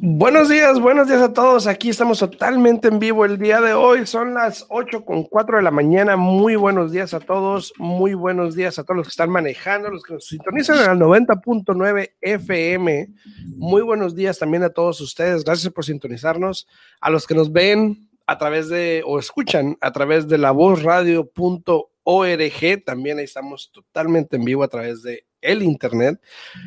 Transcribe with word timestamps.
Buenos 0.00 0.48
días, 0.48 0.80
buenos 0.80 1.08
días 1.08 1.22
a 1.22 1.32
todos. 1.32 1.66
Aquí 1.66 1.90
estamos 1.90 2.18
totalmente 2.18 2.88
en 2.88 2.98
vivo 2.98 3.24
el 3.24 3.38
día 3.38 3.60
de 3.60 3.72
hoy. 3.72 4.06
Son 4.06 4.34
las 4.34 4.66
8 4.68 5.04
con 5.04 5.24
4 5.24 5.56
de 5.56 5.62
la 5.62 5.70
mañana. 5.70 6.16
Muy 6.16 6.56
buenos 6.56 6.92
días 6.92 7.14
a 7.14 7.20
todos. 7.20 7.72
Muy 7.78 8.14
buenos 8.14 8.54
días 8.54 8.78
a 8.78 8.84
todos 8.84 8.98
los 8.98 9.06
que 9.06 9.12
están 9.12 9.30
manejando, 9.30 9.90
los 9.90 10.02
que 10.02 10.14
nos 10.14 10.26
sintonizan 10.26 10.84
en 10.84 10.90
el 10.90 10.98
90.9 10.98 12.12
FM. 12.20 13.08
Muy 13.56 13.82
buenos 13.82 14.14
días 14.14 14.38
también 14.38 14.62
a 14.62 14.70
todos 14.70 15.00
ustedes. 15.00 15.44
Gracias 15.44 15.72
por 15.72 15.84
sintonizarnos. 15.84 16.68
A 17.00 17.10
los 17.10 17.26
que 17.26 17.34
nos 17.34 17.52
ven 17.52 18.08
a 18.26 18.38
través 18.38 18.68
de 18.68 19.02
o 19.04 19.18
escuchan 19.18 19.76
a 19.80 19.92
través 19.92 20.28
de 20.28 20.38
la 20.38 20.52
vozradio.org. 20.52 22.84
También 22.84 23.18
ahí 23.18 23.24
estamos 23.24 23.70
totalmente 23.72 24.36
en 24.36 24.44
vivo 24.44 24.62
a 24.62 24.68
través 24.68 25.02
de 25.02 25.24
el 25.40 25.62
internet. 25.62 26.20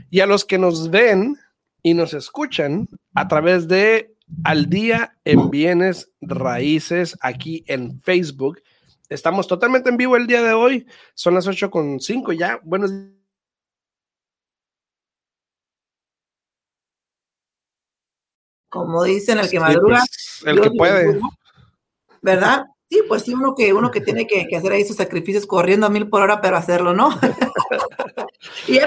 Y 0.09 0.19
a 0.19 0.25
los 0.25 0.43
que 0.43 0.57
nos 0.57 0.89
ven 0.89 1.37
y 1.85 1.93
nos 1.93 2.15
escuchan 2.15 2.89
a 3.13 3.27
través 3.27 3.67
de 3.67 4.17
Al 4.43 4.71
Día 4.71 5.19
en 5.23 5.51
Bienes 5.51 6.11
Raíces 6.19 7.15
aquí 7.21 7.63
en 7.67 8.01
Facebook. 8.01 8.63
Estamos 9.07 9.47
totalmente 9.47 9.91
en 9.91 9.97
vivo 9.97 10.15
el 10.15 10.25
día 10.25 10.41
de 10.41 10.53
hoy. 10.53 10.87
Son 11.13 11.35
las 11.35 11.45
8 11.45 11.69
con 11.69 11.99
5 11.99 12.31
ya. 12.33 12.59
Buenos 12.63 12.91
Como 18.67 19.03
dicen, 19.03 19.37
el 19.37 19.47
que 19.47 19.59
madruga. 19.59 19.99
Pues, 19.99 20.43
el 20.47 20.61
que 20.61 20.71
puede. 20.71 21.19
¿Verdad? 22.23 22.65
Sí, 22.89 23.03
pues 23.07 23.21
sí, 23.21 23.35
uno 23.35 23.53
que, 23.53 23.73
uno 23.73 23.91
que 23.91 24.01
tiene 24.01 24.25
que, 24.25 24.47
hacer 24.57 24.71
ahí 24.71 24.85
sus 24.85 24.97
sacrificios 24.97 25.45
corriendo 25.45 25.85
a 25.85 25.91
mil 25.91 26.09
por 26.09 26.23
hora, 26.23 26.41
pero 26.41 26.57
hacerlo, 26.57 26.95
¿no? 26.95 27.11
y 28.67 28.79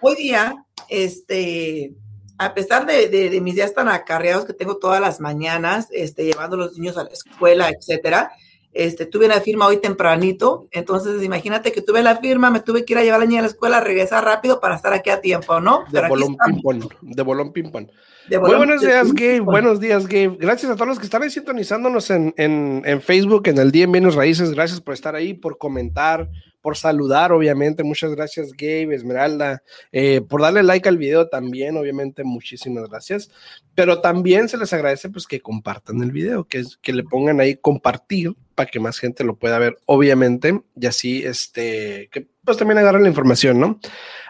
hoy 0.00 0.16
día 0.16 0.64
este, 0.88 1.94
a 2.38 2.54
pesar 2.54 2.86
de, 2.86 3.40
mis 3.40 3.54
días 3.54 3.74
tan 3.74 3.88
acarreados 3.88 4.44
que 4.44 4.52
tengo 4.52 4.78
todas 4.78 5.00
las 5.00 5.20
mañanas, 5.20 5.88
este, 5.90 6.24
llevando 6.24 6.56
a 6.56 6.60
los 6.60 6.78
niños 6.78 6.96
a 6.96 7.04
la 7.04 7.10
escuela, 7.10 7.70
etcétera, 7.70 8.32
este, 8.72 9.06
tuve 9.06 9.26
una 9.26 9.40
firma 9.40 9.66
hoy 9.66 9.78
tempranito, 9.78 10.68
entonces 10.70 11.22
imagínate 11.22 11.72
que 11.72 11.82
tuve 11.82 12.02
la 12.02 12.16
firma, 12.16 12.50
me 12.50 12.60
tuve 12.60 12.84
que 12.84 12.92
ir 12.92 12.98
a 12.98 13.02
llevar 13.02 13.20
a 13.20 13.24
la 13.24 13.26
niña 13.26 13.40
a 13.40 13.42
la 13.42 13.48
escuela, 13.48 13.80
regresar 13.80 14.24
rápido 14.24 14.60
para 14.60 14.76
estar 14.76 14.92
aquí 14.92 15.10
a 15.10 15.20
tiempo, 15.20 15.60
¿no? 15.60 15.84
De 15.90 16.06
bolón 16.06 16.36
ping 16.36 16.80
de 17.00 17.22
bolón 17.22 17.52
ping 17.52 17.70
Muy 17.72 18.54
buenos 18.56 18.82
días, 18.82 19.12
Gabe. 19.12 19.40
Buenos 19.40 19.80
días, 19.80 20.06
Gabe. 20.06 20.36
Gracias 20.38 20.70
a 20.70 20.74
todos 20.74 20.88
los 20.88 20.98
que 20.98 21.06
están 21.06 21.22
ahí 21.22 21.30
sintonizándonos 21.30 22.10
en, 22.10 22.34
en, 22.36 22.82
en 22.84 23.00
Facebook, 23.00 23.48
en 23.48 23.58
el 23.58 23.72
Día 23.72 23.84
en 23.84 23.92
Bienes 23.92 24.14
Raíces. 24.14 24.52
Gracias 24.52 24.80
por 24.80 24.92
estar 24.94 25.14
ahí, 25.14 25.32
por 25.32 25.56
comentar, 25.56 26.28
por 26.60 26.76
saludar, 26.76 27.32
obviamente. 27.32 27.82
Muchas 27.82 28.14
gracias, 28.14 28.52
Gabe, 28.52 28.94
Esmeralda, 28.94 29.62
eh, 29.92 30.20
por 30.20 30.42
darle 30.42 30.62
like 30.62 30.88
al 30.88 30.98
video 30.98 31.28
también, 31.28 31.76
obviamente, 31.78 32.22
muchísimas 32.22 32.88
gracias. 32.88 33.30
Pero 33.74 34.02
también 34.02 34.48
se 34.48 34.58
les 34.58 34.72
agradece 34.74 35.08
pues 35.08 35.26
que 35.26 35.40
compartan 35.40 36.02
el 36.02 36.12
video, 36.12 36.44
que, 36.44 36.64
que 36.82 36.92
le 36.92 37.02
pongan 37.02 37.40
ahí 37.40 37.56
compartir 37.56 38.34
para 38.58 38.68
que 38.68 38.80
más 38.80 38.98
gente 38.98 39.22
lo 39.22 39.36
pueda 39.36 39.56
ver, 39.60 39.78
obviamente, 39.86 40.64
y 40.74 40.86
así, 40.86 41.24
este, 41.24 42.08
que 42.10 42.26
pues 42.44 42.56
también 42.56 42.78
agarren 42.78 43.04
la 43.04 43.08
información, 43.08 43.60
¿no? 43.60 43.78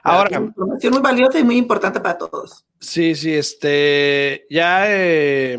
Ahora. 0.02 0.36
Información 0.36 0.92
muy 0.92 1.00
valiosa 1.00 1.38
y 1.38 1.44
muy 1.44 1.56
importante 1.56 1.98
para 1.98 2.18
todos. 2.18 2.66
Sí, 2.78 3.14
sí, 3.14 3.32
este, 3.32 4.44
ya, 4.50 4.84
eh, 4.86 5.58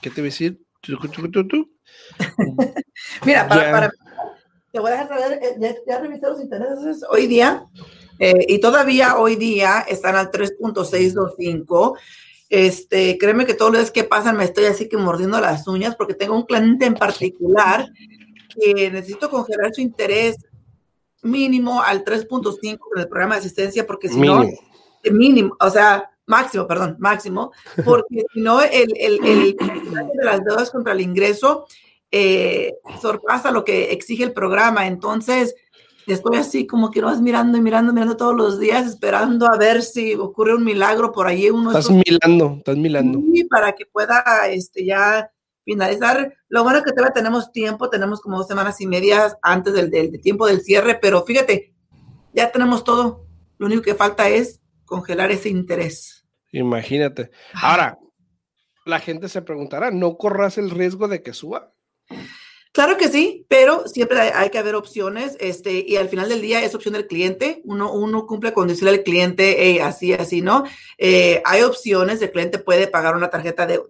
¿qué 0.00 0.08
te 0.08 0.22
voy 0.22 0.28
a 0.28 0.32
decir? 0.32 0.58
Mira, 3.26 3.46
para, 3.46 3.70
para, 3.70 3.90
te 4.72 4.80
voy 4.80 4.88
a 4.88 4.92
dejar 4.92 5.08
saber, 5.08 5.38
eh, 5.42 5.56
ya, 5.58 5.74
ya 5.86 6.00
revisé 6.00 6.26
los 6.26 6.40
intereses 6.40 7.04
hoy 7.10 7.26
día 7.26 7.66
eh, 8.18 8.46
y 8.48 8.60
todavía 8.60 9.18
hoy 9.18 9.36
día 9.36 9.84
están 9.86 10.16
al 10.16 10.30
3.625. 10.30 11.98
Este, 12.48 13.18
créeme 13.18 13.44
que 13.44 13.54
todos 13.54 13.72
los 13.72 13.80
días 13.80 13.90
que 13.90 14.04
pasan 14.04 14.36
me 14.36 14.44
estoy 14.44 14.64
así 14.64 14.88
que 14.88 14.96
mordiendo 14.96 15.38
las 15.40 15.68
uñas 15.68 15.96
porque 15.96 16.14
tengo 16.14 16.34
un 16.34 16.46
cliente 16.46 16.86
en 16.86 16.94
particular 16.94 17.86
que 18.58 18.90
necesito 18.90 19.28
congelar 19.28 19.74
su 19.74 19.82
interés 19.82 20.36
mínimo 21.22 21.82
al 21.82 22.04
3.5 22.04 22.62
en 22.64 23.00
el 23.00 23.08
programa 23.08 23.34
de 23.34 23.40
asistencia 23.40 23.86
porque 23.86 24.08
si 24.08 24.18
no, 24.20 24.44
mínimo, 25.10 25.56
o 25.60 25.70
sea, 25.70 26.10
máximo, 26.26 26.66
perdón, 26.66 26.96
máximo, 26.98 27.52
porque 27.84 28.24
si 28.32 28.40
no, 28.40 28.62
el, 28.62 28.94
el, 28.96 29.24
el, 29.24 29.56
de 29.56 30.24
las 30.24 30.44
deudas 30.44 30.70
contra 30.70 30.92
el 30.92 31.00
ingreso 31.00 31.66
eh, 32.10 32.74
sorpasa 33.00 33.50
lo 33.50 33.64
que 33.64 33.92
exige 33.92 34.24
el 34.24 34.32
programa. 34.32 34.86
Entonces, 34.86 35.54
estoy 36.14 36.36
así 36.36 36.66
como 36.66 36.90
que 36.90 37.00
vas 37.00 37.20
mirando 37.20 37.58
y 37.58 37.60
mirando, 37.60 37.92
mirando 37.92 38.16
todos 38.16 38.34
los 38.34 38.58
días, 38.58 38.86
esperando 38.86 39.46
a 39.46 39.56
ver 39.56 39.82
si 39.82 40.14
ocurre 40.14 40.54
un 40.54 40.64
milagro 40.64 41.12
por 41.12 41.26
ahí. 41.26 41.50
Uno 41.50 41.70
estás 41.70 41.90
milando, 41.90 42.56
estás 42.58 42.76
milando. 42.76 43.20
Y 43.32 43.44
para 43.44 43.72
que 43.72 43.86
pueda 43.86 44.22
este, 44.48 44.84
ya 44.84 45.30
finalizar. 45.64 46.34
Lo 46.48 46.62
bueno 46.62 46.78
es 46.78 46.84
que 46.84 46.92
todavía 46.92 47.12
tenemos 47.12 47.52
tiempo, 47.52 47.90
tenemos 47.90 48.20
como 48.20 48.38
dos 48.38 48.46
semanas 48.46 48.80
y 48.80 48.86
medias 48.86 49.36
antes 49.42 49.74
del, 49.74 49.90
del 49.90 50.20
tiempo 50.20 50.46
del 50.46 50.62
cierre, 50.62 50.98
pero 51.00 51.24
fíjate, 51.24 51.74
ya 52.32 52.50
tenemos 52.50 52.84
todo. 52.84 53.26
Lo 53.58 53.66
único 53.66 53.82
que 53.82 53.94
falta 53.94 54.28
es 54.28 54.60
congelar 54.86 55.30
ese 55.30 55.50
interés. 55.50 56.24
Imagínate. 56.52 57.30
Ahora, 57.52 57.98
la 58.86 59.00
gente 59.00 59.28
se 59.28 59.42
preguntará, 59.42 59.90
¿no 59.90 60.16
corras 60.16 60.56
el 60.56 60.70
riesgo 60.70 61.08
de 61.08 61.22
que 61.22 61.34
suba? 61.34 61.74
Claro 62.78 62.96
que 62.96 63.08
sí, 63.08 63.44
pero 63.48 63.88
siempre 63.88 64.20
hay, 64.20 64.50
que 64.50 64.58
haber 64.58 64.76
opciones, 64.76 65.36
este, 65.40 65.84
y 65.84 65.96
al 65.96 66.08
final 66.08 66.28
del 66.28 66.40
día 66.40 66.62
es 66.62 66.76
opción 66.76 66.94
del 66.94 67.08
cliente. 67.08 67.60
Uno, 67.64 67.92
uno 67.92 68.24
cumple 68.24 68.52
con 68.52 68.68
decirle 68.68 68.90
al 68.90 69.02
cliente, 69.02 69.82
así, 69.82 70.12
así, 70.12 70.42
¿no? 70.42 70.62
Eh, 70.96 71.42
hay 71.44 71.62
opciones, 71.62 72.22
el 72.22 72.30
cliente 72.30 72.60
puede 72.60 72.86
pagar 72.86 73.16
una 73.16 73.30
tarjeta 73.30 73.66
de 73.66 73.80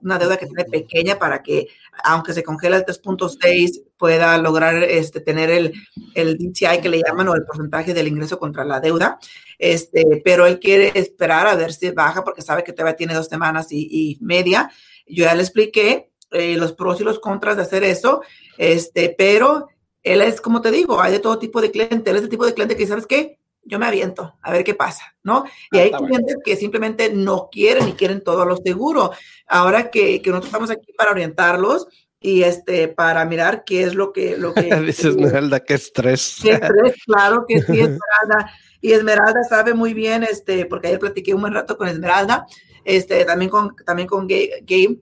una 0.00 0.18
deuda 0.20 0.36
que 0.36 0.46
tiene 0.46 0.64
pequeña 0.64 1.18
para 1.18 1.42
que, 1.42 1.66
aunque 2.04 2.34
se 2.34 2.44
congela 2.44 2.76
el 2.76 2.84
3.6, 2.84 3.82
pueda 3.96 4.38
lograr 4.38 4.80
este, 4.80 5.18
tener 5.18 5.50
el, 5.50 5.72
el 6.14 6.38
DTI 6.38 6.80
que 6.80 6.88
le 6.88 7.02
llaman 7.04 7.26
o 7.26 7.34
el 7.34 7.44
porcentaje 7.44 7.94
del 7.94 8.06
ingreso 8.06 8.38
contra 8.38 8.64
la 8.64 8.78
deuda. 8.78 9.18
Este, 9.58 10.22
pero 10.24 10.46
él 10.46 10.60
quiere 10.60 10.92
esperar 10.94 11.48
a 11.48 11.56
ver 11.56 11.72
si 11.72 11.90
baja 11.90 12.22
porque 12.22 12.42
sabe 12.42 12.62
que 12.62 12.72
todavía 12.72 12.94
tiene 12.94 13.14
dos 13.14 13.26
semanas 13.26 13.72
y, 13.72 13.88
y 13.90 14.18
media. 14.20 14.70
Yo 15.04 15.24
ya 15.24 15.34
le 15.34 15.42
expliqué 15.42 16.10
eh, 16.30 16.56
los 16.56 16.72
pros 16.72 17.00
y 17.00 17.04
los 17.04 17.18
contras 17.18 17.56
de 17.56 17.62
hacer 17.62 17.84
eso, 17.84 18.22
este, 18.58 19.14
pero 19.16 19.68
él 20.02 20.22
es, 20.22 20.40
como 20.40 20.60
te 20.60 20.70
digo, 20.70 21.00
hay 21.00 21.12
de 21.12 21.18
todo 21.18 21.38
tipo 21.38 21.60
de 21.60 21.70
cliente, 21.70 22.10
él 22.10 22.16
es 22.16 22.22
el 22.22 22.28
tipo 22.28 22.46
de 22.46 22.54
cliente 22.54 22.76
que, 22.76 22.86
¿sabes 22.86 23.06
qué? 23.06 23.38
Yo 23.62 23.80
me 23.80 23.86
aviento, 23.86 24.36
a 24.42 24.52
ver 24.52 24.62
qué 24.62 24.74
pasa, 24.74 25.16
¿no? 25.24 25.44
Y 25.72 25.78
ah, 25.78 25.82
hay 25.82 25.90
clientes 25.90 26.36
que 26.44 26.54
simplemente 26.54 27.12
no 27.12 27.48
quieren 27.50 27.88
y 27.88 27.92
quieren 27.94 28.22
todo 28.22 28.44
lo 28.44 28.56
seguro. 28.58 29.10
Ahora 29.48 29.90
que, 29.90 30.22
que 30.22 30.30
nosotros 30.30 30.46
estamos 30.46 30.70
aquí 30.70 30.92
para 30.92 31.10
orientarlos, 31.10 31.88
y 32.20 32.42
este 32.42 32.88
para 32.88 33.24
mirar 33.24 33.64
qué 33.64 33.84
es 33.84 33.94
lo 33.94 34.12
que 34.12 34.36
lo 34.36 34.54
que 34.54 34.62
dice 34.80 35.08
Esmeralda 35.08 35.60
qué 35.60 35.74
estrés 35.74 36.38
qué 36.42 36.52
estrés 36.52 36.94
claro 37.04 37.44
que 37.46 37.60
sí 37.60 37.72
Esmeralda 37.72 38.52
y 38.80 38.92
Esmeralda 38.92 39.44
sabe 39.44 39.74
muy 39.74 39.94
bien 39.94 40.24
este 40.24 40.66
porque 40.66 40.88
ayer 40.88 40.98
platiqué 40.98 41.34
un 41.34 41.42
buen 41.42 41.54
rato 41.54 41.76
con 41.76 41.88
Esmeralda 41.88 42.46
este, 42.86 43.24
también 43.24 43.50
con, 43.50 43.74
también 43.84 44.06
con 44.06 44.28
Gabe, 44.28 45.00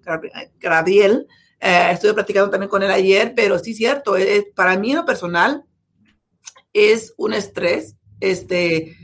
Gabriel, 0.59 1.27
eh, 1.61 1.89
estuve 1.93 2.15
platicando 2.15 2.51
también 2.51 2.71
con 2.71 2.83
él 2.83 2.91
ayer, 2.91 3.35
pero 3.37 3.59
sí 3.59 3.75
cierto, 3.75 4.17
para 4.55 4.79
mí 4.79 4.91
en 4.91 4.97
lo 4.97 5.05
personal 5.05 5.65
es 6.73 7.13
un 7.19 7.35
estrés, 7.35 7.97
este, 8.21 8.97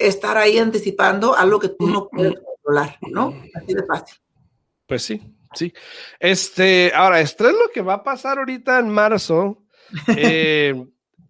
estar 0.00 0.36
ahí 0.36 0.58
anticipando 0.58 1.36
algo 1.36 1.60
que 1.60 1.68
tú 1.68 1.88
no 1.88 2.08
puedes 2.08 2.34
controlar, 2.34 2.98
¿no? 3.02 3.40
Así 3.54 3.72
de 3.72 3.86
fácil. 3.86 4.18
Pues 4.88 5.04
sí, 5.04 5.22
sí. 5.54 5.72
Este, 6.18 6.90
ahora, 6.96 7.20
estrés 7.20 7.52
lo 7.52 7.70
que 7.72 7.82
va 7.82 7.94
a 7.94 8.02
pasar 8.02 8.38
ahorita 8.38 8.80
en 8.80 8.88
marzo, 8.88 9.62
eh, 10.16 10.74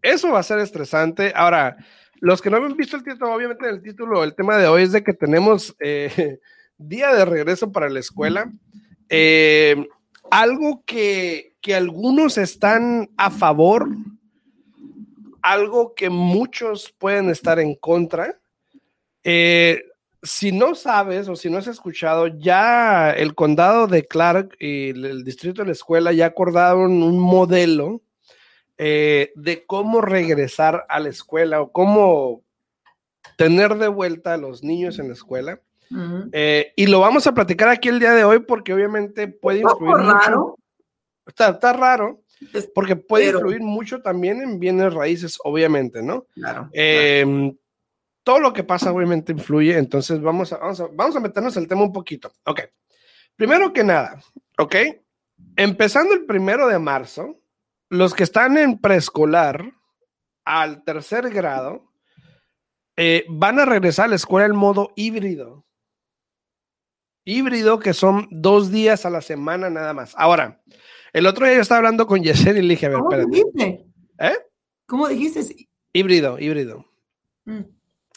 eso 0.01 0.31
va 0.31 0.39
a 0.39 0.43
ser 0.43 0.59
estresante. 0.61 1.35
Ahora, 1.37 1.77
los 2.21 2.41
que 2.41 2.49
no 2.49 2.57
han 2.57 2.77
visto 2.79 2.97
el 2.97 3.05
título, 3.05 3.35
obviamente 3.35 3.69
el 3.69 3.83
título, 3.83 4.25
el 4.25 4.35
tema 4.35 4.57
de 4.57 4.69
hoy 4.69 4.85
es 4.85 4.93
de 4.93 5.05
que 5.05 5.13
tenemos 5.13 5.77
eh, 5.81 6.39
día 6.79 7.15
de 7.15 7.25
regreso 7.25 7.73
para 7.73 7.89
la 7.89 8.01
escuela. 8.01 8.53
Eh, 9.09 9.87
algo 10.31 10.83
que, 10.87 11.53
algunos 11.75 12.39
están 12.39 13.11
a 13.17 13.31
favor, 13.31 13.89
algo 15.43 15.95
que 15.95 16.11
muchos 16.11 16.95
pueden 16.99 17.31
estar 17.31 17.59
en 17.59 17.75
contra. 17.75 18.41
Eh, 19.23 19.85
si 20.23 20.53
no 20.53 20.75
sabes 20.75 21.29
o 21.29 21.37
si 21.37 21.51
no 21.51 21.59
has 21.59 21.67
escuchado, 21.67 22.29
ya 22.29 23.11
el 23.11 23.35
condado 23.35 23.87
de 23.87 24.07
Clark 24.07 24.57
y 24.59 24.91
el, 24.91 25.25
distrito 25.25 25.63
de 25.63 25.67
la 25.67 25.73
escuela 25.73 26.13
ya 26.13 26.27
acordaron 26.27 27.03
un 27.03 27.19
modelo 27.19 28.03
eh, 28.79 29.33
de 29.35 29.67
cómo 29.67 30.01
regresar 30.01 30.87
a 30.89 31.01
la 31.01 31.09
escuela 31.09 31.61
o 31.61 31.73
cómo 31.73 32.43
tener 33.37 33.77
de 33.77 33.89
vuelta 33.89 34.35
a 34.35 34.39
los 34.39 34.63
niños 34.63 34.99
en 34.99 35.09
la 35.09 35.15
escuela. 35.15 35.61
Eh, 36.33 36.73
y 36.77 36.87
lo 36.87 37.01
vamos 37.01 37.27
a 37.27 37.35
platicar 37.35 37.69
aquí 37.69 37.89
el 37.89 38.01
día 38.01 38.13
de 38.13 38.25
hoy 38.25 38.41
porque 38.41 38.73
obviamente 38.73 39.29
puede 39.29 39.61
influir 39.61 39.97
mucho. 39.97 40.57
Está, 41.27 41.51
está 41.51 41.73
raro, 41.73 42.23
porque 42.75 42.97
puede 42.97 43.31
influir 43.31 43.61
mucho 43.61 44.01
también 44.03 44.43
en 44.43 44.59
bienes 44.59 44.93
raíces, 44.93 45.39
obviamente, 45.45 46.03
¿no? 46.03 46.27
Claro. 46.35 46.69
Em, 46.73 47.57
todo 48.23 48.41
lo 48.41 48.53
que 48.53 48.65
pasa 48.65 48.93
obviamente 48.93 49.33
influye, 49.33 49.77
entonces 49.77 50.21
vamos 50.21 50.53
a, 50.53 50.59
vamos 50.59 50.81
a, 50.81 50.89
vamos 50.93 51.17
a 51.17 51.21
meternos 51.21 51.57
el 51.57 51.69
tema 51.69 51.83
un 51.83 51.93
poquito. 51.93 52.33
Ok, 52.45 52.61
primero 53.37 53.73
que 53.73 53.85
nada, 53.85 54.21
ok, 54.59 54.77
empezando 55.57 56.15
el 56.15 56.25
primero 56.25 56.69
de 56.69 56.79
marzo, 56.79 57.41
los 57.89 58.15
que 58.15 58.23
están 58.23 58.57
en 58.57 58.79
preescolar 58.79 59.73
al 60.45 60.83
tercer 60.85 61.31
grado 61.31 61.93
eh, 62.97 63.25
van 63.29 63.59
a 63.59 63.65
regresar 63.65 64.07
a 64.07 64.09
la 64.09 64.17
escuela 64.17 64.47
en 64.47 64.57
modo 64.57 64.93
híbrido. 64.97 65.65
Híbrido 67.25 67.79
que 67.79 67.95
son 67.95 68.29
dos 68.31 68.71
días 68.71 69.07
a 69.07 69.11
la 69.11 69.21
semana 69.21 69.71
nada 69.71 69.93
más. 69.93 70.15
Ahora, 70.17 70.61
el 71.13 71.27
otro 71.27 71.47
día 71.47 71.57
yo 71.57 71.63
estaba 71.63 71.79
hablando 71.79 72.07
con 72.07 72.23
Yesenia 72.23 72.63
y 72.63 72.67
le 72.67 72.75
dije, 72.75 72.87
a 72.87 72.91
ver, 72.91 72.99
¿Cómo 72.99 73.17
Dijiste? 73.27 73.87
¿Eh? 74.19 74.37
¿Cómo 74.87 75.09
dijiste? 75.09 75.69
Híbrido, 75.93 76.39
híbrido. 76.39 76.87
Mm. 77.45 77.63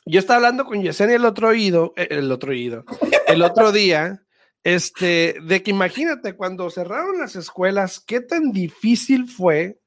Yo 0.07 0.19
estaba 0.19 0.37
hablando 0.37 0.65
con 0.65 0.83
Yesenia 0.83 1.15
el 1.15 1.25
otro 1.25 1.49
oído, 1.49 1.93
eh, 1.95 2.07
el 2.11 2.31
otro 2.31 2.51
oído, 2.51 2.85
el 3.27 3.41
otro 3.41 3.71
día, 3.71 4.23
este, 4.63 5.35
de 5.43 5.63
que 5.63 5.71
imagínate 5.71 6.33
cuando 6.35 6.69
cerraron 6.69 7.19
las 7.19 7.35
escuelas, 7.35 7.99
qué 7.99 8.21
tan 8.21 8.51
difícil 8.51 9.27
fue 9.27 9.79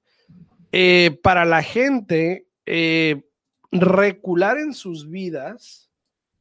eh, 0.73 1.19
para 1.23 1.45
la 1.45 1.63
gente 1.63 2.49
eh, 2.67 3.23
recular 3.71 4.59
en 4.59 4.75
sus 4.75 5.09
vidas. 5.09 5.88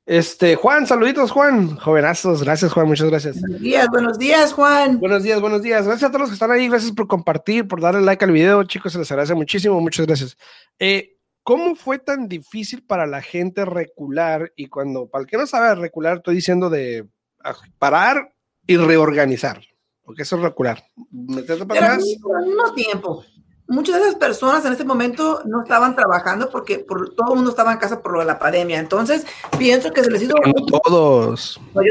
Este, 0.07 0.55
Juan, 0.55 0.87
saluditos, 0.87 1.31
Juan. 1.31 1.75
Jovenazos, 1.75 2.41
gracias, 2.41 2.71
Juan, 2.71 2.87
muchas 2.87 3.09
gracias. 3.09 3.41
Buenos 3.41 3.59
días, 3.59 3.87
buenos 3.89 4.17
días, 4.17 4.53
Juan. 4.53 4.99
Buenos 5.01 5.21
días, 5.21 5.41
buenos 5.41 5.61
días. 5.61 5.85
Gracias 5.85 6.07
a 6.07 6.11
todos 6.11 6.21
los 6.21 6.29
que 6.29 6.35
están 6.35 6.49
ahí, 6.49 6.69
gracias 6.69 6.93
por 6.93 7.07
compartir, 7.07 7.67
por 7.67 7.81
darle 7.81 7.99
like 7.99 8.23
al 8.23 8.31
video, 8.31 8.63
chicos, 8.63 8.93
se 8.93 8.99
les 8.99 9.11
agradece 9.11 9.33
muchísimo, 9.35 9.81
muchas 9.81 10.07
gracias. 10.07 10.37
Eh, 10.79 11.17
¿Cómo 11.43 11.75
fue 11.75 11.99
tan 11.99 12.29
difícil 12.29 12.83
para 12.83 13.05
la 13.05 13.21
gente 13.21 13.65
recular? 13.65 14.53
Y 14.55 14.67
cuando, 14.67 15.07
para 15.09 15.23
el 15.23 15.27
que 15.27 15.35
no 15.35 15.45
sabe 15.45 15.75
recular, 15.75 16.17
estoy 16.17 16.35
diciendo 16.35 16.69
de 16.69 17.05
ah, 17.43 17.55
parar 17.77 18.33
y 18.65 18.77
reorganizar, 18.77 19.61
porque 20.03 20.21
eso 20.21 20.37
es 20.37 20.41
recular. 20.41 20.85
Meterte 21.11 21.65
para 21.65 21.95
atrás. 21.95 22.03
Mismo 22.05 22.73
tiempo. 22.75 23.25
Muchas 23.69 23.95
de 23.95 24.01
esas 24.01 24.15
personas 24.15 24.63
en 24.65 24.73
ese 24.73 24.85
momento 24.85 25.41
no 25.45 25.61
estaban 25.61 25.95
trabajando 25.95 26.49
porque 26.49 26.79
por, 26.79 27.13
todo 27.13 27.33
el 27.33 27.35
mundo 27.35 27.51
estaba 27.51 27.73
en 27.73 27.79
casa 27.79 28.01
por 28.01 28.13
lo 28.13 28.19
de 28.19 28.25
la 28.25 28.39
pandemia. 28.39 28.79
Entonces, 28.79 29.25
pienso 29.57 29.91
que 29.91 30.03
se 30.03 30.11
les 30.11 30.23
hizo. 30.23 30.33
No 30.45 30.79
todos. 30.81 31.59
yo 31.75 31.81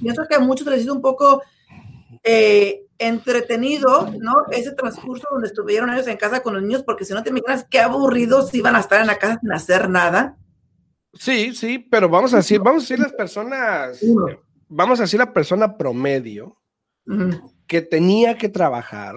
pienso 0.00 0.22
que 0.28 0.34
a 0.34 0.40
muchos 0.40 0.66
les 0.66 0.82
hizo 0.82 0.92
un 0.92 1.00
poco 1.00 1.42
eh, 2.22 2.84
entretenido, 2.98 4.10
¿no? 4.18 4.32
Ese 4.50 4.72
transcurso 4.72 5.26
donde 5.30 5.48
estuvieron 5.48 5.90
ellos 5.90 6.06
en 6.06 6.16
casa 6.16 6.42
con 6.42 6.54
los 6.54 6.62
niños, 6.62 6.82
porque 6.82 7.04
si 7.04 7.12
no 7.12 7.22
te 7.22 7.30
imaginas 7.30 7.66
qué 7.68 7.80
aburridos 7.80 8.54
iban 8.54 8.76
a 8.76 8.80
estar 8.80 9.00
en 9.00 9.06
la 9.06 9.18
casa 9.18 9.38
sin 9.40 9.52
hacer 9.52 9.88
nada. 9.88 10.36
Sí, 11.14 11.54
sí, 11.54 11.78
pero 11.78 12.08
vamos 12.08 12.34
a 12.34 12.38
decir, 12.38 12.60
vamos 12.60 12.82
a 12.82 12.84
decir 12.84 12.98
las 12.98 13.12
personas, 13.12 14.00
vamos 14.68 14.98
a 14.98 15.04
decir 15.04 15.18
la 15.18 15.32
persona 15.32 15.76
promedio 15.76 16.58
que 17.66 17.82
tenía 17.82 18.36
que 18.36 18.48
trabajar, 18.48 19.14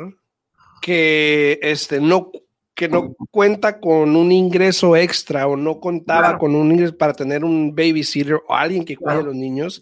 que 0.82 1.60
este 1.62 2.00
no 2.00 2.32
que 2.74 2.88
no 2.88 3.16
cuenta 3.32 3.80
con 3.80 4.16
un 4.16 4.32
ingreso 4.32 4.96
extra 4.96 5.48
o 5.48 5.58
no 5.58 5.80
contaba 5.80 6.38
con 6.38 6.54
un 6.54 6.72
ingreso 6.72 6.96
para 6.96 7.14
tener 7.14 7.44
un 7.44 7.74
babysitter 7.76 8.36
o 8.48 8.54
alguien 8.54 8.86
que 8.86 8.96
cuide 8.96 9.18
a 9.18 9.24
los 9.24 9.34
niños, 9.34 9.82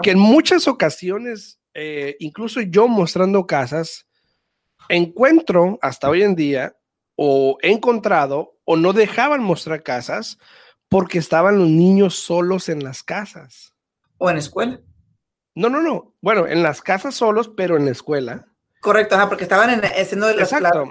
que 0.00 0.12
en 0.12 0.20
muchas 0.20 0.68
ocasiones 0.68 1.60
eh, 1.74 2.16
incluso 2.18 2.60
yo 2.60 2.88
mostrando 2.88 3.46
casas, 3.46 4.06
encuentro 4.88 5.78
hasta 5.82 6.08
hoy 6.08 6.22
en 6.22 6.34
día, 6.34 6.76
o 7.16 7.58
he 7.62 7.70
encontrado, 7.70 8.58
o 8.64 8.76
no 8.76 8.92
dejaban 8.92 9.42
mostrar 9.42 9.82
casas 9.82 10.38
porque 10.88 11.18
estaban 11.18 11.58
los 11.58 11.68
niños 11.68 12.16
solos 12.16 12.68
en 12.68 12.82
las 12.82 13.02
casas. 13.02 13.74
O 14.18 14.30
en 14.30 14.38
escuela. 14.38 14.80
No, 15.54 15.68
no, 15.68 15.80
no. 15.82 16.14
Bueno, 16.20 16.46
en 16.46 16.62
las 16.62 16.82
casas 16.82 17.14
solos, 17.14 17.48
pero 17.56 17.76
en 17.76 17.84
la 17.84 17.92
escuela. 17.92 18.46
Correcto, 18.80 19.16
porque 19.28 19.44
estaban 19.44 19.70
en, 19.70 19.80
haciendo 19.84 20.26
de 20.26 20.36
las 20.36 20.52
Exacto. 20.52 20.88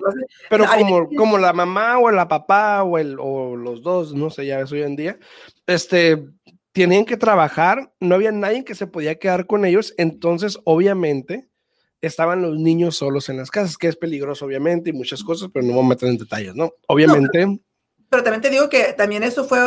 Pero 0.50 0.65
como, 0.65 1.09
como 1.09 1.38
la 1.39 1.53
mamá 1.53 1.97
o 1.97 2.12
la 2.12 2.27
papá 2.27 2.83
o, 2.83 3.00
el, 3.00 3.18
o 3.19 3.56
los 3.56 3.81
dos, 3.81 4.13
no 4.13 4.30
sé, 4.30 4.45
ya 4.45 4.59
ves 4.59 4.71
hoy 4.71 4.83
en 4.83 4.95
día, 4.95 5.18
este, 5.65 6.24
tenían 6.71 7.06
que 7.06 7.18
trabajar, 7.18 7.91
no 8.00 8.15
había 8.15 8.31
nadie 8.31 8.63
que 8.63 8.75
se 8.75 8.86
podía 8.86 9.18
quedar 9.18 9.47
con 9.47 9.65
ellos, 9.65 9.95
entonces 9.97 10.59
obviamente 10.65 11.50
estaban 12.01 12.44
los 12.44 12.59
niños 12.59 12.95
solos 12.95 13.27
en 13.27 13.38
las 13.38 13.50
casas, 13.50 13.77
que 13.77 13.88
es 13.88 13.95
peligroso 13.95 14.45
obviamente 14.45 14.91
y 14.91 14.94
muchas 14.94 15.24
cosas, 15.24 15.50
pero 15.51 15.65
no 15.65 15.74
voy 15.74 15.86
a 15.86 15.89
meter 15.89 16.09
en 16.09 16.18
detalles, 16.18 16.56
¿no? 16.56 16.71
Obviamente. 16.88 17.59
Pero, 18.10 18.24
también 18.24 18.42
te 18.42 18.50
digo 18.50 18.70
que 18.70 18.94
también 18.94 19.24
eso 19.24 19.46
fue 19.46 19.60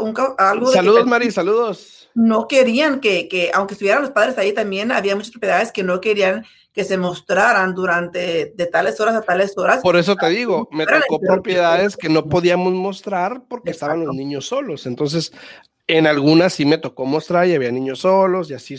un, 0.00 0.14
algo... 0.38 0.72
Saludos, 0.72 1.06
Mari, 1.06 1.30
saludos. 1.30 2.08
No 2.14 2.48
querían 2.48 3.00
que, 3.00 3.28
que, 3.28 3.50
aunque 3.52 3.74
estuvieran 3.74 4.02
los 4.02 4.10
padres 4.10 4.38
ahí, 4.38 4.52
también 4.52 4.90
había 4.90 5.14
muchas 5.14 5.30
propiedades 5.30 5.72
que 5.72 5.82
no 5.82 6.00
querían 6.00 6.44
que 6.76 6.84
se 6.84 6.98
mostraran 6.98 7.74
durante 7.74 8.52
de 8.54 8.66
tales 8.66 9.00
horas 9.00 9.14
a 9.14 9.22
tales 9.22 9.56
horas. 9.56 9.80
Por 9.80 9.96
eso 9.96 10.14
te 10.14 10.28
digo, 10.28 10.68
me 10.70 10.84
tocó 10.84 11.18
propiedades 11.18 11.96
que 11.96 12.10
no 12.10 12.26
podíamos 12.26 12.74
mostrar 12.74 13.44
porque 13.48 13.70
estaban 13.70 14.04
los 14.04 14.14
niños 14.14 14.46
solos. 14.46 14.84
Entonces, 14.84 15.32
en 15.88 16.08
algunas 16.08 16.52
sí 16.52 16.64
me 16.64 16.78
tocó 16.78 17.06
mostrar 17.06 17.46
y 17.46 17.54
había 17.54 17.70
niños 17.70 18.00
solos 18.00 18.50
y 18.50 18.54
así 18.54 18.76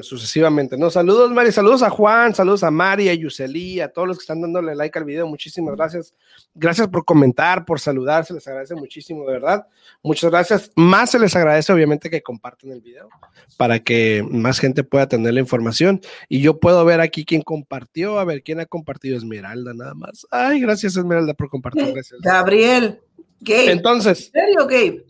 sucesivamente. 0.00 0.78
No, 0.78 0.88
saludos, 0.88 1.30
Mari, 1.30 1.52
saludos 1.52 1.82
a 1.82 1.90
Juan, 1.90 2.34
saludos 2.34 2.64
a 2.64 2.70
Mari, 2.70 3.10
a 3.10 3.14
Yuseli, 3.14 3.80
a 3.80 3.88
todos 3.88 4.08
los 4.08 4.16
que 4.16 4.22
están 4.22 4.40
dándole 4.40 4.74
like 4.74 4.98
al 4.98 5.04
video. 5.04 5.26
Muchísimas 5.26 5.76
gracias. 5.76 6.14
Gracias 6.54 6.88
por 6.88 7.04
comentar, 7.04 7.66
por 7.66 7.80
saludar, 7.80 8.24
se 8.24 8.32
les 8.32 8.46
agradece 8.48 8.74
muchísimo, 8.74 9.26
de 9.26 9.32
verdad. 9.32 9.66
Muchas 10.02 10.30
gracias. 10.30 10.72
Más 10.74 11.10
se 11.10 11.18
les 11.18 11.36
agradece, 11.36 11.70
obviamente, 11.70 12.08
que 12.08 12.22
compartan 12.22 12.70
el 12.70 12.80
video 12.80 13.10
para 13.58 13.80
que 13.80 14.26
más 14.30 14.58
gente 14.58 14.84
pueda 14.84 15.06
tener 15.06 15.34
la 15.34 15.40
información. 15.40 16.00
Y 16.30 16.40
yo 16.40 16.58
puedo 16.60 16.82
ver 16.86 17.02
aquí 17.02 17.26
quién 17.26 17.42
compartió. 17.42 18.18
A 18.18 18.24
ver, 18.24 18.42
quién 18.42 18.60
ha 18.60 18.66
compartido 18.66 19.18
Esmeralda, 19.18 19.74
nada 19.74 19.92
más. 19.92 20.26
Ay, 20.30 20.60
gracias, 20.60 20.96
Esmeralda, 20.96 21.34
por 21.34 21.50
compartir. 21.50 21.92
Gracias. 21.92 22.20
Gabriel, 22.22 23.00
Gabe. 23.40 23.70
Entonces. 23.70 24.30
¿En 24.32 24.40
serio, 24.40 24.66
Gabe? 24.66 25.04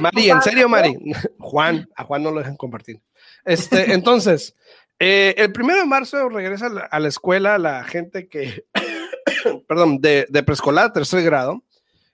Mari, 0.00 0.30
¿en 0.30 0.42
serio, 0.42 0.68
Mari? 0.68 0.96
Juan, 1.38 1.88
a 1.96 2.04
Juan 2.04 2.22
no 2.22 2.30
lo 2.30 2.40
dejan 2.40 2.56
compartir. 2.56 3.00
Este, 3.44 3.92
entonces, 3.94 4.54
eh, 4.98 5.34
el 5.36 5.52
primero 5.52 5.80
de 5.80 5.86
marzo 5.86 6.28
regresa 6.28 6.66
a 6.90 7.00
la, 7.00 7.08
escuela 7.08 7.58
la 7.58 7.84
gente 7.84 8.28
que, 8.28 8.66
perdón, 9.68 10.00
de, 10.00 10.26
de 10.28 10.42
preescolar, 10.42 10.92
tercer 10.92 11.22
grado, 11.22 11.62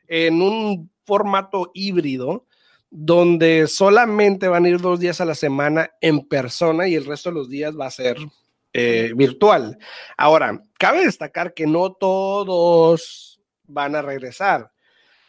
en 0.07 0.41
un 0.41 0.91
formato 1.05 1.71
híbrido, 1.75 2.47
donde 2.91 3.67
solamente 3.67 4.49
van 4.49 4.65
a 4.65 4.69
ir 4.69 4.81
dos 4.81 4.99
días 4.99 5.21
a 5.21 5.25
la 5.25 5.35
semana 5.35 5.91
en 6.01 6.27
persona 6.27 6.89
y 6.89 6.95
el 6.95 7.05
resto 7.05 7.29
de 7.29 7.35
los 7.35 7.49
días 7.51 7.79
va 7.79 7.87
a 7.87 7.91
ser 7.91 8.17
eh, 8.73 9.13
virtual. 9.17 9.79
Ahora, 10.17 10.63
cabe 10.79 11.05
destacar 11.05 11.55
que 11.55 11.67
no 11.67 11.93
todos 11.93 13.41
van 13.67 13.97
a 13.97 14.03
regresar. 14.03 14.71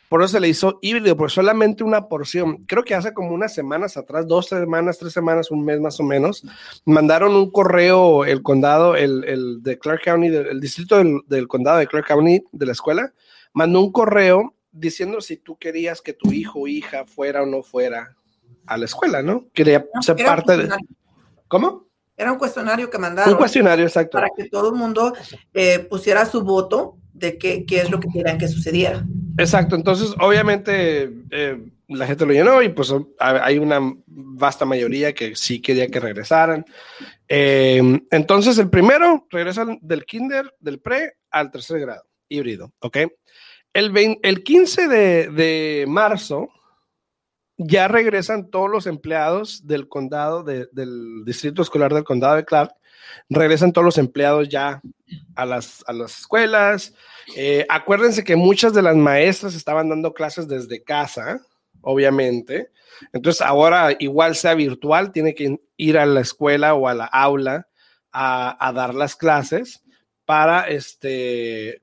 Por 0.09 0.23
eso 0.23 0.29
se 0.29 0.39
le 0.39 0.49
hizo 0.49 0.79
híbrido, 0.81 1.15
porque 1.15 1.33
solamente 1.33 1.83
una 1.83 2.07
porción, 2.07 2.65
creo 2.65 2.83
que 2.83 2.95
hace 2.95 3.13
como 3.13 3.29
unas 3.29 3.53
semanas 3.53 3.95
atrás, 3.95 4.27
dos 4.27 4.47
semanas, 4.47 4.97
tres 4.97 5.13
semanas, 5.13 5.51
un 5.51 5.63
mes 5.63 5.79
más 5.79 5.99
o 5.99 6.03
menos, 6.03 6.43
mandaron 6.83 7.35
un 7.35 7.51
correo, 7.51 8.25
el 8.25 8.41
condado, 8.41 8.95
el, 8.95 9.61
de 9.61 9.77
Clark 9.77 10.01
County, 10.03 10.27
el 10.27 10.59
distrito 10.59 10.97
del, 11.27 11.47
condado 11.47 11.77
de 11.77 11.85
Clark 11.85 12.07
County 12.07 12.43
de 12.51 12.65
la 12.65 12.71
escuela, 12.71 13.13
mandó 13.53 13.81
un 13.81 13.91
correo 13.91 14.55
diciendo 14.71 15.21
si 15.21 15.37
tú 15.37 15.57
querías 15.57 16.01
que 16.01 16.13
tu 16.13 16.31
hijo 16.31 16.61
o 16.61 16.67
hija 16.67 17.05
fuera 17.05 17.43
o 17.43 17.45
no 17.45 17.61
fuera 17.61 18.15
a 18.65 18.77
la 18.77 18.85
escuela, 18.85 19.21
¿no? 19.21 19.45
Quería 19.53 19.85
ser 20.01 20.15
parte 20.17 20.57
de... 20.57 20.69
¿Cómo? 21.47 21.87
Era 22.17 22.31
un 22.31 22.37
cuestionario 22.39 22.89
que 22.89 22.97
mandaron. 22.97 23.33
Un 23.33 23.37
cuestionario, 23.37 23.85
exacto. 23.85 24.17
Para 24.17 24.29
que 24.35 24.49
todo 24.49 24.69
el 24.69 24.75
mundo 24.75 25.13
eh, 25.53 25.79
pusiera 25.79 26.25
su 26.25 26.43
voto 26.43 26.97
de 27.19 27.37
qué, 27.37 27.65
qué 27.65 27.81
es 27.81 27.89
lo 27.89 27.99
que 27.99 28.07
querían 28.11 28.37
que 28.37 28.47
sucediera. 28.47 29.05
Exacto, 29.37 29.75
entonces 29.75 30.13
obviamente 30.19 31.11
eh, 31.31 31.57
la 31.87 32.05
gente 32.05 32.25
lo 32.25 32.33
llenó 32.33 32.61
y 32.61 32.69
pues 32.69 32.93
hay 33.19 33.57
una 33.57 33.79
vasta 34.05 34.65
mayoría 34.65 35.13
que 35.13 35.35
sí 35.35 35.61
quería 35.61 35.87
que 35.87 35.99
regresaran. 35.99 36.65
Eh, 37.27 38.01
entonces 38.11 38.57
el 38.57 38.69
primero 38.69 39.27
regresan 39.29 39.79
del 39.81 40.05
kinder, 40.05 40.53
del 40.59 40.79
pre 40.79 41.13
al 41.31 41.51
tercer 41.51 41.79
grado, 41.79 42.03
híbrido, 42.27 42.73
¿ok? 42.79 42.97
El, 43.73 44.19
el 44.23 44.43
15 44.43 44.87
de, 44.87 45.29
de 45.29 45.85
marzo 45.87 46.49
ya 47.57 47.87
regresan 47.87 48.49
todos 48.49 48.69
los 48.69 48.87
empleados 48.87 49.67
del 49.67 49.87
condado, 49.89 50.43
del 50.43 50.69
distrito 51.25 51.61
escolar 51.61 51.93
del 51.93 52.05
condado 52.05 52.37
de 52.37 52.45
Clark, 52.45 52.73
regresan 53.29 53.73
todos 53.73 53.85
los 53.85 53.97
empleados 53.97 54.47
ya 54.47 54.81
a 55.35 55.45
las, 55.45 55.83
a 55.85 55.93
las 55.93 56.19
escuelas. 56.19 56.93
Eh, 57.35 57.65
acuérdense 57.69 58.23
que 58.23 58.35
muchas 58.35 58.73
de 58.73 58.81
las 58.81 58.95
maestras 58.95 59.55
estaban 59.55 59.89
dando 59.89 60.13
clases 60.13 60.47
desde 60.47 60.83
casa, 60.83 61.41
obviamente. 61.81 62.69
Entonces 63.13 63.41
ahora 63.41 63.95
igual 63.99 64.35
sea 64.35 64.55
virtual, 64.55 65.11
tiene 65.11 65.35
que 65.35 65.59
ir 65.77 65.97
a 65.97 66.05
la 66.05 66.21
escuela 66.21 66.73
o 66.73 66.87
a 66.87 66.93
la 66.93 67.05
aula 67.05 67.67
a, 68.11 68.67
a 68.67 68.73
dar 68.73 68.93
las 68.93 69.15
clases 69.15 69.83
para 70.25 70.67
este 70.67 71.81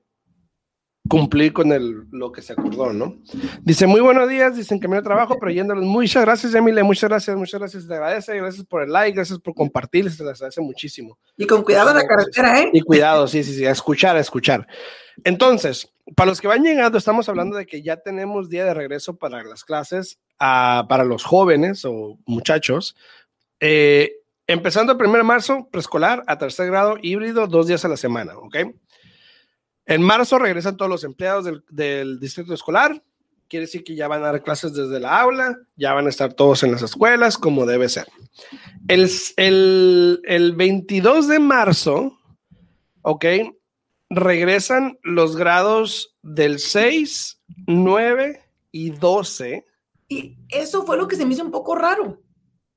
cumplir 1.07 1.53
con 1.53 1.71
el, 1.71 2.05
lo 2.11 2.31
que 2.31 2.41
se 2.41 2.53
acordó, 2.53 2.93
¿no? 2.93 3.17
Dice, 3.61 3.87
muy 3.87 4.01
buenos 4.01 4.27
días, 4.29 4.55
dicen 4.55 4.79
que 4.79 4.87
me 4.87 5.01
trabajo, 5.01 5.37
pero 5.39 5.51
yéndolos, 5.51 5.85
muchas 5.85 6.23
gracias, 6.23 6.53
Emile, 6.53 6.83
muchas 6.83 7.09
gracias, 7.09 7.35
muchas 7.35 7.59
gracias, 7.59 7.87
te 7.87 7.93
agradece, 7.93 8.37
gracias 8.37 8.65
por 8.65 8.83
el 8.83 8.91
like, 8.91 9.15
gracias 9.15 9.39
por 9.39 9.53
compartir, 9.53 10.09
se 10.11 10.23
les 10.23 10.35
agradece 10.35 10.61
muchísimo. 10.61 11.17
Y 11.37 11.45
con 11.45 11.63
cuidado 11.63 11.91
en 11.91 11.97
la 11.97 12.07
carretera, 12.07 12.61
¿eh? 12.61 12.69
Y 12.73 12.81
cuidado, 12.81 13.27
sí, 13.27 13.43
sí, 13.43 13.53
sí, 13.53 13.65
a 13.65 13.71
escuchar, 13.71 14.15
a 14.15 14.19
escuchar. 14.19 14.67
Entonces, 15.23 15.91
para 16.15 16.29
los 16.29 16.41
que 16.41 16.47
van 16.47 16.63
llegando, 16.63 16.97
estamos 16.97 17.27
hablando 17.29 17.57
de 17.57 17.65
que 17.65 17.81
ya 17.81 17.97
tenemos 17.97 18.49
día 18.49 18.65
de 18.65 18.73
regreso 18.73 19.17
para 19.17 19.43
las 19.43 19.63
clases, 19.63 20.19
a, 20.39 20.85
para 20.89 21.03
los 21.03 21.23
jóvenes 21.23 21.85
o 21.85 22.17
muchachos, 22.25 22.95
eh, 23.59 24.13
empezando 24.47 24.93
el 24.93 24.97
1 24.97 25.17
de 25.17 25.23
marzo, 25.23 25.67
preescolar, 25.71 26.23
a 26.27 26.37
tercer 26.37 26.67
grado, 26.67 26.95
híbrido, 27.01 27.47
dos 27.47 27.67
días 27.67 27.83
a 27.83 27.89
la 27.89 27.97
semana, 27.97 28.37
¿ok? 28.37 28.57
En 29.87 30.01
marzo 30.01 30.37
regresan 30.37 30.75
todos 30.75 30.91
los 30.91 31.03
empleados 31.05 31.45
del, 31.69 32.19
distrito 32.19 32.53
escolar. 32.53 33.01
Quiere 33.47 33.65
decir 33.65 33.85
que 33.85 33.95
ya 33.95 34.09
van 34.09 34.21
a 34.21 34.31
dar 34.33 34.43
clases 34.43 34.73
desde 34.73 34.99
la 34.99 35.21
aula, 35.21 35.57
ya 35.77 35.93
van 35.93 36.07
a 36.07 36.09
estar 36.09 36.33
todos 36.33 36.63
en 36.63 36.73
las 36.73 36.81
escuelas 36.81 37.37
como 37.37 37.65
debe 37.65 37.87
ser. 37.87 38.05
El, 38.89 40.21
el 40.25 40.55
22 40.57 41.29
de 41.29 41.39
marzo, 41.39 42.19
ok, 43.01 43.25
regresan 44.09 44.99
los 45.03 45.37
grados 45.37 46.17
del 46.21 46.59
6, 46.59 47.41
9 47.67 48.41
y 48.73 48.89
12. 48.89 49.65
Y 50.09 50.37
eso 50.49 50.85
fue 50.85 50.97
lo 50.97 51.07
que 51.07 51.15
se 51.15 51.25
me 51.25 51.33
hizo 51.33 51.45
un 51.45 51.51
poco 51.51 51.75
raro. 51.75 52.21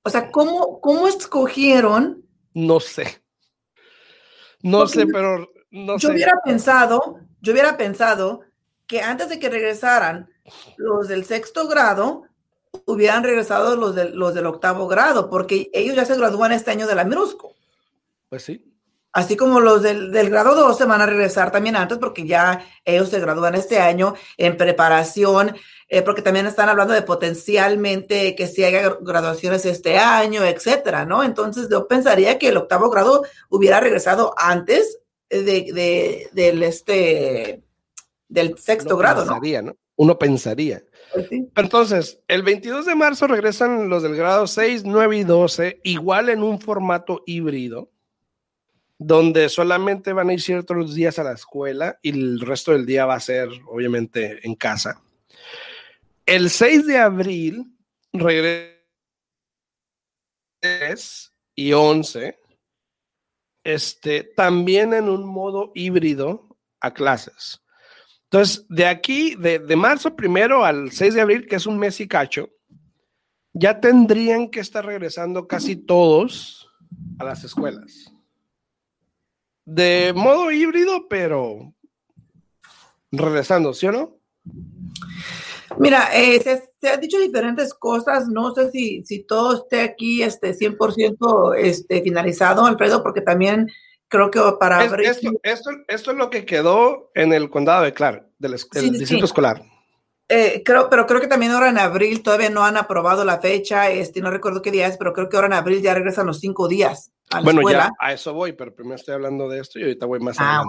O 0.04 0.10
sea, 0.10 0.30
¿cómo, 0.30 0.80
cómo 0.80 1.08
escogieron? 1.08 2.24
No 2.54 2.78
sé. 2.78 3.20
No 4.62 4.86
sé, 4.86 5.06
pero 5.06 5.48
yo 5.70 6.10
hubiera 6.10 6.40
pensado, 6.44 7.20
yo 7.40 7.52
hubiera 7.52 7.76
pensado 7.76 8.40
que 8.86 9.02
antes 9.02 9.28
de 9.28 9.38
que 9.38 9.48
regresaran 9.48 10.28
los 10.76 11.08
del 11.08 11.24
sexto 11.24 11.68
grado, 11.68 12.24
hubieran 12.86 13.24
regresado 13.24 13.76
los 13.76 13.94
del, 13.94 14.16
los 14.16 14.34
del 14.34 14.46
octavo 14.46 14.88
grado, 14.88 15.30
porque 15.30 15.70
ellos 15.72 15.96
ya 15.96 16.04
se 16.04 16.16
gradúan 16.16 16.52
este 16.52 16.70
año 16.70 16.86
de 16.86 16.94
la 16.94 17.04
Mirusco. 17.04 17.54
Pues 18.28 18.44
sí. 18.44 18.66
Así 19.12 19.36
como 19.36 19.58
los 19.58 19.82
del, 19.82 20.12
del 20.12 20.30
grado 20.30 20.54
12 20.54 20.84
van 20.84 21.00
a 21.00 21.06
regresar 21.06 21.50
también 21.50 21.74
antes, 21.74 21.98
porque 21.98 22.26
ya 22.26 22.64
ellos 22.84 23.08
se 23.08 23.18
gradúan 23.18 23.56
este 23.56 23.80
año 23.80 24.14
en 24.36 24.56
preparación, 24.56 25.56
eh, 25.88 26.02
porque 26.02 26.22
también 26.22 26.46
están 26.46 26.68
hablando 26.68 26.94
de 26.94 27.02
potencialmente 27.02 28.36
que 28.36 28.46
si 28.46 28.62
haya 28.62 28.96
graduaciones 29.00 29.66
este 29.66 29.98
año, 29.98 30.44
etcétera, 30.44 31.04
¿no? 31.06 31.24
Entonces 31.24 31.68
yo 31.68 31.88
pensaría 31.88 32.38
que 32.38 32.48
el 32.48 32.56
octavo 32.56 32.88
grado 32.88 33.24
hubiera 33.48 33.80
regresado 33.80 34.32
antes 34.36 34.99
de, 35.30 36.28
del, 36.32 36.62
este, 36.62 37.62
del 38.28 38.58
sexto 38.58 38.96
grado, 38.96 39.24
pensaría, 39.24 39.62
¿no? 39.62 39.76
Uno 39.96 40.18
pensaría. 40.18 40.82
Pues 41.12 41.28
entonces, 41.30 42.20
el 42.28 42.42
22 42.42 42.86
de 42.86 42.94
marzo 42.94 43.26
regresan 43.26 43.88
los 43.88 44.02
del 44.02 44.16
grado 44.16 44.46
6, 44.46 44.84
9 44.84 45.18
y 45.18 45.24
12, 45.24 45.80
igual 45.82 46.28
en 46.28 46.42
un 46.42 46.60
formato 46.60 47.22
híbrido, 47.26 47.90
donde 48.98 49.48
solamente 49.48 50.12
van 50.12 50.30
a 50.30 50.34
ir 50.34 50.40
ciertos 50.40 50.94
días 50.94 51.18
a 51.18 51.24
la 51.24 51.32
escuela 51.32 51.98
y 52.02 52.10
el 52.10 52.40
resto 52.40 52.72
del 52.72 52.86
día 52.86 53.06
va 53.06 53.14
a 53.14 53.20
ser, 53.20 53.48
obviamente, 53.66 54.40
en 54.46 54.54
casa. 54.54 55.00
El 56.26 56.50
6 56.50 56.86
de 56.86 56.98
abril 56.98 57.66
regresan 58.12 58.80
y 61.54 61.72
11 61.72 62.39
este, 63.64 64.24
también 64.24 64.94
en 64.94 65.08
un 65.08 65.26
modo 65.26 65.72
híbrido 65.74 66.56
a 66.80 66.92
clases. 66.92 67.62
Entonces, 68.24 68.64
de 68.68 68.86
aquí, 68.86 69.34
de, 69.34 69.58
marzo 69.76 70.14
primero 70.14 70.64
al 70.64 70.92
6 70.92 71.14
de 71.14 71.20
abril, 71.20 71.46
que 71.48 71.56
es 71.56 71.66
un 71.66 71.78
mes 71.78 72.00
y 72.00 72.06
cacho, 72.06 72.48
ya 73.52 73.80
tendrían 73.80 74.48
que 74.48 74.60
estar 74.60 74.86
regresando 74.86 75.48
casi 75.48 75.74
todos 75.74 76.68
a 77.18 77.24
las 77.24 77.42
escuelas. 77.42 78.12
De 79.64 80.12
modo 80.14 80.52
híbrido, 80.52 81.08
pero 81.08 81.74
regresando, 83.10 83.74
¿sí 83.74 83.86
o 83.88 83.92
no? 83.92 84.16
Mira, 85.80 86.10
eh, 86.12 86.38
se, 86.42 86.88
han 86.90 87.00
dicho 87.00 87.18
diferentes 87.18 87.72
cosas, 87.72 88.28
no 88.28 88.54
sé 88.54 88.70
si, 88.70 89.02
si 89.02 89.24
todo 89.24 89.54
esté 89.54 89.80
aquí 89.80 90.22
este, 90.22 90.54
100% 90.54 91.56
este, 91.56 92.02
finalizado, 92.02 92.66
Alfredo, 92.66 93.02
porque 93.02 93.22
también 93.22 93.66
creo 94.08 94.30
que 94.30 94.40
para... 94.60 94.84
esto, 94.84 95.30
esto, 95.42 95.70
es 95.86 96.06
lo 96.06 96.28
que 96.28 96.44
quedó 96.44 97.10
en 97.14 97.32
el 97.32 97.48
condado 97.48 97.84
de 97.84 97.94
Clark, 97.94 98.26
del, 98.38 98.52
distrito 98.52 99.24
escolar. 99.24 99.62
Eh, 100.28 100.62
creo, 100.64 100.90
pero 100.90 101.06
creo 101.06 101.20
que 101.20 101.26
también 101.26 101.52
ahora 101.52 101.70
en 101.70 101.78
abril 101.78 102.22
todavía 102.22 102.50
no 102.50 102.62
han 102.62 102.76
aprobado 102.76 103.24
la 103.24 103.40
fecha, 103.40 103.90
este, 103.90 104.20
no 104.20 104.30
recuerdo 104.30 104.60
qué 104.60 104.70
día 104.70 104.86
es, 104.86 104.98
pero 104.98 105.14
creo 105.14 105.30
que 105.30 105.36
ahora 105.36 105.48
en 105.48 105.54
abril 105.54 105.80
ya 105.80 105.94
regresan 105.94 106.26
los 106.26 106.40
cinco 106.40 106.68
días. 106.68 107.10
A 107.30 107.38
la 107.38 107.42
bueno, 107.42 107.68
ya 107.70 107.90
a 107.98 108.12
eso 108.12 108.34
voy, 108.34 108.52
pero 108.52 108.74
primero 108.74 108.96
estoy 108.96 109.14
hablando 109.14 109.48
de 109.48 109.60
esto 109.60 109.78
y 109.78 109.82
ahorita 109.82 110.04
voy 110.04 110.20
más 110.20 110.36
ah, 110.38 110.62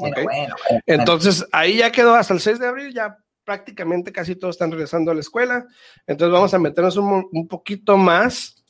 adelante. 0.00 0.82
Entonces, 0.86 1.46
ahí 1.52 1.76
ya 1.76 1.92
quedó 1.92 2.14
hasta 2.14 2.32
el 2.32 2.40
6 2.40 2.58
de 2.58 2.66
abril, 2.66 2.94
ya 2.94 3.18
prácticamente 3.44 4.12
casi 4.12 4.36
todos 4.36 4.54
están 4.54 4.70
regresando 4.70 5.10
a 5.10 5.14
la 5.14 5.20
escuela. 5.20 5.66
Entonces 6.06 6.32
vamos 6.32 6.54
a 6.54 6.58
meternos 6.58 6.96
un, 6.96 7.28
un 7.30 7.48
poquito 7.48 7.96
más 7.96 8.64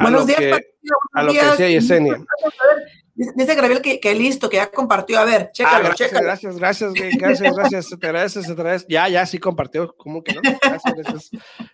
a 0.00 0.04
Buenos 0.04 0.20
lo 0.22 0.26
días, 0.26 0.38
que, 0.40 0.60
a 1.12 1.22
lo 1.22 1.32
que 1.32 1.44
decía 1.44 1.68
Yesenia. 1.68 2.16
Dice 3.16 3.54
Gabriel 3.54 3.80
que, 3.80 4.00
que, 4.00 4.12
listo, 4.12 4.50
que 4.50 4.56
ya 4.56 4.72
compartió. 4.72 5.20
A 5.20 5.24
ver, 5.24 5.50
chécalo, 5.52 5.76
ah, 5.76 5.80
gracias, 5.80 6.08
chécalo. 6.08 6.26
Gracias, 6.26 6.56
gracias, 6.56 6.92
gracias, 6.94 7.54
gracias. 7.54 8.00
Te 8.00 8.06
agradece, 8.08 8.42
se 8.42 8.54
te 8.54 8.60
agradece. 8.60 8.86
Ya, 8.88 9.08
ya, 9.08 9.24
sí 9.24 9.38
compartió. 9.38 9.94
¿Cómo 9.96 10.24
que 10.24 10.34
no? 10.34 10.40
Gracias, 10.42 10.94
gracias. 10.96 11.30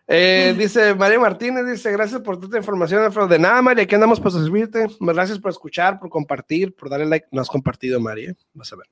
Eh, 0.06 0.54
dice 0.58 0.94
María 0.94 1.18
Martínez, 1.18 1.64
dice, 1.64 1.90
gracias 1.92 2.20
por 2.20 2.38
toda 2.38 2.58
información, 2.58 3.02
Alfredo. 3.02 3.26
De 3.26 3.38
nada, 3.38 3.62
María, 3.62 3.84
aquí 3.84 3.94
andamos 3.94 4.20
para 4.20 4.32
servirte. 4.32 4.86
Gracias 5.00 5.38
por 5.38 5.50
escuchar, 5.50 5.98
por 5.98 6.10
compartir, 6.10 6.74
por 6.74 6.90
darle 6.90 7.06
like. 7.06 7.26
No 7.30 7.40
has 7.40 7.48
compartido, 7.48 7.98
María. 8.00 8.34
Vas 8.52 8.70
a 8.74 8.76
ver. 8.76 8.86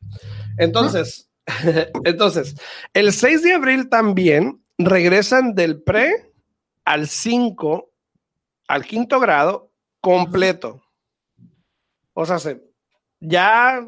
Entonces, 0.56 1.28
Entonces, 2.04 2.54
el 2.94 3.12
6 3.12 3.42
de 3.42 3.54
abril 3.54 3.88
también 3.88 4.62
regresan 4.76 5.54
del 5.54 5.82
pre 5.82 6.32
al 6.84 7.08
5, 7.08 7.90
al 8.68 8.84
quinto 8.84 9.20
grado 9.20 9.72
completo. 10.00 10.82
O 12.14 12.26
sea, 12.26 12.38
ya 13.20 13.86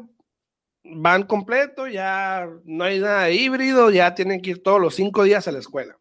van 0.83 1.23
completo, 1.23 1.87
ya 1.87 2.49
no 2.65 2.83
hay 2.83 2.99
nada 2.99 3.29
híbrido, 3.29 3.91
ya 3.91 4.15
tienen 4.15 4.41
que 4.41 4.51
ir 4.51 4.63
todos 4.63 4.81
los 4.81 4.95
cinco 4.95 5.23
días 5.23 5.47
a 5.47 5.51
la 5.51 5.59
escuela. 5.59 5.97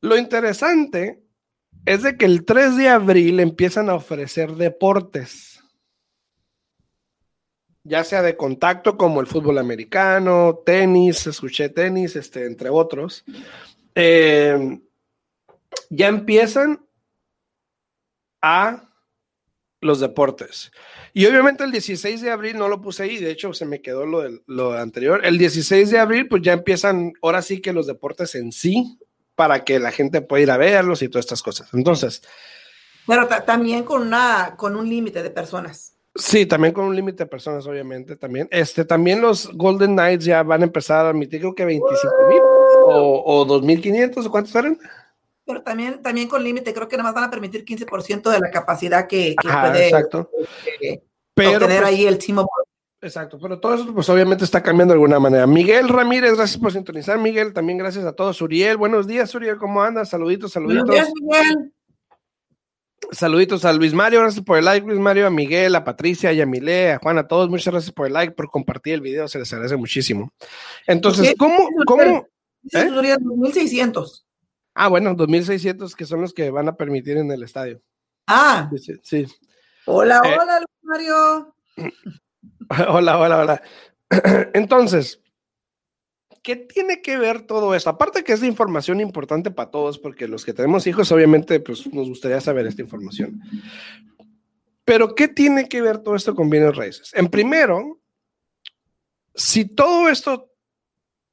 Lo 0.00 0.16
interesante 0.16 1.22
es 1.84 2.02
de 2.02 2.16
que 2.16 2.26
el 2.26 2.44
3 2.44 2.76
de 2.76 2.88
abril 2.88 3.40
empiezan 3.40 3.90
a 3.90 3.94
ofrecer 3.94 4.52
deportes 4.52 5.57
ya 7.88 8.04
sea 8.04 8.22
de 8.22 8.36
contacto 8.36 8.96
como 8.96 9.20
el 9.20 9.26
fútbol 9.26 9.58
americano, 9.58 10.60
tenis, 10.64 11.26
escuché 11.26 11.68
tenis, 11.70 12.16
este, 12.16 12.46
entre 12.46 12.68
otros, 12.68 13.24
eh, 13.94 14.78
ya 15.90 16.08
empiezan 16.08 16.86
a 18.40 18.90
los 19.80 20.00
deportes. 20.00 20.70
Y 21.12 21.26
obviamente 21.26 21.64
el 21.64 21.72
16 21.72 22.20
de 22.20 22.30
abril 22.30 22.58
no 22.58 22.68
lo 22.68 22.80
puse 22.80 23.04
ahí, 23.04 23.18
de 23.18 23.30
hecho 23.30 23.52
se 23.52 23.64
me 23.64 23.80
quedó 23.80 24.06
lo, 24.06 24.22
lo 24.46 24.72
anterior. 24.74 25.24
El 25.24 25.38
16 25.38 25.90
de 25.90 25.98
abril 25.98 26.28
pues 26.28 26.42
ya 26.42 26.52
empiezan, 26.52 27.12
ahora 27.22 27.42
sí 27.42 27.60
que 27.60 27.72
los 27.72 27.86
deportes 27.86 28.34
en 28.34 28.52
sí, 28.52 28.98
para 29.34 29.64
que 29.64 29.78
la 29.78 29.92
gente 29.92 30.20
pueda 30.20 30.42
ir 30.42 30.50
a 30.50 30.56
verlos 30.56 31.00
y 31.02 31.08
todas 31.08 31.24
estas 31.24 31.42
cosas. 31.42 31.72
Entonces... 31.72 32.22
Pero 33.06 33.26
también 33.26 33.84
con, 33.84 34.02
una, 34.02 34.54
con 34.56 34.76
un 34.76 34.88
límite 34.88 35.22
de 35.22 35.30
personas. 35.30 35.97
Sí, 36.14 36.46
también 36.46 36.74
con 36.74 36.84
un 36.84 36.96
límite 36.96 37.24
de 37.24 37.30
personas, 37.30 37.66
obviamente, 37.66 38.16
también. 38.16 38.48
Este, 38.50 38.84
también 38.84 39.20
los 39.20 39.52
Golden 39.54 39.92
Knights 39.92 40.24
ya 40.24 40.42
van 40.42 40.62
a 40.62 40.64
empezar 40.64 41.06
a 41.06 41.10
admitir, 41.10 41.40
creo 41.40 41.54
que 41.54 41.64
25 41.64 42.14
mil 42.28 42.40
o, 42.86 43.22
o 43.24 43.46
2.500, 43.46 44.26
¿o 44.26 44.30
cuántos 44.30 44.54
eran? 44.54 44.78
Pero 45.44 45.62
también, 45.62 46.02
también 46.02 46.28
con 46.28 46.44
límite, 46.44 46.74
creo 46.74 46.88
que 46.88 46.96
nada 46.96 47.08
más 47.08 47.14
van 47.14 47.24
a 47.24 47.30
permitir 47.30 47.64
15% 47.64 48.30
de 48.30 48.38
la 48.38 48.50
capacidad 48.50 49.06
que, 49.06 49.34
puede 49.40 49.86
exacto. 49.86 50.30
Eh, 50.80 51.02
Pero, 51.34 51.58
tener 51.58 51.80
pues 51.80 51.88
ahí 51.88 52.06
el 52.06 52.18
team 52.18 52.44
Exacto, 53.00 53.38
pero 53.40 53.60
todo 53.60 53.74
eso 53.74 53.94
pues 53.94 54.08
obviamente 54.08 54.44
está 54.44 54.60
cambiando 54.60 54.92
de 54.92 54.96
alguna 54.96 55.20
manera. 55.20 55.46
Miguel 55.46 55.88
Ramírez, 55.88 56.34
gracias 56.34 56.60
por 56.60 56.72
sintonizar, 56.72 57.16
Miguel, 57.16 57.52
también 57.52 57.78
gracias 57.78 58.04
a 58.04 58.12
todos. 58.12 58.42
Uriel, 58.42 58.76
buenos 58.76 59.06
días, 59.06 59.32
Uriel, 59.36 59.56
¿cómo 59.56 59.80
andas? 59.80 60.08
Saluditos, 60.08 60.52
saluditos. 60.52 60.86
Buenos 60.86 61.06
días, 61.06 61.12
Miguel. 61.22 61.72
Saluditos 63.10 63.64
a 63.64 63.72
Luis 63.72 63.94
Mario, 63.94 64.20
gracias 64.20 64.44
por 64.44 64.58
el 64.58 64.64
like, 64.66 64.86
Luis 64.86 65.00
Mario, 65.00 65.26
a 65.26 65.30
Miguel, 65.30 65.74
a 65.74 65.84
Patricia, 65.84 66.30
a 66.30 66.32
Yamile, 66.32 66.92
a 66.92 66.98
Juan, 66.98 67.18
a 67.18 67.26
todos, 67.26 67.48
muchas 67.48 67.72
gracias 67.72 67.92
por 67.92 68.06
el 68.06 68.12
like, 68.12 68.34
por 68.34 68.50
compartir 68.50 68.94
el 68.94 69.00
video, 69.00 69.26
se 69.28 69.38
les 69.38 69.50
agradece 69.52 69.76
muchísimo. 69.76 70.32
Entonces, 70.86 71.34
¿cómo? 71.38 71.56
¿Cómo? 71.86 72.26
¿Eh? 72.72 72.90
2600. 73.20 74.26
Ah, 74.74 74.88
bueno, 74.88 75.14
2600 75.14 75.96
que 75.96 76.04
son 76.04 76.20
los 76.20 76.34
que 76.34 76.50
van 76.50 76.68
a 76.68 76.76
permitir 76.76 77.16
en 77.16 77.30
el 77.30 77.42
estadio. 77.42 77.80
Ah. 78.26 78.70
Sí. 79.02 79.26
Hola, 79.86 80.20
eh, 80.24 80.36
hola, 80.40 80.58
Luis 80.58 80.82
Mario. 80.82 81.54
Hola, 82.88 83.18
hola, 83.18 83.38
hola. 83.38 83.62
Entonces, 84.52 85.22
¿qué 86.42 86.56
tiene 86.56 87.02
que 87.02 87.16
ver 87.16 87.42
todo 87.42 87.74
esto? 87.74 87.90
Aparte 87.90 88.24
que 88.24 88.32
es 88.32 88.42
información 88.42 89.00
importante 89.00 89.50
para 89.50 89.70
todos, 89.70 89.98
porque 89.98 90.28
los 90.28 90.44
que 90.44 90.52
tenemos 90.52 90.86
hijos, 90.86 91.10
obviamente, 91.12 91.60
pues 91.60 91.92
nos 91.92 92.08
gustaría 92.08 92.40
saber 92.40 92.66
esta 92.66 92.82
información. 92.82 93.40
Pero, 94.84 95.14
¿qué 95.14 95.28
tiene 95.28 95.68
que 95.68 95.82
ver 95.82 95.98
todo 95.98 96.16
esto 96.16 96.34
con 96.34 96.50
bienes 96.50 96.76
raíces? 96.76 97.12
En 97.14 97.28
primero, 97.28 97.98
si 99.34 99.64
todo 99.64 100.08
esto 100.08 100.50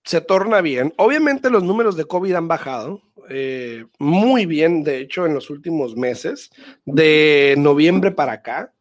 se 0.04 0.22
torna 0.22 0.62
bien, 0.62 0.94
obviamente 0.98 1.50
los 1.50 1.64
números 1.64 1.96
de 1.96 2.06
COVID 2.06 2.34
han 2.34 2.48
bajado 2.48 3.02
eh, 3.30 3.86
muy 3.98 4.46
bien, 4.46 4.84
de 4.84 5.00
hecho, 5.00 5.26
en 5.26 5.34
los 5.34 5.50
últimos 5.50 5.96
meses, 5.96 6.52
de 6.86 7.56
noviembre 7.58 8.12
para 8.12 8.34
acá. 8.34 8.72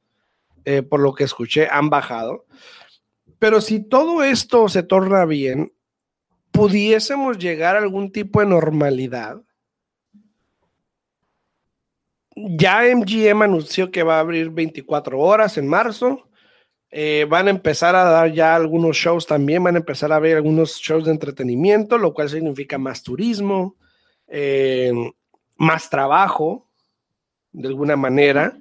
Eh, 0.64 0.83
por 0.83 1.00
lo 1.00 1.14
que 1.14 1.25
escuché, 1.25 1.69
han 1.71 1.90
bajado. 1.90 2.47
Pero 3.38 3.61
si 3.61 3.81
todo 3.81 4.23
esto 4.23 4.69
se 4.69 4.83
torna 4.83 5.26
bien, 5.26 5.73
pudiésemos 6.54 7.37
llegar 7.37 7.75
a 7.75 7.80
algún 7.80 8.12
tipo 8.12 8.40
de 8.40 8.46
normalidad. 8.46 9.42
Ya 12.37 12.82
MGM 12.94 13.42
anunció 13.42 13.90
que 13.90 14.04
va 14.04 14.16
a 14.16 14.20
abrir 14.20 14.50
24 14.50 15.18
horas 15.18 15.58
en 15.58 15.66
marzo. 15.66 16.28
Eh, 16.90 17.26
van 17.28 17.49
a 17.49 17.50
empezar 17.50 17.96
a 17.96 18.04
dar 18.04 18.32
ya 18.32 18.54
algunos 18.54 18.96
shows 18.96 19.26
también, 19.26 19.64
van 19.64 19.75
a 19.75 19.78
empezar 19.78 20.12
a 20.12 20.20
ver 20.20 20.37
algunos 20.37 20.76
shows 20.76 21.06
de 21.06 21.11
entretenimiento, 21.11 21.99
lo 21.99 22.14
cual 22.14 22.30
significa 22.30 22.78
más 22.78 23.02
turismo, 23.02 23.76
eh, 24.28 24.92
más 25.56 25.90
trabajo, 25.90 26.70
de 27.50 27.66
alguna 27.66 27.96
manera. 27.96 28.56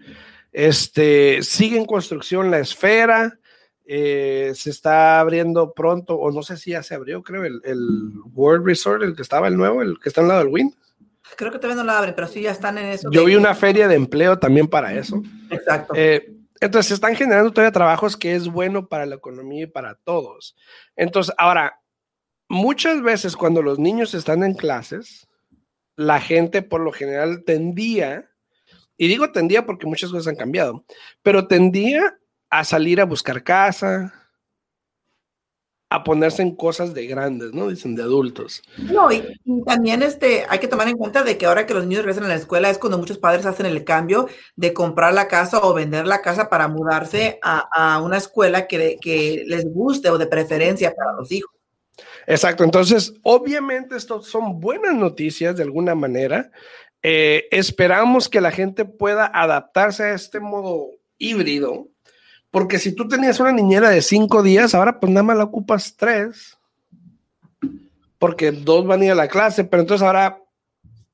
Este, 0.51 1.43
sigue 1.43 1.77
en 1.77 1.85
construcción 1.85 2.49
la 2.49 2.59
esfera, 2.59 3.39
eh, 3.85 4.51
se 4.55 4.69
está 4.69 5.19
abriendo 5.19 5.73
pronto, 5.73 6.15
o 6.15 6.31
no 6.31 6.41
sé 6.43 6.57
si 6.57 6.71
ya 6.71 6.83
se 6.83 6.95
abrió, 6.95 7.21
creo, 7.23 7.43
el, 7.43 8.11
World 8.33 8.65
Resort, 8.65 9.03
el 9.03 9.15
que 9.15 9.21
estaba 9.21 9.47
el 9.47 9.57
nuevo, 9.57 9.81
el 9.81 9.99
que 9.99 10.09
está 10.09 10.21
al 10.21 10.27
lado 10.27 10.39
del 10.39 10.53
Win. 10.53 10.75
Creo 11.35 11.51
que 11.51 11.57
todavía 11.57 11.83
no 11.83 11.85
lo 11.85 11.97
abren, 11.97 12.13
pero 12.15 12.27
sí 12.27 12.41
ya 12.41 12.51
están 12.51 12.77
en 12.77 12.85
eso. 12.87 13.09
Yo 13.11 13.25
vi 13.25 13.35
una 13.35 13.55
feria 13.55 13.87
de 13.87 13.95
empleo 13.95 14.37
también 14.37 14.67
para 14.67 14.93
eso. 14.93 15.21
Exacto. 15.49 15.93
Eh, 15.95 16.31
entonces, 16.59 16.87
se 16.89 16.93
están 16.93 17.15
generando 17.15 17.51
todavía 17.51 17.71
trabajos 17.71 18.15
que 18.15 18.35
es 18.35 18.47
bueno 18.47 18.87
para 18.87 19.05
la 19.05 19.15
economía 19.15 19.63
y 19.63 19.67
para 19.67 19.95
todos. 19.95 20.55
Entonces, 20.95 21.33
ahora, 21.37 21.81
muchas 22.47 23.01
veces 23.01 23.35
cuando 23.35 23.61
los 23.61 23.79
niños 23.79 24.13
están 24.13 24.43
en 24.43 24.53
clases, 24.53 25.27
la 25.95 26.21
gente 26.21 26.61
por 26.61 26.81
lo 26.81 26.91
general 26.91 27.43
tendía 27.45 28.29
y 28.97 29.07
digo 29.07 29.31
tendía 29.31 29.65
porque 29.65 29.87
muchas 29.87 30.11
cosas 30.11 30.27
han 30.27 30.35
cambiado, 30.35 30.85
pero 31.21 31.47
tendía 31.47 32.17
a 32.53 32.63
salir 32.63 33.01
a 33.01 33.05
buscar 33.05 33.43
casa, 33.43 34.13
a 35.89 36.03
ponerse 36.03 36.43
en 36.43 36.55
cosas 36.55 36.93
de 36.93 37.07
grandes, 37.07 37.51
¿no? 37.51 37.67
Dicen 37.67 37.95
de 37.95 38.03
adultos. 38.03 38.61
No, 38.77 39.11
y, 39.11 39.23
también 39.65 40.03
este, 40.03 40.45
hay 40.47 40.59
que 40.59 40.67
tomar 40.67 40.87
en 40.87 40.97
cuenta 40.97 41.23
de 41.23 41.35
que 41.35 41.47
ahora 41.47 41.65
que 41.65 41.73
los 41.73 41.87
niños 41.87 42.03
regresan 42.03 42.25
a 42.25 42.27
la 42.27 42.35
escuela 42.35 42.69
es 42.69 42.77
cuando 42.77 42.99
muchos 42.99 43.17
padres 43.17 43.47
hacen 43.47 43.65
el 43.65 43.83
cambio 43.83 44.27
de 44.55 44.71
comprar 44.71 45.15
la 45.15 45.27
casa 45.27 45.61
o 45.63 45.73
vender 45.73 46.05
la 46.05 46.21
casa 46.21 46.47
para 46.47 46.67
mudarse 46.67 47.39
a, 47.41 47.99
una 48.03 48.17
escuela 48.17 48.67
que, 48.67 48.97
que 49.01 49.43
les 49.47 49.65
guste 49.65 50.11
o 50.11 50.19
de 50.19 50.27
preferencia 50.27 50.93
para 50.93 51.13
los 51.13 51.31
hijos. 51.31 51.55
Exacto, 52.27 52.63
entonces 52.63 53.15
obviamente 53.23 53.95
esto 53.95 54.21
son 54.21 54.59
buenas 54.59 54.93
noticias 54.93 55.57
de 55.57 55.63
alguna 55.63 55.95
manera, 55.95 56.51
eh, 57.01 57.47
esperamos 57.49 58.29
que 58.29 58.41
la 58.41 58.51
gente 58.51 58.85
pueda 58.85 59.25
adaptarse 59.25 60.03
a 60.03 60.13
este 60.13 60.39
modo 60.39 60.91
híbrido, 61.17 61.87
porque 62.53 62.77
si 62.77 62.93
tú 62.93 63.07
tenías 63.07 63.39
una 63.39 63.51
niñera 63.51 63.89
de 63.89 64.03
cinco 64.03 64.43
días, 64.43 64.75
ahora 64.75 64.99
pues 64.99 65.11
nada 65.11 65.23
más 65.23 65.37
la 65.37 65.45
ocupas 65.45 65.95
tres, 65.97 66.55
porque 68.19 68.51
dos 68.51 68.85
van 68.85 69.01
a 69.01 69.05
ir 69.05 69.11
a 69.11 69.15
la 69.15 69.27
clase, 69.27 69.63
pero 69.63 69.81
entonces 69.81 70.05
ahora, 70.05 70.39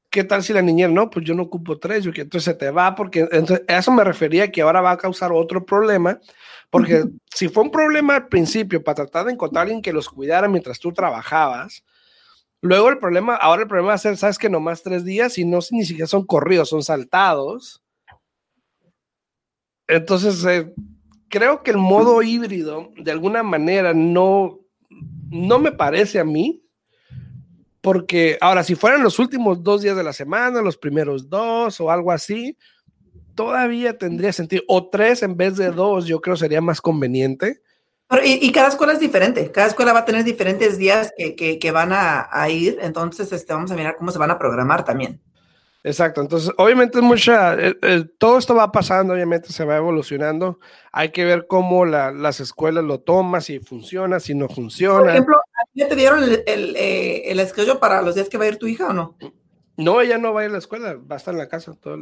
¿qué 0.09 0.25
tal 0.25 0.43
si 0.43 0.51
la 0.51 0.61
niñera 0.61 0.91
no? 0.91 1.09
Pues 1.09 1.25
yo 1.25 1.33
no 1.33 1.43
ocupo 1.43 1.79
tres, 1.79 2.03
yo 2.03 2.11
que 2.11 2.23
entonces 2.23 2.43
se 2.43 2.59
te 2.59 2.71
va, 2.71 2.93
porque 2.93 3.21
entonces, 3.31 3.63
a 3.69 3.77
eso 3.77 3.89
me 3.93 4.03
refería 4.03 4.51
que 4.51 4.61
ahora 4.61 4.81
va 4.81 4.91
a 4.91 4.97
causar 4.97 5.31
otro 5.31 5.65
problema, 5.65 6.19
porque 6.69 7.05
si 7.33 7.47
fue 7.47 7.63
un 7.63 7.71
problema 7.71 8.17
al 8.17 8.27
principio 8.27 8.83
para 8.83 8.95
tratar 8.95 9.27
de 9.27 9.31
encontrar 9.31 9.61
a 9.61 9.63
alguien 9.63 9.81
que 9.81 9.93
los 9.93 10.09
cuidara 10.09 10.49
mientras 10.49 10.77
tú 10.77 10.91
trabajabas, 10.91 11.85
Luego 12.61 12.89
el 12.89 12.97
problema, 12.97 13.37
ahora 13.37 13.61
el 13.61 13.69
problema 13.69 13.91
va 13.91 13.93
a 13.93 13.99
ser, 13.99 14.17
sabes 14.17 14.37
que 14.37 14.49
nomás 14.49 14.83
tres 14.83 15.05
días 15.05 15.37
y 15.37 15.45
no 15.45 15.59
ni 15.71 15.85
siquiera 15.85 16.07
son 16.07 16.25
corridos, 16.25 16.67
son 16.67 16.83
saltados. 16.83 17.81
Entonces, 19.87 20.43
eh, 20.43 20.73
creo 21.29 21.63
que 21.63 21.71
el 21.71 21.77
modo 21.77 22.21
híbrido, 22.21 22.91
de 22.97 23.11
alguna 23.11 23.43
manera, 23.43 23.93
no, 23.93 24.59
no 25.29 25.59
me 25.59 25.71
parece 25.71 26.19
a 26.19 26.23
mí, 26.23 26.63
porque 27.81 28.37
ahora, 28.41 28.63
si 28.63 28.75
fueran 28.75 29.03
los 29.03 29.19
últimos 29.19 29.63
dos 29.63 29.81
días 29.81 29.95
de 29.95 30.03
la 30.03 30.13
semana, 30.13 30.61
los 30.61 30.77
primeros 30.77 31.29
dos 31.29 31.79
o 31.79 31.89
algo 31.89 32.11
así, 32.11 32.57
todavía 33.35 33.97
tendría 33.97 34.33
sentido. 34.33 34.63
O 34.67 34.89
tres 34.89 35.23
en 35.23 35.37
vez 35.37 35.55
de 35.55 35.71
dos, 35.71 36.05
yo 36.05 36.19
creo 36.19 36.35
sería 36.35 36.59
más 36.59 36.81
conveniente 36.81 37.61
y, 38.23 38.51
cada 38.51 38.69
escuela 38.69 38.93
es 38.93 38.99
diferente, 38.99 39.51
cada 39.51 39.67
escuela 39.67 39.93
va 39.93 39.99
a 39.99 40.05
tener 40.05 40.23
diferentes 40.23 40.79
días 40.79 41.13
que, 41.15 41.59
que, 41.59 41.71
van 41.71 41.93
a, 41.93 42.27
a, 42.31 42.49
ir, 42.49 42.79
entonces 42.81 43.31
este, 43.31 43.53
vamos 43.53 43.69
a 43.69 43.75
mirar 43.75 43.97
cómo 43.97 44.11
se 44.11 44.17
van 44.17 44.31
a 44.31 44.39
programar 44.39 44.83
también. 44.83 45.21
Exacto, 45.83 46.19
entonces 46.19 46.51
obviamente 46.57 46.97
es 46.97 47.03
mucha, 47.03 47.53
eh, 47.53 47.77
eh, 47.81 48.03
todo 48.17 48.37
esto 48.37 48.53
va 48.53 48.69
pasando, 48.69 49.13
obviamente 49.13 49.53
se 49.53 49.63
va 49.63 49.77
evolucionando, 49.77 50.59
hay 50.91 51.09
que 51.09 51.23
ver 51.23 51.47
cómo 51.47 51.85
la, 51.85 52.11
las 52.11 52.41
escuelas 52.41 52.83
lo 52.83 52.99
toman, 52.99 53.41
si 53.41 53.59
funciona, 53.59 54.19
si 54.19 54.35
no 54.35 54.49
funciona. 54.49 54.99
Por 54.99 55.09
ejemplo, 55.09 55.41
¿ya 55.73 55.87
te 55.87 55.95
dieron 55.95 56.23
el, 56.23 56.43
el, 56.45 56.75
eh, 56.75 57.31
el 57.31 57.77
para 57.79 58.01
los 58.01 58.15
días 58.15 58.27
que 58.27 58.37
va 58.37 58.43
a 58.43 58.49
ir 58.49 58.57
tu 58.57 58.67
hija 58.67 58.89
o 58.89 58.93
no? 58.93 59.15
No, 59.77 60.01
ella 60.01 60.17
no 60.17 60.33
va 60.33 60.41
a 60.41 60.43
ir 60.43 60.49
a 60.49 60.53
la 60.53 60.59
escuela, 60.59 60.95
va 60.95 61.15
a 61.15 61.17
estar 61.17 61.33
en 61.33 61.37
la 61.37 61.47
casa 61.47 61.73
todo 61.79 61.97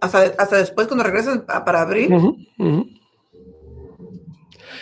hasta, 0.00 0.34
hasta 0.38 0.56
después 0.56 0.86
cuando 0.86 1.04
regresen 1.04 1.42
para 1.42 1.82
abrir. 1.82 2.10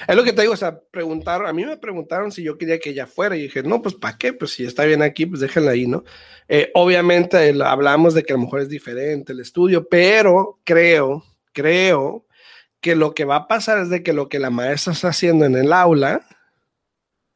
Es 0.06 0.16
lo 0.16 0.24
que 0.24 0.32
te 0.32 0.42
digo, 0.42 0.54
o 0.54 0.56
sea, 0.56 0.78
preguntar, 0.78 1.46
a 1.46 1.52
mí 1.52 1.64
me 1.64 1.76
preguntaron 1.76 2.32
si 2.32 2.42
yo 2.42 2.58
quería 2.58 2.78
que 2.78 2.90
ella 2.90 3.06
fuera 3.06 3.36
y 3.36 3.42
dije, 3.42 3.62
no, 3.62 3.82
pues 3.82 3.94
¿para 3.94 4.16
qué? 4.18 4.32
Pues 4.32 4.52
si 4.52 4.64
está 4.64 4.84
bien 4.84 5.02
aquí, 5.02 5.26
pues 5.26 5.40
déjenla 5.40 5.72
ahí, 5.72 5.86
¿no? 5.86 6.04
Eh, 6.48 6.70
obviamente 6.74 7.54
hablamos 7.62 8.14
de 8.14 8.22
que 8.22 8.32
a 8.32 8.36
lo 8.36 8.42
mejor 8.42 8.60
es 8.60 8.68
diferente 8.68 9.32
el 9.32 9.40
estudio, 9.40 9.88
pero 9.88 10.60
creo, 10.64 11.24
creo 11.52 12.26
que 12.80 12.94
lo 12.94 13.14
que 13.14 13.24
va 13.24 13.36
a 13.36 13.48
pasar 13.48 13.78
es 13.78 13.90
de 13.90 14.02
que 14.02 14.12
lo 14.12 14.28
que 14.28 14.38
la 14.38 14.50
maestra 14.50 14.92
está 14.92 15.08
haciendo 15.08 15.44
en 15.44 15.56
el 15.56 15.72
aula 15.72 16.26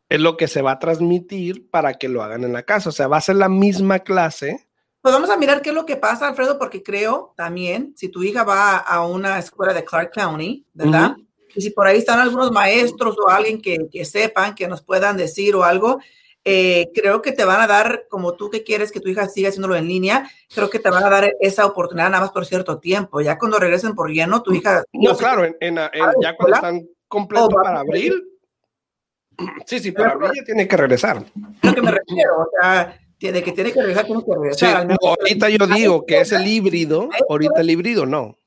es 0.09 0.21
lo 0.21 0.37
que 0.37 0.49
se 0.49 0.61
va 0.61 0.73
a 0.73 0.79
transmitir 0.79 1.71
para 1.71 1.95
que 1.95 2.09
lo 2.09 2.23
hagan 2.23 2.45
en 2.45 2.53
la 2.53 2.65
casa, 2.65 2.91
o 2.91 2.93
sea, 2.93 3.07
va 3.07 3.17
a 3.17 3.23
ser 3.23 3.37
la 3.37 3.49
misma 3.49 4.01
clase. 4.01 4.69
Pues 5.01 5.15
vamos 5.15 5.31
a 5.31 5.37
mirar 5.37 5.63
qué 5.63 5.71
es 5.71 5.75
lo 5.75 5.87
que 5.87 5.97
pasa, 5.97 6.29
Alfredo, 6.29 6.59
porque 6.59 6.83
creo 6.83 7.33
también, 7.37 7.95
si 7.97 8.09
tu 8.09 8.23
hija 8.23 8.45
va 8.45 8.77
a 8.77 9.07
una 9.07 9.39
escuela 9.39 9.73
de 9.73 9.85
Clark 9.85 10.13
County, 10.13 10.67
¿verdad? 10.75 11.17
Y 11.55 11.63
si 11.63 11.71
por 11.71 11.87
ahí 11.87 11.99
están 11.99 12.21
algunos 12.21 12.51
maestros 12.53 13.17
o 13.19 13.29
alguien 13.29 13.61
que, 13.61 13.89
que 13.91 14.05
sepan, 14.05 14.55
que 14.55 14.69
nos 14.69 14.83
puedan 14.83 15.17
decir 15.17 15.55
o 15.55 15.65
algo, 15.65 15.99
eh, 16.45 16.91
creo 16.95 17.21
que 17.21 17.33
te 17.33 17.45
van 17.45 17.61
a 17.61 17.67
dar, 17.67 18.07
como 18.09 18.35
tú 18.35 18.49
que 18.49 18.65
quieres 18.65 18.91
que 18.91 19.01
tu 19.01 19.09
hija 19.09 19.29
siga 19.29 19.51
haciéndolo 19.51 19.77
en 19.77 19.87
línea, 19.87 20.31
creo 20.55 20.71
que 20.71 20.79
te 20.79 20.89
van 20.89 21.05
a 21.05 21.11
dar 21.11 21.35
esa 21.41 21.67
oportunidad 21.67 22.09
nada 22.11 22.23
más 22.23 22.33
por 22.33 22.47
cierto 22.47 22.79
tiempo. 22.79 23.21
Ya 23.21 23.39
cuando 23.39 23.59
regresen 23.59 23.95
por 23.95 24.11
lleno, 24.11 24.43
tu 24.43 24.55
hija... 24.55 24.83
No, 24.93 25.17
claro, 25.17 25.45
en, 25.45 25.77
ya 25.77 26.37
cuando 26.37 26.55
están 26.55 26.89
completos 27.09 27.51
para 27.53 27.81
abril. 27.81 28.25
Sí, 29.67 29.81
sí, 29.81 29.93
para 29.93 30.13
abril 30.13 30.31
ya 30.35 30.45
tiene 30.45 30.67
que 30.67 30.77
regresar. 30.77 31.25
Lo 31.63 31.75
que 31.75 31.83
me 31.83 31.91
refiero, 31.91 32.39
o 32.39 32.49
sea, 32.59 32.99
de 33.19 33.43
que 33.43 33.53
tiene 33.53 33.73
que 33.73 33.81
regresar, 33.81 34.07
tiene 34.07 34.25
que 34.25 34.35
regresar. 34.35 34.89
ahorita 35.03 35.51
yo 35.51 35.67
digo 35.67 36.07
que 36.07 36.21
es 36.21 36.33
el 36.33 36.47
híbrido, 36.47 37.11
ahorita 37.29 37.61
el 37.61 37.71
híbrido 37.71 38.07
no 38.07 38.40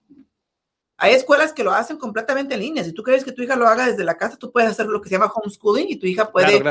Hay 1.03 1.15
escuelas 1.15 1.51
que 1.51 1.65
lo 1.65 1.73
hacen 1.73 1.97
completamente 1.97 2.53
en 2.53 2.61
línea. 2.61 2.81
Si 2.81 2.93
tú 2.93 3.03
quieres 3.03 3.25
que 3.25 3.33
tu 3.33 3.41
hija 3.41 3.57
lo 3.57 3.67
haga 3.67 3.87
desde 3.87 4.05
la 4.05 4.15
casa, 4.15 4.37
tú 4.37 4.53
puedes 4.53 4.71
hacer 4.71 4.85
lo 4.85 5.01
que 5.01 5.09
se 5.09 5.15
llama 5.15 5.29
homeschooling 5.35 5.87
y 5.89 5.97
tu 5.97 6.07
hija 6.07 6.31
puede 6.31 6.63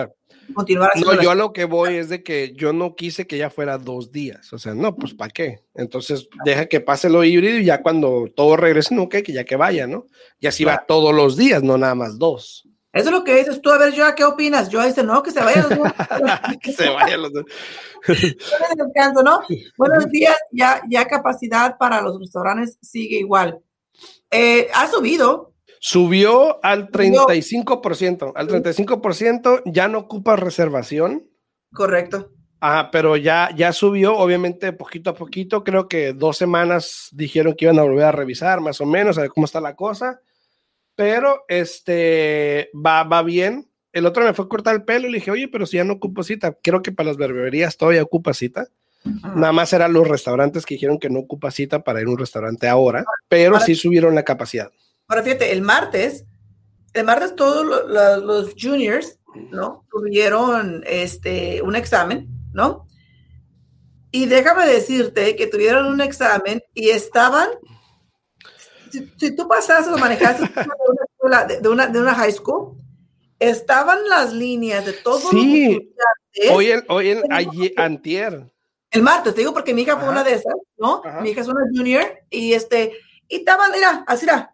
continuar 0.55 0.91
No, 0.95 1.21
yo 1.21 1.33
a 1.33 1.35
lo 1.35 1.53
que 1.53 1.67
voy 1.67 1.97
es 1.97 2.09
de 2.09 2.23
que 2.23 2.55
yo 2.57 2.73
no 2.73 2.97
quise 2.97 3.27
que 3.27 3.37
ya 3.37 3.51
fuera 3.51 3.77
dos 3.77 4.11
días. 4.11 4.51
O 4.55 4.59
sea, 4.59 4.73
no, 4.73 4.97
pues 4.97 5.13
¿para 5.13 5.31
qué? 5.31 5.61
Entonces 5.75 6.31
deja 6.47 6.65
que 6.65 6.81
pase 6.81 7.11
lo 7.11 7.23
híbrido 7.25 7.59
y 7.59 7.67
ya 7.67 7.83
cuando 7.83 8.25
todo 8.35 8.57
regrese, 8.57 8.95
no, 8.95 9.11
que 9.11 9.23
ya 9.23 9.45
que 9.45 9.57
vaya, 9.57 9.87
¿no? 9.87 10.07
Y 10.41 10.47
así 10.47 10.65
va 10.65 10.87
todos 10.89 11.15
los 11.15 11.37
días, 11.37 11.63
no 11.63 11.77
nada 11.77 11.95
más 11.95 12.19
dos. 12.19 12.67
Eso 12.91 13.09
es 13.11 13.13
lo 13.13 13.25
que 13.25 13.37
dices 13.37 13.61
tú. 13.61 13.69
A 13.69 13.77
ver, 13.77 13.95
Joa, 13.95 14.15
¿qué 14.15 14.25
opinas? 14.25 14.71
Yo 14.71 14.83
dice, 14.83 15.05
no, 15.05 15.23
que 15.23 15.31
se 15.31 15.41
vayan 15.41 15.69
los 15.69 15.79
dos. 15.79 15.93
que 16.63 16.73
se 16.73 16.89
vayan 16.89 17.21
los 17.21 17.35
dos. 17.35 17.45
¿no? 19.23 19.41
Buenos 19.77 20.09
días. 20.09 20.37
Ya, 20.53 20.81
ya 20.89 21.07
capacidad 21.07 21.77
para 21.77 22.01
los 22.01 22.19
restaurantes 22.19 22.79
sigue 22.81 23.19
igual. 23.19 23.61
Eh, 24.33 24.69
ha 24.75 24.91
subido. 24.91 25.55
Subió 25.79 26.65
al 26.65 26.91
35%. 26.91 28.33
Al 28.35 28.49
35% 28.49 29.63
ya 29.67 29.89
no 29.89 29.99
ocupa 29.99 30.37
reservación. 30.37 31.29
Correcto. 31.73 32.33
Ah, 32.61 32.91
pero 32.93 33.17
ya, 33.17 33.51
ya 33.57 33.73
subió, 33.73 34.17
obviamente, 34.17 34.73
poquito 34.73 35.11
a 35.11 35.15
poquito. 35.15 35.65
Creo 35.65 35.89
que 35.89 36.13
dos 36.13 36.37
semanas 36.37 37.09
dijeron 37.13 37.55
que 37.55 37.65
iban 37.67 37.79
a 37.79 37.83
volver 37.83 38.05
a 38.05 38.13
revisar, 38.13 38.61
más 38.61 38.81
o 38.81 38.87
menos, 38.87 39.19
a 39.19 39.23
ver 39.23 39.31
cómo 39.31 39.47
está 39.47 39.61
la 39.61 39.75
cosa 39.75 40.21
pero 40.95 41.45
este 41.49 42.71
va, 42.75 43.05
va 43.05 43.23
bien. 43.23 43.69
El 43.93 44.07
otro 44.07 44.25
me 44.25 44.35
fue 44.35 44.45
a 44.45 44.49
cortar 44.49 44.75
el 44.75 44.85
pelo 44.85 45.09
y 45.09 45.13
le 45.13 45.19
dije, 45.19 45.31
oye, 45.31 45.49
pero 45.49 45.67
si 45.67 45.77
ya 45.77 45.85
no 45.85 45.95
ocupo 45.95 46.23
cita, 46.23 46.57
creo 46.63 46.83
que 46.83 46.93
para 46.93 47.09
las 47.09 47.19
barberías 47.19 47.77
todavía 47.77 48.03
ocupa 48.03 48.35
cita. 48.35 48.69
Nada 49.05 49.53
más 49.53 49.73
eran 49.73 49.93
los 49.93 50.07
restaurantes 50.07 50.65
que 50.65 50.75
dijeron 50.75 50.99
que 50.99 51.11
no 51.11 51.21
ocupa 51.21 51.51
cita 51.51 51.83
para 51.83 52.01
ir 52.01 52.07
a 52.07 52.11
un 52.11 52.19
restaurante 52.19 52.69
ahora, 52.69 53.05
pero 53.29 53.59
sí 53.61 53.75
subieron 53.75 54.15
la 54.15 54.25
capacidad. 54.25 54.71
Ahora 55.09 55.23
fíjate, 55.23 55.53
el 55.53 55.63
martes, 55.63 56.25
el 56.93 57.05
martes 57.05 57.35
todos 57.35 57.67
los, 57.67 58.23
los 58.23 58.55
juniors, 58.61 59.19
¿no? 59.51 59.85
Tuvieron 59.91 60.85
este, 60.87 61.63
un 61.63 61.75
examen, 61.75 62.29
¿no? 62.53 62.87
Y 64.11 64.27
déjame 64.27 64.67
decirte 64.67 65.37
que 65.37 65.47
tuvieron 65.47 65.87
un 65.87 66.01
examen 66.01 66.63
y 66.75 66.91
estaban 66.91 67.49
si, 68.93 69.35
tú 69.35 69.49
pasas 69.49 69.89
o 69.89 69.99
manejaste 69.99 70.45
de 71.61 71.69
una, 71.69 71.87
de, 71.87 72.01
una, 72.01 72.15
high 72.15 72.33
school, 72.33 72.77
estaban 73.39 73.99
las 74.09 74.33
líneas 74.33 74.85
de 74.85 74.93
todos 74.93 75.31
sí. 75.31 75.93
hoy 76.51 76.67
el, 76.71 76.85
hoy 76.89 77.11
el, 77.11 77.23
antier. 77.77 78.51
El 78.93 79.03
martes, 79.03 79.35
te 79.35 79.41
digo 79.41 79.53
porque 79.53 79.75
mi 79.75 79.83
hija 79.83 79.97
fue 79.97 80.09
una 80.09 80.23
de 80.23 80.35
esas, 80.35 80.55
¿no? 80.77 81.03
Mi 81.21 81.31
hija 81.31 81.41
es 81.41 81.49
una 81.49 81.63
junior 81.75 82.05
y 82.31 82.53
este, 82.53 82.93
y 83.27 83.37
estaban, 83.37 83.73
mira, 83.73 84.05
así 84.07 84.27
era, 84.27 84.53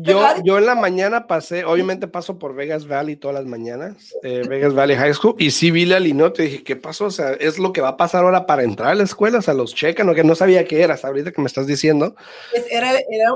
yo, 0.00 0.22
yo 0.44 0.58
en 0.58 0.66
la 0.66 0.74
mañana 0.74 1.26
pasé, 1.26 1.64
obviamente 1.64 2.06
paso 2.06 2.38
por 2.38 2.54
Vegas 2.54 2.86
Valley 2.86 3.16
todas 3.16 3.34
las 3.34 3.46
mañanas, 3.46 4.14
eh, 4.22 4.42
Vegas 4.46 4.74
Valley 4.74 4.96
High 4.96 5.14
School, 5.14 5.34
y 5.38 5.50
sí 5.50 5.70
vi 5.70 5.86
la 5.86 5.98
te 6.32 6.42
dije, 6.42 6.62
¿qué 6.62 6.76
pasó? 6.76 7.06
O 7.06 7.10
sea, 7.10 7.32
es 7.32 7.58
lo 7.58 7.72
que 7.72 7.80
va 7.80 7.88
a 7.88 7.96
pasar 7.96 8.22
ahora 8.22 8.46
para 8.46 8.62
entrar 8.62 8.90
a 8.90 8.94
la 8.94 9.02
escuela, 9.02 9.38
o 9.38 9.42
sea, 9.42 9.54
los 9.54 9.74
checan, 9.74 10.08
o 10.08 10.14
que 10.14 10.22
no 10.22 10.34
sabía 10.34 10.64
qué 10.66 10.82
era, 10.82 10.94
hasta 10.94 11.08
ahorita 11.08 11.32
que 11.32 11.40
me 11.40 11.46
estás 11.46 11.66
diciendo. 11.66 12.14
era, 12.70 12.92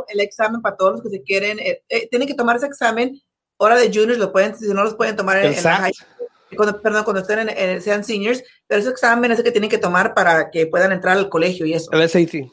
el 0.08 0.20
examen 0.20 0.60
para 0.60 0.76
todos 0.76 0.92
los 0.92 1.02
que 1.02 1.08
se 1.08 1.22
quieren, 1.22 1.58
eh, 1.58 1.82
eh, 1.88 2.08
tienen 2.08 2.28
que 2.28 2.34
tomar 2.34 2.56
ese 2.56 2.66
examen, 2.66 3.20
hora 3.56 3.76
de 3.76 3.88
juniors, 3.88 4.18
lo 4.18 4.30
pueden, 4.30 4.54
si 4.54 4.68
no 4.68 4.84
los 4.84 4.94
pueden 4.94 5.16
tomar 5.16 5.38
en, 5.38 5.54
la 5.54 5.76
high 5.76 5.92
school, 5.92 6.21
perdón, 6.56 7.04
cuando 7.04 7.22
estén 7.22 7.48
en, 7.48 7.82
sean 7.82 8.04
seniors, 8.04 8.42
pero 8.66 8.80
ese 8.80 8.90
examen 8.90 9.32
es 9.32 9.38
el 9.38 9.44
que 9.44 9.52
tienen 9.52 9.70
que 9.70 9.78
tomar 9.78 10.14
para 10.14 10.50
que 10.50 10.66
puedan 10.66 10.92
entrar 10.92 11.16
al 11.16 11.28
colegio 11.28 11.66
y 11.66 11.74
eso. 11.74 11.90
El 11.92 12.08
SAT. 12.08 12.46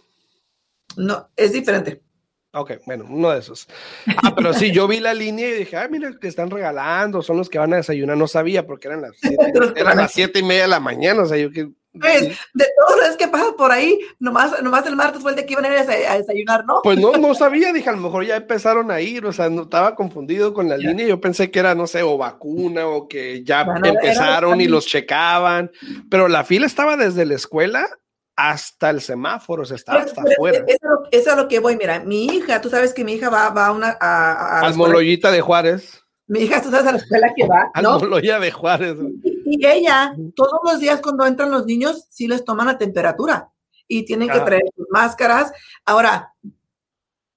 No, 0.98 1.30
es 1.36 1.52
diferente. 1.54 2.02
Ok, 2.52 2.72
bueno, 2.86 3.06
uno 3.08 3.30
de 3.30 3.40
esos. 3.40 3.68
Ah, 4.24 4.34
pero 4.36 4.54
sí, 4.54 4.72
yo 4.72 4.88
vi 4.88 5.00
la 5.00 5.14
línea 5.14 5.48
y 5.48 5.52
dije, 5.54 5.78
ah, 5.78 5.88
mira, 5.90 6.12
que 6.20 6.28
están 6.28 6.50
regalando, 6.50 7.22
son 7.22 7.38
los 7.38 7.48
que 7.48 7.60
van 7.60 7.74
a 7.74 7.78
desayunar. 7.78 8.18
No 8.18 8.28
sabía 8.28 8.66
porque 8.66 8.88
eran 8.88 9.02
las 9.02 9.12
siete, 9.20 9.52
eran 9.76 9.98
las 9.98 10.12
siete 10.12 10.40
y 10.40 10.44
media 10.44 10.64
de 10.64 10.70
la 10.70 10.80
mañana. 10.80 11.22
O 11.22 11.26
sea, 11.28 11.38
yo 11.38 11.52
que. 11.52 11.70
Pues, 11.91 12.38
de 12.54 12.65
todos 12.78 13.08
los 13.08 13.17
que 13.17 13.28
pasan 13.28 13.56
por 13.58 13.71
ahí, 13.71 13.99
nomás, 14.19 14.62
nomás 14.62 14.86
el 14.86 14.95
martes 14.95 15.21
fue 15.21 15.32
el 15.32 15.38
de 15.38 15.45
que 15.45 15.54
iban 15.54 15.65
a 15.65 15.69
ir 15.69 16.08
a 16.08 16.17
desayunar, 16.17 16.63
¿no? 16.65 16.82
Pues 16.84 16.99
no, 16.99 17.13
no 17.13 17.34
sabía, 17.34 17.73
dije, 17.73 17.89
a 17.89 17.93
lo 17.93 17.99
mejor 17.99 18.25
ya 18.25 18.36
empezaron 18.36 18.91
a 18.91 19.02
ir, 19.02 19.25
o 19.25 19.34
sea, 19.34 19.49
no 19.49 19.63
estaba 19.63 19.95
confundido 19.95 20.54
con 20.54 20.69
la 20.69 20.78
línea. 20.78 21.08
Yo 21.08 21.19
pensé 21.19 21.49
que 21.49 21.60
era, 21.60 21.73
no 21.73 21.88
sé, 21.88 22.04
o 22.04 22.17
vacuna 22.17 22.88
o 22.88 23.08
que 23.08 23.43
ya 23.43 23.62
empezaron 23.84 24.62
y 24.62 24.67
los 24.67 24.86
checaban, 24.86 25.71
pero 26.10 26.28
la 26.28 26.43
fila 26.43 26.67
estaba 26.67 26.95
desde 26.95 27.25
la 27.25 27.36
escuela 27.36 27.88
hasta 28.36 28.89
el 28.91 29.02
semáforo, 29.02 29.65
se 29.65 29.75
está 29.75 29.95
hasta 29.95 30.21
afuera. 30.21 30.63
Eso, 30.65 31.08
es 31.12 31.28
a 31.28 31.36
lo 31.36 31.47
que 31.47 31.60
voy, 31.60 31.75
mira, 31.75 31.99
mi 31.99 32.25
hija, 32.25 32.62
tú 32.62 32.69
sabes 32.69 32.93
que 32.93 33.04
mi 33.04 33.13
hija 33.13 33.30
va, 33.30 33.49
va 33.49 33.67
a 33.67 33.71
una... 33.71 33.97
A, 33.99 34.62
Al 34.62 34.75
Moloyita 34.75 35.30
de 35.32 35.41
Juárez. 35.41 36.06
Mi 36.30 36.39
hija, 36.42 36.62
tú 36.62 36.72
sabes 36.72 36.88
a 36.88 36.92
la 36.94 36.98
escuela 37.00 37.34
que 37.36 37.46
va, 37.46 37.70
¿no? 37.82 37.96
Al 37.96 38.22
de 38.22 38.52
Juárez. 38.52 38.98
Y, 39.24 39.65
ella, 39.65 40.15
todos 40.36 40.60
los 40.63 40.80
días 40.80 41.02
cuando 41.02 41.26
entran 41.26 41.52
los 41.52 41.65
niños, 41.65 42.06
sí 42.10 42.28
les 42.28 42.46
toman 42.46 42.68
la 42.68 42.78
temperatura 42.78 43.50
y 43.88 44.06
tienen 44.06 44.30
que 44.30 44.39
traer 44.39 44.63
sus 44.76 44.86
máscaras. 44.92 45.52
Ahora, 45.86 46.34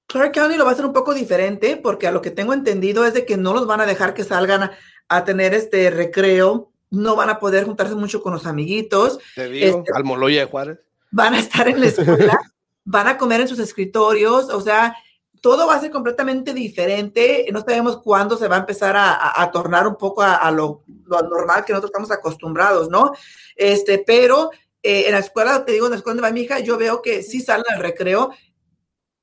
Clark 0.07 0.33
County 0.33 0.57
lo 0.57 0.65
va 0.65 0.71
a 0.71 0.75
hacer 0.75 0.87
un 0.87 0.93
poco 0.93 1.15
diferente 1.15 1.77
porque 1.77 2.07
a 2.07 2.13
lo 2.13 2.23
que 2.23 2.31
tengo 2.31 2.53
entendido 2.53 3.05
es 3.05 3.15
de 3.15 3.25
que 3.25 3.37
no 3.37 3.55
los 3.55 3.67
van 3.67 3.81
a 3.81 3.87
dejar 3.87 4.15
que 4.15 4.25
salgan 4.25 4.71
a 5.09 5.25
tener 5.25 5.55
este 5.55 5.91
recreo 5.91 6.73
no 6.93 7.17
van 7.17 7.31
a 7.31 7.41
poder 7.41 7.65
juntarse 7.65 7.95
mucho 7.95 8.23
con 8.23 8.35
los 8.35 8.47
amiguitos. 8.47 9.19
Te 9.35 9.49
digo, 9.49 9.79
este, 9.79 9.93
al 9.95 10.05
Moloya 10.05 10.41
de 10.41 10.47
Juárez 10.47 10.79
van 11.13 11.35
a 11.35 11.39
estar 11.39 11.69
en 11.69 11.81
la 11.81 11.87
escuela, 11.87 12.39
van 12.85 13.07
a 13.07 13.17
comer 13.17 13.43
en 13.43 13.49
sus 13.49 13.59
escritorios, 13.59 14.49
o 14.51 14.61
sea, 14.61 14.97
todo 15.43 15.67
va 15.67 15.75
a 15.75 15.81
ser 15.81 15.91
completamente 15.91 16.55
diferente. 16.55 17.47
No 17.53 17.61
sabemos 17.61 17.99
cuándo 17.99 18.39
se 18.39 18.47
va 18.47 18.57
a 18.57 18.61
empezar 18.61 18.95
a, 18.97 19.51
tornar 19.53 19.89
un 19.89 19.97
poco 19.97 20.23
a, 20.23 20.51
lo, 20.53 20.85
normal 21.29 21.65
que 21.65 21.73
nosotros 21.73 21.91
estamos 21.91 22.13
acostumbrados, 22.13 22.89
¿no? 22.89 23.13
Este, 23.57 23.99
pero 23.99 24.51
eh, 24.83 25.05
en 25.07 25.13
la 25.13 25.19
escuela, 25.19 25.65
te 25.65 25.73
digo, 25.73 25.87
en 25.87 25.91
la 25.91 25.97
escuela 25.97 26.15
donde 26.15 26.29
va 26.29 26.33
mi 26.33 26.43
hija, 26.43 26.61
yo 26.61 26.79
veo 26.79 27.03
que 27.03 27.25
sí 27.25 27.41
salen 27.41 27.65
al 27.75 27.81
recreo, 27.81 28.31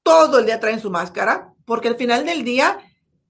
todo 0.03 0.39
el 0.39 0.45
día 0.45 0.59
traen 0.59 0.81
su 0.81 0.91
máscara, 0.91 1.53
porque 1.63 1.87
al 1.87 1.95
final 1.95 2.25
del 2.25 2.43
día, 2.43 2.79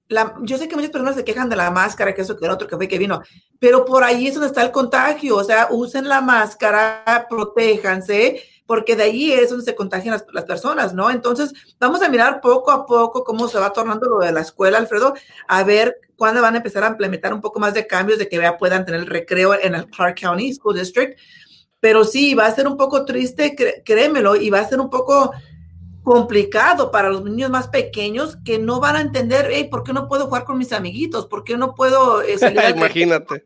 la, 0.07 0.35
yo 0.41 0.57
sé 0.57 0.67
que 0.67 0.75
muchas 0.75 0.91
personas 0.91 1.15
se 1.15 1.23
quejan 1.23 1.47
de 1.47 1.55
la 1.55 1.69
máscara, 1.69 2.15
que 2.15 2.23
eso, 2.23 2.35
que 2.35 2.45
el 2.45 2.51
otro, 2.51 2.67
que 2.67 2.75
fue, 2.75 2.87
que 2.87 2.97
vino, 2.97 3.21
pero 3.59 3.85
por 3.85 4.03
ahí 4.03 4.25
es 4.25 4.33
donde 4.33 4.47
está 4.47 4.63
el 4.63 4.71
contagio, 4.71 5.35
o 5.37 5.43
sea, 5.43 5.67
usen 5.69 6.07
la 6.07 6.21
máscara, 6.21 7.27
protéjanse, 7.29 8.41
porque 8.69 8.95
de 8.95 9.01
ahí 9.01 9.31
es 9.31 9.49
donde 9.49 9.65
se 9.65 9.73
contagian 9.73 10.21
las, 10.31 10.45
personas, 10.45 10.93
¿no? 10.93 11.09
Entonces, 11.09 11.51
vamos 11.79 12.03
a 12.03 12.07
mirar 12.07 12.39
poco 12.39 12.69
a 12.69 12.85
poco 12.85 13.23
cómo 13.23 13.47
se 13.47 13.57
va 13.57 13.73
tornando 13.73 14.07
lo 14.07 14.19
de 14.19 14.31
la 14.31 14.41
escuela, 14.41 14.77
Alfredo, 14.77 15.15
a 15.47 15.63
ver 15.63 15.99
cuándo 16.15 16.39
van 16.43 16.53
a 16.53 16.57
empezar 16.57 16.83
a 16.83 16.89
implementar 16.89 17.33
un 17.33 17.41
poco 17.41 17.59
más 17.59 17.73
de 17.73 17.87
cambios 17.87 18.19
de 18.19 18.29
que 18.29 18.37
ya 18.37 18.59
puedan 18.59 18.85
tener 18.85 18.99
el 18.99 19.07
recreo 19.07 19.55
en 19.59 19.73
el 19.73 19.87
Clark 19.87 20.19
County 20.21 20.53
School 20.53 20.77
District. 20.77 21.17
Pero 21.79 22.03
sí, 22.03 22.35
va 22.35 22.45
a 22.45 22.53
ser 22.53 22.67
un 22.67 22.77
poco 22.77 23.05
triste, 23.05 23.55
créemelo, 23.83 24.35
y 24.35 24.51
va 24.51 24.59
a 24.59 24.69
ser 24.69 24.79
un 24.79 24.91
poco 24.91 25.31
complicado 26.03 26.91
para 26.91 27.09
los 27.09 27.23
niños 27.23 27.49
más 27.49 27.69
pequeños 27.69 28.37
que 28.45 28.59
no 28.59 28.79
van 28.79 28.97
a 28.97 29.01
entender, 29.01 29.49
hey, 29.51 29.67
¿por 29.71 29.81
qué 29.81 29.93
no 29.93 30.07
puedo 30.07 30.27
jugar 30.27 30.43
con 30.43 30.59
mis 30.59 30.73
amiguitos? 30.73 31.25
¿Por 31.25 31.43
qué 31.43 31.57
no 31.57 31.73
puedo 31.73 32.21
eh, 32.21 32.37
Imagínate. 32.75 33.43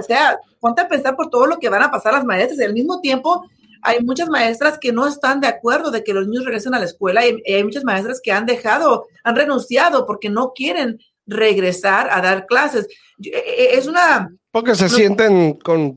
O 0.00 0.02
sea, 0.02 0.38
ponte 0.60 0.80
a 0.80 0.88
pensar 0.88 1.14
por 1.14 1.28
todo 1.28 1.46
lo 1.46 1.58
que 1.58 1.68
van 1.68 1.82
a 1.82 1.90
pasar 1.90 2.14
las 2.14 2.24
maestras. 2.24 2.58
Y 2.58 2.64
al 2.64 2.72
mismo 2.72 3.02
tiempo, 3.02 3.46
hay 3.82 4.02
muchas 4.02 4.28
maestras 4.28 4.78
que 4.78 4.92
no 4.92 5.06
están 5.06 5.40
de 5.40 5.48
acuerdo 5.48 5.90
de 5.90 6.04
que 6.04 6.14
los 6.14 6.26
niños 6.26 6.44
regresen 6.44 6.74
a 6.74 6.78
la 6.78 6.84
escuela 6.84 7.26
y, 7.26 7.42
hay 7.52 7.64
muchas 7.64 7.84
maestras 7.84 8.20
que 8.22 8.32
han 8.32 8.46
dejado, 8.46 9.06
han 9.24 9.36
renunciado 9.36 10.06
porque 10.06 10.30
no 10.30 10.52
quieren 10.54 10.98
regresar 11.26 12.08
a 12.10 12.20
dar 12.20 12.46
clases. 12.46 12.86
E, 13.22 13.30
e, 13.30 13.78
es 13.78 13.86
una... 13.86 14.30
Porque 14.50 14.74
se 14.74 14.88
sienten 14.88 15.54
con 15.54 15.96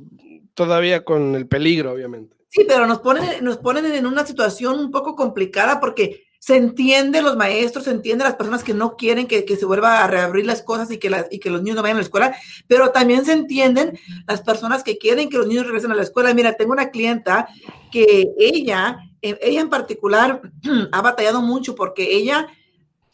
todavía 0.53 1.05
con 1.05 1.35
el 1.35 1.47
peligro, 1.47 1.93
obviamente. 1.93 2.35
Sí, 2.49 2.65
pero 2.67 2.85
nos 2.87 2.99
ponen, 2.99 3.43
nos 3.43 3.57
ponen 3.57 3.85
en 3.85 4.05
una 4.05 4.25
situación 4.25 4.79
un 4.79 4.91
poco 4.91 5.15
complicada 5.15 5.79
porque 5.79 6.25
se 6.39 6.55
entiende 6.55 7.21
los 7.21 7.35
maestros, 7.35 7.83
se 7.83 7.91
entiende 7.91 8.23
las 8.23 8.35
personas 8.35 8.63
que 8.63 8.73
no 8.73 8.95
quieren 8.95 9.27
que, 9.27 9.45
se 9.45 9.65
vuelva 9.65 10.03
a 10.03 10.07
reabrir 10.07 10.45
las 10.45 10.63
cosas 10.63 10.89
y 10.89 10.97
que, 10.97 11.25
y 11.29 11.39
que 11.39 11.49
los 11.49 11.61
niños 11.61 11.75
no 11.75 11.81
vayan 11.81 11.97
a 11.97 11.99
la 11.99 12.05
escuela, 12.05 12.35
pero 12.65 12.91
también 12.91 13.25
se 13.25 13.33
entienden 13.33 13.99
las 14.25 14.41
personas 14.41 14.81
que 14.81 14.97
quieren 14.97 15.29
que 15.29 15.37
los 15.37 15.47
niños 15.47 15.65
regresen 15.65 15.91
a 15.91 15.95
la 15.95 16.03
escuela. 16.03 16.33
Mira, 16.33 16.53
tengo 16.53 16.71
una 16.71 16.91
clienta 16.91 17.49
que 17.91 18.29
ella, 18.39 18.99
eh, 19.21 19.37
ella 19.41 19.59
en 19.59 19.69
particular, 19.69 20.41
ha 20.93 21.01
batallado 21.01 21.41
mucho 21.41 21.75
porque 21.75 22.15
ella 22.15 22.47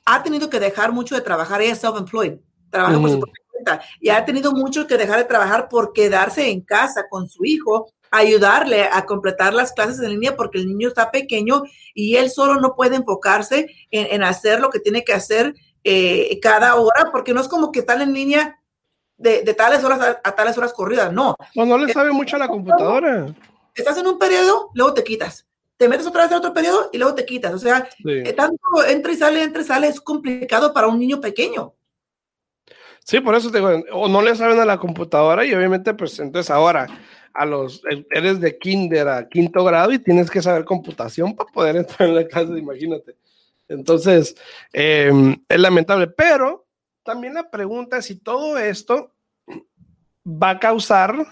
ha 0.05 0.21
tenido 0.21 0.49
que 0.49 0.59
dejar 0.59 0.91
mucho 0.91 1.15
de 1.15 1.21
trabajar, 1.21 1.61
ella 1.61 1.73
es 1.73 1.83
self-employed, 1.83 2.37
trabaja 2.69 2.99
por 3.01 3.09
su 3.09 3.19
propia 3.19 3.43
cuenta, 3.51 3.81
y 3.99 4.09
ha 4.09 4.23
tenido 4.23 4.51
mucho 4.51 4.85
que 4.85 4.97
dejar 4.97 5.17
de 5.17 5.25
trabajar 5.25 5.67
por 5.67 5.93
quedarse 5.93 6.51
en 6.51 6.61
casa 6.61 7.07
con 7.09 7.27
su 7.27 7.43
hijo 7.43 7.91
ayudarle 8.11 8.83
a 8.91 9.05
completar 9.05 9.53
las 9.53 9.73
clases 9.73 9.99
en 9.99 10.11
línea 10.11 10.35
porque 10.35 10.57
el 10.57 10.67
niño 10.67 10.87
está 10.87 11.11
pequeño 11.11 11.63
y 11.93 12.15
él 12.15 12.29
solo 12.29 12.59
no 12.59 12.75
puede 12.75 12.95
enfocarse 12.95 13.67
en, 13.91 14.23
hacer 14.23 14.59
lo 14.59 14.69
que 14.69 14.79
tiene 14.79 15.03
que 15.03 15.13
hacer 15.13 15.55
eh, 15.83 16.39
cada 16.41 16.75
hora, 16.75 17.09
porque 17.11 17.33
no 17.33 17.41
es 17.41 17.47
como 17.47 17.71
que 17.71 17.79
están 17.79 18.01
en 18.01 18.13
línea 18.13 18.59
de, 19.17 19.41
tales 19.53 19.83
horas 19.83 20.17
a, 20.23 20.35
tales 20.35 20.57
horas 20.57 20.73
corridas, 20.73 21.11
no. 21.11 21.35
O 21.55 21.65
no 21.65 21.77
le 21.77 21.91
sabe 21.93 22.11
mucho 22.11 22.35
a 22.35 22.39
la 22.39 22.47
computadora. 22.47 23.33
Estás 23.73 23.97
en 23.97 24.07
un 24.07 24.17
periodo, 24.17 24.71
luego 24.73 24.93
te 24.93 25.03
quitas. 25.03 25.45
te 25.77 25.89
metes 25.89 26.07
otra 26.07 26.23
vez 26.23 26.31
en 26.31 26.37
otro 26.37 26.53
periodo 26.53 26.89
y 26.93 26.97
luego 26.97 27.15
te 27.15 27.25
quitas. 27.25 27.53
O 27.53 27.59
sea, 27.59 27.87
eh, 28.05 28.33
tanto 28.33 28.57
entra 28.87 29.11
y 29.11 29.17
sale, 29.17 29.43
entra 29.43 29.61
y 29.61 29.65
sale, 29.65 29.87
es 29.87 29.99
complicado 29.99 30.73
para 30.73 30.87
un 30.87 30.99
niño 30.99 31.19
pequeño. 31.19 31.73
Sí, 33.05 33.19
por 33.19 33.35
eso 33.35 33.51
te 33.51 33.59
digo, 33.59 33.69
o 33.91 34.07
no 34.07 34.21
le 34.23 34.35
saben 34.35 34.59
a 34.59 34.65
la 34.65 34.79
computadora 34.79 35.45
y 35.45 35.53
obviamente, 35.53 35.93
pues 35.93 36.17
entonces 36.19 36.49
ahora 36.49 36.87
a 37.35 37.45
los, 37.45 37.81
eres 38.11 38.39
de 38.39 38.57
kinder 38.57 39.07
a 39.07 39.27
quinto 39.27 39.63
grado 39.63 39.91
y 39.91 39.99
tienes 39.99 40.31
que 40.31 40.41
saber 40.41 40.63
computación 40.63 41.35
para 41.35 41.51
poder 41.51 41.75
entrar 41.75 42.09
en 42.09 42.15
la 42.15 42.25
clase, 42.25 42.57
imagínate. 42.57 43.15
Entonces, 43.67 44.35
em, 44.71 45.35
es 45.47 45.59
lamentable, 45.59 46.07
pero 46.07 46.65
también 47.03 47.33
la 47.33 47.49
pregunta 47.49 47.97
es 47.97 48.05
si 48.05 48.15
todo 48.15 48.57
esto 48.57 49.13
va 50.25 50.51
a 50.51 50.59
causar 50.59 51.27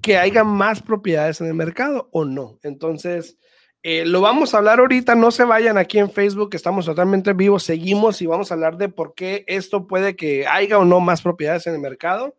que 0.00 0.16
haya 0.16 0.44
más 0.44 0.80
propiedades 0.80 1.40
en 1.40 1.48
el 1.48 1.54
mercado 1.54 2.08
o 2.12 2.24
no. 2.24 2.58
Entonces, 2.62 3.36
eh, 3.82 4.04
lo 4.06 4.20
vamos 4.20 4.54
a 4.54 4.58
hablar 4.58 4.80
ahorita, 4.80 5.14
no 5.14 5.30
se 5.30 5.44
vayan 5.44 5.78
aquí 5.78 5.98
en 5.98 6.10
Facebook, 6.10 6.50
estamos 6.54 6.86
totalmente 6.86 7.32
vivos, 7.34 7.62
seguimos 7.62 8.22
y 8.22 8.26
vamos 8.26 8.50
a 8.50 8.54
hablar 8.54 8.78
de 8.78 8.88
por 8.88 9.14
qué 9.14 9.44
esto 9.46 9.86
puede 9.86 10.16
que 10.16 10.46
haya 10.46 10.78
o 10.78 10.84
no 10.84 11.00
más 11.00 11.22
propiedades 11.22 11.66
en 11.66 11.74
el 11.74 11.80
mercado. 11.80 12.34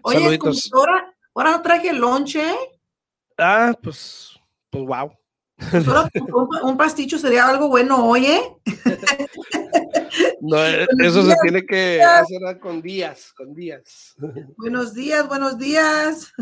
Oye, 0.03 0.19
saluditos. 0.19 0.69
Ahora, 0.73 1.15
ahora 1.35 1.51
no 1.51 1.61
traje 1.61 1.93
lonche. 1.93 2.43
Ah, 3.37 3.73
pues, 3.81 4.31
pues 4.69 4.83
wow. 4.83 5.09
Solo 5.85 6.09
un, 6.63 6.77
pasticho 6.77 7.17
sería 7.17 7.47
algo 7.47 7.67
bueno, 7.67 8.05
oye. 8.05 8.41
No, 10.41 10.57
eh, 10.65 10.87
eso 10.99 11.23
se 11.23 11.35
tiene 11.43 11.65
que 11.65 12.01
hacer 12.01 12.59
con 12.59 12.81
días, 12.81 13.33
con 13.33 13.53
días. 13.53 14.15
Buenos 14.57 14.93
días, 14.93 15.27
buenos 15.27 15.57
días. 15.57 16.33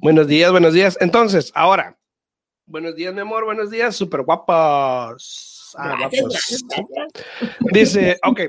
Buenos 0.00 0.26
días, 0.26 0.50
buenos 0.50 0.74
días. 0.74 0.98
Entonces, 1.00 1.50
ahora, 1.54 1.98
buenos 2.66 2.94
días, 2.94 3.14
mi 3.14 3.20
amor, 3.20 3.44
buenos 3.44 3.70
días, 3.70 3.96
súper 3.96 4.22
guapos. 4.22 5.74
Ah, 5.78 6.08
Dice, 7.72 8.18
ok, 8.24 8.40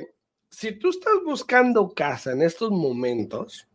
si 0.49 0.73
tú 0.73 0.89
estás 0.89 1.13
buscando 1.25 1.93
casa 1.93 2.31
en 2.31 2.41
estos 2.41 2.69
momentos, 2.71 3.67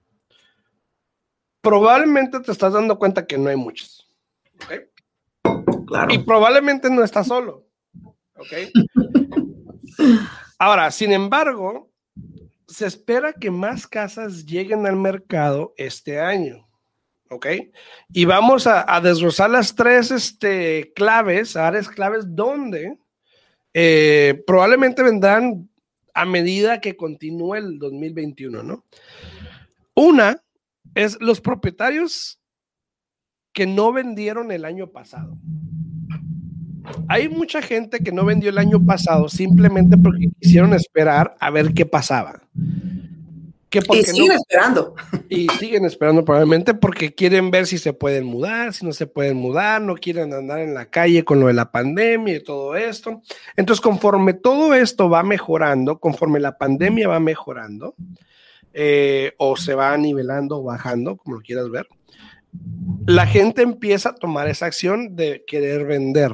probablemente 1.60 2.40
te 2.40 2.52
estás 2.52 2.72
dando 2.72 2.98
cuenta 2.98 3.26
que 3.26 3.38
no 3.38 3.48
hay 3.48 3.56
muchos. 3.56 4.08
¿Ok? 5.92 6.12
Y 6.12 6.18
probablemente 6.18 6.90
no 6.90 7.02
está 7.02 7.24
solo. 7.24 7.66
Ahora, 10.58 10.90
sin 10.90 11.12
embargo, 11.12 11.90
se 12.66 12.86
espera 12.86 13.32
que 13.32 13.50
más 13.50 13.86
casas 13.86 14.46
lleguen 14.46 14.86
al 14.86 14.96
mercado 14.96 15.74
este 15.76 16.20
año. 16.20 16.68
¿Ok? 17.30 17.46
Y 18.12 18.26
vamos 18.26 18.66
a, 18.66 18.94
a 18.94 19.00
desglosar 19.00 19.48
las 19.48 19.74
tres 19.74 20.10
este, 20.10 20.92
claves, 20.94 21.56
áreas 21.56 21.88
claves 21.88 22.24
donde 22.26 22.98
eh, 23.74 24.42
probablemente 24.46 25.02
vendrán 25.02 25.68
a 26.14 26.24
medida 26.26 26.80
que 26.80 26.96
continúe 26.96 27.54
el 27.54 27.78
2021, 27.78 28.62
¿no? 28.62 28.84
Una 29.94 30.42
es 30.94 31.18
los 31.20 31.40
propietarios 31.40 32.41
que 33.52 33.66
no 33.66 33.92
vendieron 33.92 34.50
el 34.50 34.64
año 34.64 34.88
pasado. 34.88 35.36
Hay 37.08 37.28
mucha 37.28 37.62
gente 37.62 38.00
que 38.00 38.12
no 38.12 38.24
vendió 38.24 38.50
el 38.50 38.58
año 38.58 38.84
pasado 38.84 39.28
simplemente 39.28 39.96
porque 39.96 40.30
quisieron 40.40 40.74
esperar 40.74 41.36
a 41.38 41.50
ver 41.50 41.72
qué 41.74 41.86
pasaba. 41.86 42.42
Que 43.70 43.78
y 43.78 44.02
siguen 44.02 44.32
esperando. 44.32 44.94
Y 45.30 45.48
siguen 45.58 45.86
esperando 45.86 46.24
probablemente 46.24 46.74
porque 46.74 47.14
quieren 47.14 47.50
ver 47.50 47.66
si 47.66 47.78
se 47.78 47.94
pueden 47.94 48.26
mudar, 48.26 48.74
si 48.74 48.84
no 48.84 48.92
se 48.92 49.06
pueden 49.06 49.38
mudar, 49.38 49.80
no 49.80 49.94
quieren 49.94 50.34
andar 50.34 50.58
en 50.58 50.74
la 50.74 50.86
calle 50.86 51.24
con 51.24 51.40
lo 51.40 51.46
de 51.46 51.54
la 51.54 51.70
pandemia 51.70 52.36
y 52.36 52.42
todo 52.42 52.76
esto. 52.76 53.22
Entonces, 53.56 53.80
conforme 53.80 54.34
todo 54.34 54.74
esto 54.74 55.08
va 55.08 55.22
mejorando, 55.22 55.98
conforme 56.00 56.38
la 56.38 56.58
pandemia 56.58 57.08
va 57.08 57.18
mejorando, 57.18 57.94
eh, 58.74 59.32
o 59.38 59.56
se 59.56 59.74
va 59.74 59.96
nivelando 59.96 60.58
o 60.58 60.62
bajando, 60.64 61.16
como 61.16 61.36
lo 61.36 61.42
quieras 61.42 61.70
ver, 61.70 61.86
la 63.06 63.26
gente 63.26 63.62
empieza 63.62 64.10
a 64.10 64.14
tomar 64.14 64.48
esa 64.48 64.66
acción 64.66 65.16
de 65.16 65.44
querer 65.46 65.84
vender. 65.84 66.32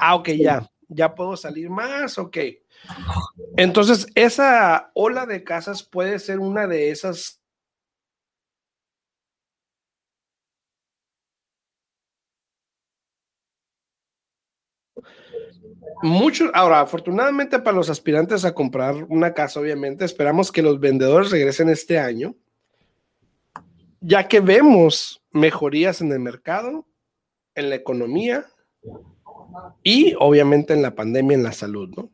Ah, 0.00 0.14
ok, 0.14 0.30
ya, 0.30 0.68
ya 0.88 1.14
puedo 1.14 1.36
salir 1.36 1.70
más, 1.70 2.18
ok. 2.18 2.38
Entonces, 3.56 4.06
esa 4.14 4.90
ola 4.94 5.26
de 5.26 5.44
casas 5.44 5.82
puede 5.82 6.18
ser 6.18 6.38
una 6.38 6.66
de 6.66 6.90
esas 6.90 7.38
Muchos, 16.02 16.50
ahora, 16.54 16.80
afortunadamente 16.80 17.58
para 17.58 17.76
los 17.76 17.90
aspirantes 17.90 18.44
a 18.44 18.54
comprar 18.54 19.04
una 19.08 19.34
casa, 19.34 19.58
obviamente, 19.58 20.04
esperamos 20.04 20.52
que 20.52 20.62
los 20.62 20.78
vendedores 20.78 21.30
regresen 21.30 21.68
este 21.68 21.98
año, 21.98 22.36
ya 24.00 24.28
que 24.28 24.40
vemos 24.40 25.22
mejorías 25.30 26.00
en 26.00 26.12
el 26.12 26.20
mercado, 26.20 26.86
en 27.54 27.70
la 27.70 27.76
economía 27.76 28.46
y 29.82 30.14
obviamente 30.18 30.74
en 30.74 30.82
la 30.82 30.94
pandemia, 30.94 31.36
en 31.36 31.42
la 31.42 31.52
salud, 31.52 31.88
¿no? 31.96 32.10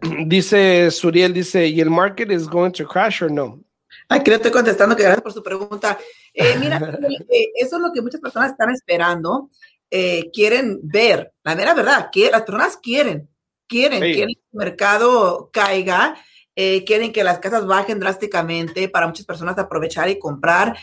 Dice 0.26 0.90
Suriel, 0.90 1.32
dice, 1.32 1.66
¿y 1.66 1.80
el 1.80 1.90
market 1.90 2.30
is 2.30 2.46
going 2.46 2.70
to 2.70 2.86
crash 2.86 3.22
or 3.22 3.30
no? 3.30 3.60
Aquí 4.08 4.30
le 4.30 4.36
estoy 4.36 4.50
contestando, 4.50 4.94
que 4.94 5.02
gracias 5.02 5.22
por 5.22 5.32
su 5.32 5.42
pregunta. 5.42 5.98
Eh, 6.32 6.56
mira, 6.60 6.76
eh, 7.28 7.48
eso 7.56 7.76
es 7.76 7.82
lo 7.82 7.92
que 7.92 8.02
muchas 8.02 8.20
personas 8.20 8.52
están 8.52 8.70
esperando, 8.70 9.50
eh, 9.90 10.30
quieren 10.32 10.80
ver, 10.82 11.32
la 11.42 11.54
mera 11.54 11.74
verdad, 11.74 12.10
que 12.12 12.30
las 12.30 12.42
personas 12.42 12.76
quieren, 12.76 13.28
quieren 13.66 14.00
que 14.00 14.22
el 14.22 14.38
mercado 14.52 15.50
caiga, 15.52 16.16
quieren 16.56 17.12
que 17.12 17.22
las 17.22 17.38
casas 17.38 17.66
bajen 17.66 18.00
drásticamente 18.00 18.88
para 18.88 19.06
muchas 19.06 19.26
personas 19.26 19.58
aprovechar 19.58 20.08
y 20.08 20.18
comprar. 20.18 20.76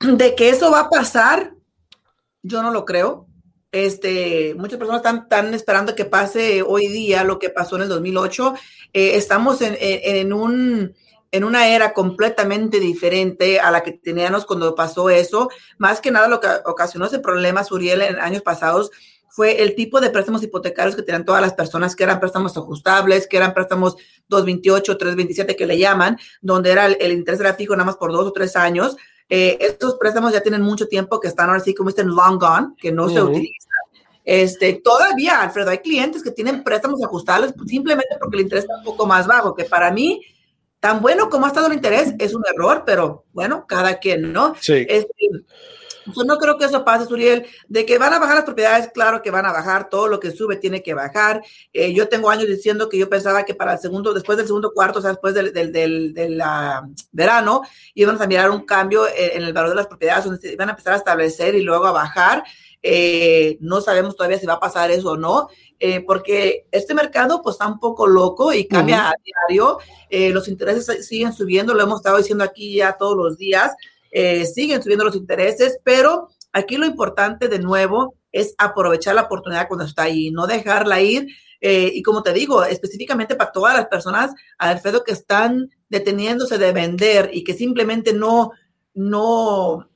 De 0.00 0.34
que 0.34 0.48
eso 0.48 0.70
va 0.70 0.80
a 0.80 0.88
pasar, 0.88 1.52
yo 2.42 2.62
no 2.62 2.70
lo 2.70 2.84
creo. 2.84 3.26
Este, 3.72 4.54
muchas 4.56 4.78
personas 4.78 5.02
están, 5.04 5.54
esperando 5.54 5.94
que 5.94 6.04
pase 6.04 6.62
hoy 6.62 6.88
día 6.88 7.22
lo 7.22 7.38
que 7.38 7.50
pasó 7.50 7.76
en 7.76 7.82
el 7.82 7.88
2008. 7.88 8.54
Eh, 8.92 9.16
estamos 9.16 9.60
en, 9.62 9.76
en, 9.78 10.32
un, 10.32 10.94
en 11.30 11.44
una 11.44 11.68
era 11.68 11.92
completamente 11.92 12.80
diferente 12.80 13.60
a 13.60 13.70
la 13.70 13.82
que 13.82 13.92
teníamos 13.92 14.46
cuando 14.46 14.74
pasó 14.74 15.10
eso. 15.10 15.50
Más 15.78 16.00
que 16.00 16.10
nada 16.10 16.28
lo 16.28 16.40
que 16.40 16.48
ocasionó 16.64 17.06
ese 17.06 17.20
problema, 17.20 17.62
Suriel, 17.62 18.02
en 18.02 18.18
años 18.18 18.42
pasados 18.42 18.90
fue 19.30 19.62
el 19.62 19.74
tipo 19.74 20.00
de 20.00 20.10
préstamos 20.10 20.42
hipotecarios 20.42 20.96
que 20.96 21.02
tenían 21.02 21.24
todas 21.24 21.40
las 21.40 21.54
personas, 21.54 21.94
que 21.94 22.02
eran 22.02 22.18
préstamos 22.18 22.56
ajustables, 22.56 23.26
que 23.28 23.36
eran 23.36 23.54
préstamos 23.54 23.96
228, 24.28 24.98
327 24.98 25.56
que 25.56 25.66
le 25.66 25.78
llaman, 25.78 26.18
donde 26.42 26.72
era 26.72 26.86
el, 26.86 27.12
interés 27.12 27.40
era 27.40 27.54
fijo 27.54 27.74
nada 27.74 27.86
más 27.86 27.96
por 27.96 28.12
dos 28.12 28.26
o 28.26 28.32
tres 28.32 28.56
años. 28.56 28.96
Eh, 29.28 29.56
estos 29.60 29.94
préstamos 29.94 30.32
ya 30.32 30.42
tienen 30.42 30.62
mucho 30.62 30.88
tiempo 30.88 31.20
que 31.20 31.28
están 31.28 31.48
ahora 31.48 31.60
sí 31.60 31.74
como 31.74 31.90
están 31.90 32.08
long 32.08 32.38
gone, 32.38 32.74
que 32.76 32.90
no 32.90 33.08
se 33.08 33.22
utilizan. 33.22 33.70
Este, 34.24 34.74
todavía, 34.74 35.40
Alfredo, 35.40 35.70
hay 35.70 35.78
clientes 35.78 36.22
que 36.22 36.32
tienen 36.32 36.62
préstamos 36.62 37.02
ajustables 37.02 37.54
simplemente 37.66 38.16
porque 38.18 38.36
el 38.36 38.42
interés 38.42 38.64
está 38.64 38.78
un 38.78 38.84
poco 38.84 39.06
más 39.06 39.26
bajo, 39.26 39.54
que 39.54 39.64
para 39.64 39.90
mí, 39.92 40.20
tan 40.80 41.00
bueno 41.00 41.30
como 41.30 41.46
ha 41.46 41.48
estado 41.48 41.68
el 41.68 41.74
interés, 41.74 42.14
es 42.18 42.34
un 42.34 42.42
error, 42.52 42.82
pero 42.84 43.24
bueno, 43.32 43.64
cada 43.66 43.98
quien, 43.98 44.32
¿no? 44.32 44.54
Sí. 44.60 44.86
Este, 44.88 45.30
Yo 46.06 46.24
no 46.24 46.38
creo 46.38 46.56
que 46.56 46.64
eso 46.64 46.84
pase, 46.84 47.06
Suriel, 47.06 47.46
de 47.68 47.84
que 47.84 47.98
van 47.98 48.12
a 48.12 48.18
bajar 48.18 48.36
las 48.36 48.44
propiedades, 48.44 48.90
claro 48.92 49.22
que 49.22 49.30
van 49.30 49.46
a 49.46 49.52
bajar, 49.52 49.88
todo 49.88 50.08
lo 50.08 50.18
que 50.20 50.30
sube 50.30 50.56
tiene 50.56 50.82
que 50.82 50.94
bajar. 50.94 51.42
Eh, 51.72 51.92
yo 51.92 52.08
tengo 52.08 52.30
años 52.30 52.48
diciendo 52.48 52.88
que 52.88 52.98
yo 52.98 53.08
pensaba 53.08 53.44
que 53.44 53.54
para 53.54 53.74
el 53.74 53.78
segundo, 53.78 54.14
después 54.14 54.38
del 54.38 54.46
segundo 54.46 54.72
cuarto, 54.72 54.98
o 54.98 55.02
sea, 55.02 55.10
después 55.10 55.34
del, 55.34 55.52
del, 55.52 55.72
del, 55.72 56.42
verano, 57.12 57.62
iban 57.94 58.20
a 58.20 58.26
mirar 58.26 58.50
un 58.50 58.64
cambio 58.64 59.06
en, 59.14 59.42
el 59.42 59.52
valor 59.52 59.70
de 59.70 59.76
las 59.76 59.86
propiedades, 59.86 60.24
donde 60.24 60.40
se 60.40 60.52
iban 60.54 60.68
a 60.68 60.72
empezar 60.72 60.94
a 60.94 60.96
establecer 60.96 61.54
y 61.54 61.62
luego 61.62 61.86
a 61.86 61.92
bajar. 61.92 62.44
Eh, 62.82 63.58
no 63.60 63.82
sabemos 63.82 64.16
todavía 64.16 64.38
si 64.38 64.46
va 64.46 64.54
a 64.54 64.60
pasar 64.60 64.90
eso 64.90 65.10
o 65.10 65.16
no, 65.16 65.48
eh, 65.78 66.00
porque 66.00 66.66
este 66.70 66.94
mercado 66.94 67.42
pues 67.42 67.54
está 67.54 67.66
un 67.66 67.78
poco 67.78 68.06
loco 68.06 68.54
y 68.54 68.66
cambia 68.66 69.10
a 69.10 69.14
diario. 69.22 69.78
los 70.32 70.48
intereses 70.48 71.06
siguen 71.06 71.34
subiendo, 71.34 71.74
lo 71.74 71.82
hemos 71.82 72.00
estado 72.00 72.16
diciendo 72.16 72.42
aquí 72.42 72.76
ya 72.76 72.96
todos 72.96 73.16
los 73.16 73.36
días. 73.36 73.74
Eh, 74.10 74.44
siguen 74.46 74.82
subiendo 74.82 75.04
los 75.04 75.16
intereses, 75.16 75.78
pero 75.84 76.28
aquí 76.52 76.76
lo 76.76 76.86
importante 76.86 77.48
de 77.48 77.58
nuevo 77.58 78.14
es 78.32 78.54
aprovechar 78.58 79.14
la 79.14 79.22
oportunidad 79.22 79.68
cuando 79.68 79.84
está 79.84 80.04
ahí, 80.04 80.30
no 80.30 80.46
dejarla 80.46 81.00
ir. 81.00 81.28
Eh, 81.60 81.90
y 81.94 82.02
como 82.02 82.22
te 82.22 82.32
digo, 82.32 82.64
específicamente 82.64 83.36
para 83.36 83.52
todas 83.52 83.76
las 83.76 83.86
personas, 83.86 84.32
Alfredo, 84.58 85.04
que 85.04 85.12
están 85.12 85.70
deteniéndose 85.88 86.56
de 86.58 86.72
vender 86.72 87.30
y 87.32 87.44
que 87.44 87.54
simplemente 87.54 88.12
no, 88.12 88.52
no, 88.94 89.90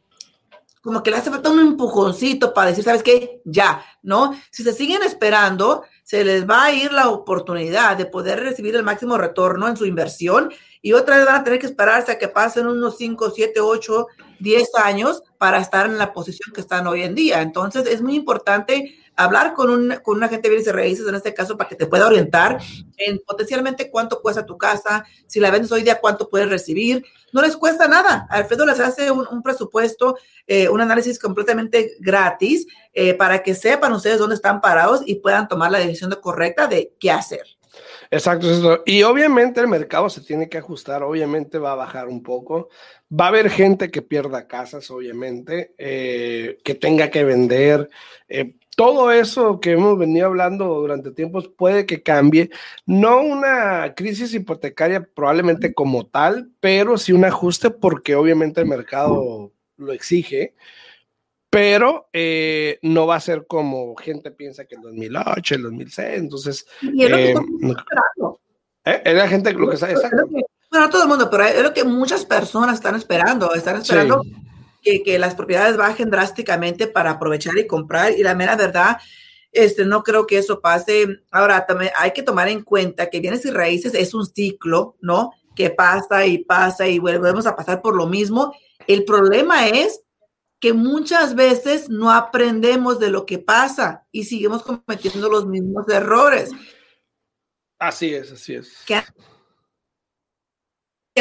como 0.85 1.03
que 1.03 1.11
le 1.11 1.16
hace 1.16 1.31
falta 1.31 1.50
un 1.50 1.61
empujoncito 1.61 2.53
para 2.53 2.68
decir, 2.68 2.85
¿sabes 2.85 3.03
qué? 3.03 3.40
Ya, 3.46 3.83
¿no? 4.03 4.38
Si 4.50 4.62
se 4.62 4.74
siguen 4.74 5.03
esperando, 5.03 5.85
se 6.04 6.22
les 6.22 6.48
va 6.48 6.64
a 6.64 6.72
ir 6.72 6.92
la 6.92 7.08
oportunidad 7.08 7.96
de 7.96 8.04
poder 8.04 8.38
recibir 8.40 8.76
el 8.76 8.82
máximo 8.82 9.16
retorno 9.16 9.66
en 9.66 9.76
su 9.76 9.86
inversión 9.86 10.52
y 10.82 10.92
otra 10.92 11.16
vez 11.16 11.24
van 11.24 11.36
a 11.36 11.44
tener 11.44 11.58
que 11.58 11.66
esperarse 11.66 12.12
a 12.12 12.18
que 12.18 12.28
pasen 12.28 12.66
unos 12.66 12.98
5, 12.98 13.30
7, 13.34 13.60
8, 13.60 14.06
10 14.38 14.68
años 14.84 15.22
para 15.38 15.58
estar 15.58 15.86
en 15.86 15.96
la 15.96 16.12
posición 16.12 16.52
que 16.54 16.60
están 16.60 16.86
hoy 16.86 17.02
en 17.02 17.14
día. 17.14 17.40
Entonces 17.40 17.86
es 17.86 18.02
muy 18.02 18.16
importante 18.16 18.94
hablar 19.16 19.55
con 19.55 19.70
un, 19.70 19.94
con 20.03 20.16
un 20.16 20.24
agente 20.24 20.48
de 20.48 20.55
bienes 20.55 20.68
y 20.68 20.72
raíces 20.72 21.07
en 21.07 21.14
este 21.14 21.35
caso 21.35 21.57
para 21.57 21.68
que 21.68 21.77
te 21.77 21.87
pueda 21.87 22.07
orientar 22.07 22.59
en 22.96 23.18
potencialmente 23.27 23.90
cuánto 23.90 24.20
cuesta 24.20 24.46
tu 24.46 24.59
casa, 24.59 25.05
si 25.27 25.40
la 25.40 25.50
vendes 25.50 25.72
hoy 25.72 25.83
día, 25.83 26.00
cuánto 26.00 26.29
puedes 26.29 26.48
recibir. 26.48 27.05
No 27.33 27.42
les 27.42 27.57
cuesta 27.57 27.88
nada. 27.88 28.27
Alfredo 28.31 28.66
les 28.66 28.81
hace 28.81 29.11
un, 29.11 29.42
presupuesto, 29.42 30.16
eh, 30.46 30.68
un 30.68 30.81
análisis 30.81 31.18
completamente 31.18 31.96
gratis 32.00 32.66
eh, 32.92 33.14
para 33.14 33.42
que 33.42 33.55
sepan 33.55 33.92
ustedes 33.92 34.18
dónde 34.18 34.37
están 34.37 34.61
parados 34.61 35.03
y 35.05 35.16
puedan 35.16 35.48
tomar 35.48 35.70
la 35.70 35.79
decisión 35.79 36.14
correcta 36.22 36.66
de 36.66 36.92
qué 36.98 37.11
hacer. 37.11 37.42
Exacto, 38.11 38.83
y 38.87 39.03
obviamente 39.03 39.61
el 39.61 39.68
mercado 39.68 40.09
se 40.09 40.20
tiene 40.20 40.48
que 40.48 40.59
ajustar, 40.59 41.03
obviamente 41.03 41.59
va 41.59 41.72
a 41.72 41.77
bajar 41.77 42.09
un 42.09 42.22
poco, 42.22 42.68
va 43.11 43.27
a 43.27 43.29
haber 43.29 43.50
gente 43.50 43.90
que 43.90 44.03
pierda 44.03 44.46
casas, 44.46 44.90
obviamente, 44.90 45.74
eh, 45.79 46.59
que 46.64 46.74
tenga 46.74 47.11
que 47.11 47.24
vender, 47.24 47.90
eh, 48.29 48.55
todo 48.76 49.12
eso 49.12 49.60
que 49.60 49.72
hemos 49.72 49.98
venido 49.98 50.26
hablando 50.26 50.66
durante 50.66 51.10
tiempos 51.10 51.48
puede 51.48 51.87
que 51.87 52.02
cambie, 52.02 52.50
no 52.87 53.22
una 53.22 53.94
crisis 53.94 54.34
hipotecaria 54.34 55.08
probablemente 55.14 55.74
como 55.74 56.06
tal, 56.06 56.50
pero 56.60 56.98
sí 56.98 57.12
un 57.12 57.24
ajuste 57.24 57.70
porque 57.70 58.14
obviamente 58.14 58.60
el 58.60 58.68
mercado 58.68 59.52
lo 59.76 59.92
exige 59.92 60.54
pero 61.54 62.08
eh, 62.12 62.80
no 62.82 63.06
va 63.06 63.14
a 63.14 63.20
ser 63.20 63.46
como 63.46 63.94
gente 63.94 64.32
piensa 64.32 64.64
que 64.64 64.74
en 64.74 64.82
2008, 64.82 65.54
el 65.54 65.62
2006, 65.62 66.08
entonces... 66.14 66.66
Y 66.82 67.04
es 67.04 67.10
lo 67.10 67.16
que 67.16 67.30
eh, 67.30 67.34
esperando. 67.34 68.40
¿Eh? 68.84 69.02
Es 69.04 69.14
la 69.14 69.28
gente 69.28 69.52
lo 69.52 69.68
que. 69.68 69.76
Exacto. 69.76 70.26
Bueno, 70.68 70.90
todo 70.90 71.04
el 71.04 71.08
mundo, 71.08 71.30
pero 71.30 71.44
es 71.44 71.62
lo 71.62 71.72
que 71.72 71.84
muchas 71.84 72.26
personas 72.26 72.74
están 72.74 72.96
esperando, 72.96 73.54
están 73.54 73.76
esperando 73.76 74.22
que, 74.84 75.02
que, 75.02 75.18
las 75.18 75.34
propiedades 75.34 75.76
bajen 75.76 76.10
drásticamente 76.10 76.86
para 76.86 77.12
aprovechar 77.12 77.56
y 77.58 77.66
comprar, 77.66 78.12
y 78.12 78.22
la 78.22 78.34
mera 78.34 78.54
verdad, 78.54 78.98
este, 79.54 79.84
no 79.84 80.02
creo 80.02 80.26
que 80.26 80.38
eso 80.38 80.60
pase. 80.60 81.22
Ahora, 81.30 81.64
también 81.64 81.92
hay 81.96 82.12
que 82.12 82.22
tomar 82.22 82.48
en 82.48 82.62
cuenta 82.62 83.08
que 83.08 83.20
bienes 83.20 83.44
y 83.46 83.50
raíces 83.50 83.94
es 83.94 84.12
un 84.12 84.26
ciclo, 84.26 84.96
¿no? 85.00 85.32
Que 85.54 85.70
pasa 85.70 86.26
y 86.26 86.38
pasa 86.38 86.86
y 86.88 86.98
volvemos 86.98 87.46
a 87.46 87.56
pasar 87.56 87.80
por 87.80 87.96
lo 87.96 88.06
mismo. 88.06 88.52
El 88.86 89.04
problema 89.04 89.68
es 89.68 90.02
que 90.58 90.72
muchas 90.72 91.34
veces 91.34 91.88
no 91.88 92.10
aprendemos 92.10 92.98
de 92.98 93.10
lo 93.10 93.26
que 93.26 93.38
pasa 93.38 94.06
y 94.10 94.24
seguimos 94.24 94.62
cometiendo 94.62 95.28
los 95.28 95.46
mismos 95.46 95.88
errores. 95.88 96.50
Así 97.78 98.14
es, 98.14 98.32
así 98.32 98.54
es. 98.54 98.82
Que, 98.86 99.02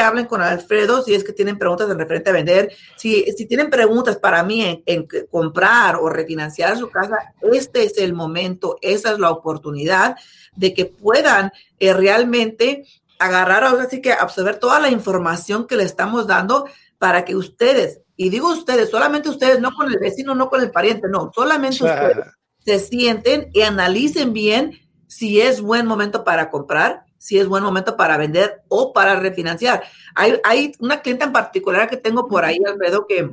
hablen 0.02 0.26
con 0.26 0.42
Alfredo 0.42 1.04
si 1.04 1.14
es 1.14 1.24
que 1.24 1.34
tienen 1.34 1.58
preguntas 1.58 1.90
en 1.90 2.00
referente 2.00 2.30
a 2.30 2.34
vender. 2.34 2.72
Si, 2.96 3.24
si 3.36 3.46
tienen 3.46 3.70
preguntas 3.70 4.18
para 4.18 4.44
mí 4.44 4.84
en, 4.86 5.08
comprar 5.30 5.98
o 5.98 6.10
refinanciar 6.10 6.78
su 6.78 6.90
casa, 6.90 7.18
este 7.52 7.84
es 7.84 7.98
el 7.98 8.14
momento, 8.14 8.78
esa 8.82 9.12
es 9.12 9.20
la 9.20 9.32
oportunidad 9.32 10.16
de 10.56 10.74
que 10.74 10.86
puedan 10.86 11.52
eh, 11.80 11.94
realmente 11.94 12.86
agarrar, 13.20 13.64
así 13.64 14.02
que 14.02 14.12
absorber 14.12 14.58
toda 14.58 14.80
la 14.80 14.90
información 14.90 15.68
que 15.68 15.76
le 15.76 15.84
estamos 15.84 16.28
dando 16.28 16.66
para 16.98 17.26
que 17.26 17.36
ustedes 17.36 18.00
y 18.16 18.30
digo 18.30 18.52
ustedes, 18.52 18.90
solamente 18.90 19.30
ustedes, 19.30 19.60
no 19.60 19.72
con 19.74 19.92
el 19.92 19.98
vecino, 19.98 20.36
no 20.36 20.50
con 20.50 20.62
el 20.62 20.72
pariente, 20.72 21.08
no, 21.10 21.32
solamente 21.34 21.84
ustedes 21.84 22.18
se 22.66 22.80
sienten 22.80 23.50
y 23.54 23.62
analicen 23.62 24.34
bien 24.34 24.80
si 25.08 25.42
es 25.42 25.62
buen 25.62 25.86
momento 25.86 26.24
para 26.24 26.50
comprar, 26.50 27.04
si 27.24 27.40
es 27.40 27.48
buen 27.48 27.64
momento 27.64 27.96
para 27.96 28.18
vender 28.18 28.64
o 28.68 28.92
para 28.92 29.16
refinanciar. 29.16 29.84
Hay, 30.14 30.42
hay 30.44 30.74
una 30.80 31.02
clienta 31.02 31.26
en 31.26 31.32
particular 31.32 31.90
que 31.90 31.96
tengo 31.96 32.28
por 32.28 32.44
ahí, 32.44 32.60
Alfredo, 32.66 33.08
que 33.08 33.32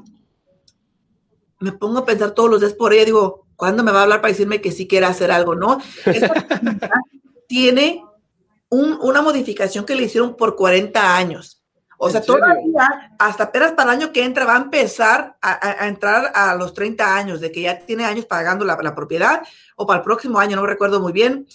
me 1.59 1.73
pongo 1.73 1.99
a 1.99 2.07
pensar 2.07 2.31
todos 2.31 2.49
los 2.49 2.61
días 2.61 2.75
por 2.75 2.93
ella, 2.93 3.05
digo, 3.05 3.47
¿cuándo 3.57 3.83
me 3.83 3.91
va 3.91 4.01
a 4.01 4.03
hablar 4.05 4.21
para 4.21 4.31
decirme 4.31 4.61
que 4.61 4.71
sí 4.71 4.87
quiere 4.87 5.07
hacer 5.07 5.33
algo? 5.33 5.57
No, 5.57 5.81
tiene 7.49 8.05
una 8.69 9.23
modificación 9.23 9.85
que 9.85 9.97
le 9.97 10.05
hicieron 10.05 10.37
por 10.37 10.55
40 10.55 11.17
años 11.17 11.61
o 12.03 12.09
sea, 12.09 12.23
todavía, 12.23 13.13
hasta 13.19 13.45
apenas 13.45 13.73
para 13.73 13.93
el 13.93 13.99
año 13.99 14.11
que 14.11 14.25
entra, 14.25 14.47
va 14.47 14.55
a 14.55 14.63
empezar 14.63 15.37
a, 15.43 15.87
entrar 15.87 16.33
a 16.35 16.55
los 16.55 16.73
30 16.73 17.15
años, 17.15 17.41
de 17.43 17.53
que 17.53 17.61
ya 17.61 17.79
tiene 17.79 18.07
años 18.07 18.25
pagando 18.25 18.65
la, 18.65 18.95
propiedad, 18.95 19.43
o 19.77 19.87
para 19.87 19.99
el 19.99 20.05
próximo 20.05 20.39
año, 20.39 20.57
no 20.57 20.65
recuerdo 20.65 20.99
muy 20.99 21.13
bien. 21.13 21.47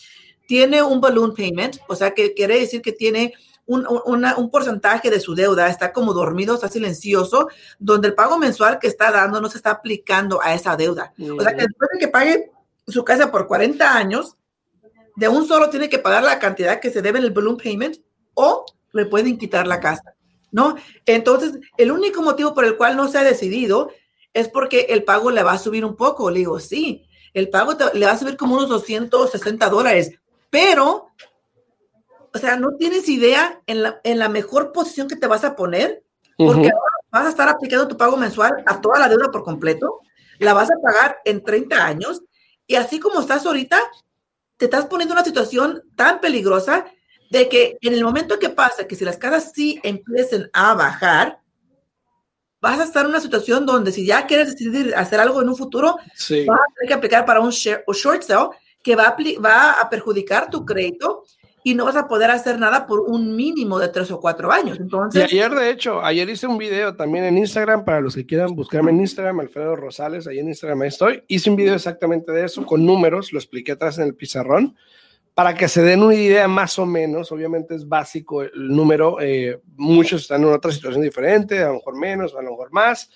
Tiene 0.47 0.81
un 0.81 1.01
balloon 1.01 1.33
payment, 1.33 1.77
o 1.87 1.95
sea, 1.95 2.13
que 2.13 2.33
quiere 2.33 2.59
decir 2.59 2.81
que 2.81 2.91
tiene 2.91 3.33
un, 3.65 3.85
un, 3.87 4.49
porcentaje 4.51 5.09
de 5.09 5.19
su 5.19 5.33
deuda, 5.33 5.67
está 5.69 5.91
como 5.91 6.13
dormido, 6.13 6.53
está 6.53 6.69
silencioso, 6.69 7.47
donde 7.79 8.09
el 8.09 8.13
pago 8.13 8.37
mensual 8.37 8.77
que 8.77 8.87
está 8.87 9.11
dando 9.11 9.41
no 9.41 9.49
se 9.49 9.57
está 9.57 9.71
aplicando 9.71 10.39
a 10.41 10.53
esa 10.53 10.75
deuda. 10.75 11.13
O 11.17 11.41
sea, 11.41 11.55
que 11.55 11.63
después 11.63 11.89
de 11.93 11.99
que 11.99 12.07
pague 12.07 12.51
su 12.87 13.03
casa 13.03 13.31
por 13.31 13.47
40 13.47 13.97
años, 13.97 14.35
de 15.15 15.27
un 15.27 15.47
solo 15.47 15.69
tiene 15.69 15.89
que 15.89 15.97
pagar 15.97 16.23
la 16.23 16.37
cantidad 16.37 16.79
que 16.79 16.91
se 16.91 17.01
debe 17.01 17.19
en 17.19 17.25
el 17.25 17.31
balloon 17.31 17.57
payment 17.57 17.97
o 18.35 18.65
le 18.93 19.05
pueden 19.05 19.37
quitar 19.37 19.65
la 19.65 19.79
casa. 19.79 20.15
¿no? 20.55 20.75
Entonces, 21.05 21.59
el 21.77 21.91
único 21.91 22.21
motivo 22.21 22.53
por 22.53 22.63
el 22.63 22.77
cual 22.77 22.95
no 22.95 23.09
se 23.09 23.17
ha 23.17 23.23
decidido 23.23 23.91
es 24.33 24.47
porque 24.47 24.87
el 24.89 25.03
pago 25.03 25.29
le 25.29 25.43
va 25.43 25.51
a 25.51 25.57
subir 25.57 25.83
un 25.83 25.97
poco. 25.97 26.31
Le 26.31 26.39
digo, 26.39 26.61
sí, 26.61 27.05
el 27.33 27.49
pago 27.49 27.73
le 27.93 28.05
va 28.05 28.13
a 28.13 28.17
subir 28.17 28.37
como 28.37 28.55
unos 28.55 28.69
260 28.69 29.69
dólares, 29.69 30.11
pero, 30.49 31.09
o 32.33 32.37
sea, 32.37 32.55
no 32.55 32.75
tienes 32.77 33.07
idea 33.09 33.61
en 33.67 33.83
la, 33.83 34.01
en 34.03 34.19
la 34.19 34.29
mejor 34.29 34.71
posición 34.71 35.07
que 35.07 35.15
te 35.15 35.27
vas 35.27 35.43
a 35.43 35.55
poner, 35.55 36.03
porque 36.37 36.69
ahora 36.69 36.95
vas 37.11 37.25
a 37.25 37.29
estar 37.29 37.47
aplicando 37.47 37.87
tu 37.87 37.97
pago 37.97 38.17
mensual 38.17 38.63
a 38.65 38.81
toda 38.81 38.99
la 38.99 39.09
deuda 39.09 39.31
por 39.31 39.43
completo, 39.43 40.01
la 40.39 40.53
vas 40.53 40.69
a 40.69 40.81
pagar 40.81 41.19
en 41.25 41.43
30 41.43 41.85
años, 41.85 42.21
y 42.67 42.75
así 42.75 42.99
como 42.99 43.19
estás 43.21 43.45
ahorita, 43.45 43.79
te 44.57 44.65
estás 44.65 44.85
poniendo 44.85 45.13
en 45.13 45.19
una 45.19 45.25
situación 45.25 45.83
tan 45.95 46.19
peligrosa 46.19 46.85
de 47.29 47.49
que 47.49 47.77
en 47.81 47.93
el 47.93 48.03
momento 48.03 48.39
que 48.39 48.49
pasa, 48.49 48.87
que 48.87 48.95
si 48.95 49.05
las 49.05 49.17
casas 49.17 49.51
sí 49.53 49.79
empiecen 49.83 50.49
a 50.53 50.73
bajar, 50.73 51.39
vas 52.61 52.79
a 52.79 52.83
estar 52.83 53.03
en 53.03 53.11
una 53.11 53.19
situación 53.19 53.65
donde 53.65 53.91
si 53.91 54.05
ya 54.05 54.25
quieres 54.25 54.51
decidir 54.51 54.95
hacer 54.95 55.19
algo 55.19 55.41
en 55.41 55.49
un 55.49 55.57
futuro, 55.57 55.97
vas 55.97 56.59
a 56.59 56.73
tener 56.73 56.87
que 56.87 56.93
aplicar 56.93 57.25
para 57.25 57.39
un 57.39 57.51
short 57.51 58.23
sale 58.23 58.49
que 58.85 58.95
va 58.95 59.07
a, 59.07 59.17
va 59.43 59.71
a 59.81 59.89
perjudicar 59.89 60.49
tu 60.51 60.63
crédito 60.63 61.23
y 61.63 61.73
no 61.73 61.85
vas 61.85 61.95
a 61.95 62.07
poder 62.07 62.29
hacer 62.29 62.59
nada 62.59 62.85
por 62.85 62.99
un 62.99 63.35
mínimo 63.35 63.79
de 63.79 63.87
tres 63.87 64.11
o 64.11 64.21
cuatro 64.21 64.51
años. 64.51 64.79
Entonces, 64.79 65.33
y 65.33 65.39
ayer, 65.39 65.51
de 65.51 65.71
hecho, 65.71 66.05
ayer 66.05 66.29
hice 66.29 66.45
un 66.45 66.59
video 66.59 66.95
también 66.95 67.25
en 67.25 67.39
Instagram 67.39 67.83
para 67.83 67.99
los 67.99 68.13
que 68.13 68.27
quieran 68.27 68.55
buscarme 68.55 68.91
en 68.91 68.99
Instagram, 68.99 69.39
Alfredo 69.39 69.75
Rosales, 69.75 70.27
ahí 70.27 70.37
en 70.37 70.49
Instagram 70.49 70.83
estoy. 70.83 71.23
Hice 71.27 71.49
un 71.49 71.55
video 71.55 71.73
exactamente 71.73 72.31
de 72.31 72.45
eso 72.45 72.63
con 72.63 72.85
números, 72.85 73.33
lo 73.33 73.39
expliqué 73.39 73.71
atrás 73.71 73.97
en 73.97 74.05
el 74.05 74.15
pizarrón 74.15 74.77
para 75.33 75.55
que 75.55 75.67
se 75.67 75.81
den 75.81 76.01
una 76.01 76.15
idea 76.15 76.47
más 76.47 76.79
o 76.79 76.85
menos, 76.85 77.29
obviamente 77.31 77.75
es 77.75 77.89
básico 77.89 78.41
el 78.41 78.69
número, 78.69 79.19
eh, 79.19 79.59
muchos 79.75 80.21
están 80.21 80.43
en 80.43 80.53
otra 80.53 80.71
situación 80.71 81.03
diferente, 81.03 81.61
a 81.61 81.67
lo 81.67 81.73
mejor 81.73 81.97
menos, 81.97 82.33
a 82.35 82.41
lo 82.41 82.51
mejor 82.51 82.71
más, 82.71 83.09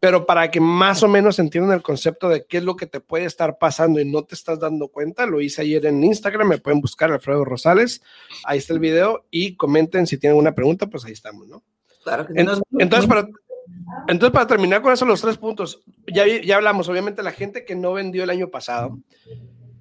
pero 0.00 0.26
para 0.26 0.50
que 0.50 0.60
más 0.60 1.02
o 1.02 1.08
menos 1.08 1.38
entiendan 1.38 1.72
el 1.72 1.82
concepto 1.82 2.28
de 2.28 2.46
qué 2.46 2.58
es 2.58 2.62
lo 2.62 2.76
que 2.76 2.86
te 2.86 3.00
puede 3.00 3.24
estar 3.24 3.58
pasando 3.58 4.00
y 4.00 4.04
no 4.04 4.24
te 4.24 4.34
estás 4.34 4.60
dando 4.60 4.88
cuenta, 4.88 5.26
lo 5.26 5.40
hice 5.40 5.62
ayer 5.62 5.86
en 5.86 6.04
Instagram, 6.04 6.48
me 6.48 6.58
pueden 6.58 6.80
buscar 6.80 7.10
Alfredo 7.10 7.44
Rosales, 7.44 8.02
ahí 8.44 8.58
está 8.58 8.72
el 8.72 8.80
video 8.80 9.26
y 9.30 9.56
comenten 9.56 10.06
si 10.06 10.18
tienen 10.18 10.38
una 10.38 10.54
pregunta, 10.54 10.86
pues 10.86 11.04
ahí 11.04 11.12
estamos, 11.12 11.48
¿no? 11.48 11.62
Claro 12.04 12.26
que 12.26 12.34
Entonces, 12.36 13.06
para, 13.08 13.26
entonces, 14.06 14.32
para 14.32 14.46
terminar 14.46 14.82
con 14.82 14.92
eso, 14.92 15.04
los 15.04 15.20
tres 15.20 15.36
puntos, 15.36 15.82
ya, 16.06 16.26
ya 16.26 16.56
hablamos, 16.56 16.88
obviamente, 16.88 17.22
la 17.22 17.32
gente 17.32 17.64
que 17.64 17.74
no 17.74 17.92
vendió 17.92 18.22
el 18.22 18.30
año 18.30 18.48
pasado, 18.48 18.98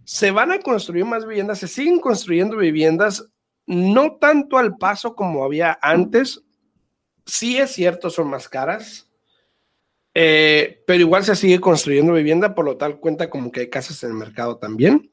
se 0.03 0.32
van 0.32 0.51
a 0.51 0.59
construir 0.59 1.05
más 1.05 1.26
viviendas, 1.26 1.59
se 1.59 1.68
siguen 1.68 1.99
construyendo 1.99 2.57
viviendas, 2.57 3.30
no 3.65 4.15
tanto 4.15 4.57
al 4.57 4.78
paso 4.78 5.15
como 5.15 5.43
había 5.43 5.78
antes, 5.82 6.41
sí 7.26 7.57
es 7.57 7.72
cierto, 7.72 8.09
son 8.09 8.30
más 8.30 8.49
caras, 8.49 9.07
eh, 10.20 10.82
pero 10.88 11.01
igual 11.01 11.24
se 11.24 11.36
sigue 11.36 11.61
construyendo 11.61 12.11
vivienda, 12.11 12.55
por 12.55 12.65
lo 12.65 12.76
tal 12.76 12.99
cuenta 12.99 13.30
como 13.30 13.51
que 13.51 13.59
hay 13.59 13.70
casas 13.70 14.01
en 14.01 14.09
el 14.09 14.15
mercado 14.15 14.57
también. 14.57 15.11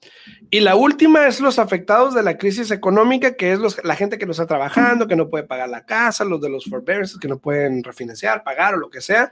Y 0.49 0.61
la 0.61 0.77
última 0.77 1.27
es 1.27 1.41
los 1.41 1.59
afectados 1.59 2.15
de 2.15 2.23
la 2.23 2.39
crisis 2.39 2.71
económica, 2.71 3.35
que 3.35 3.53
es 3.53 3.85
la 3.85 3.97
gente 3.97 4.17
que 4.17 4.25
no 4.25 4.33
está 4.33 4.47
trabajando, 4.47 5.07
que 5.07 5.15
no 5.15 5.29
puede 5.29 5.45
pagar 5.45 5.69
la 5.69 5.85
casa, 5.85 6.25
los 6.25 6.41
de 6.41 6.49
los 6.49 6.65
forbearances 6.65 7.19
que 7.19 7.29
no 7.29 7.39
pueden 7.39 7.85
refinanciar, 7.85 8.43
pagar 8.43 8.77
o 8.77 8.79
lo 8.79 8.89
que 8.89 9.03
sea. 9.03 9.31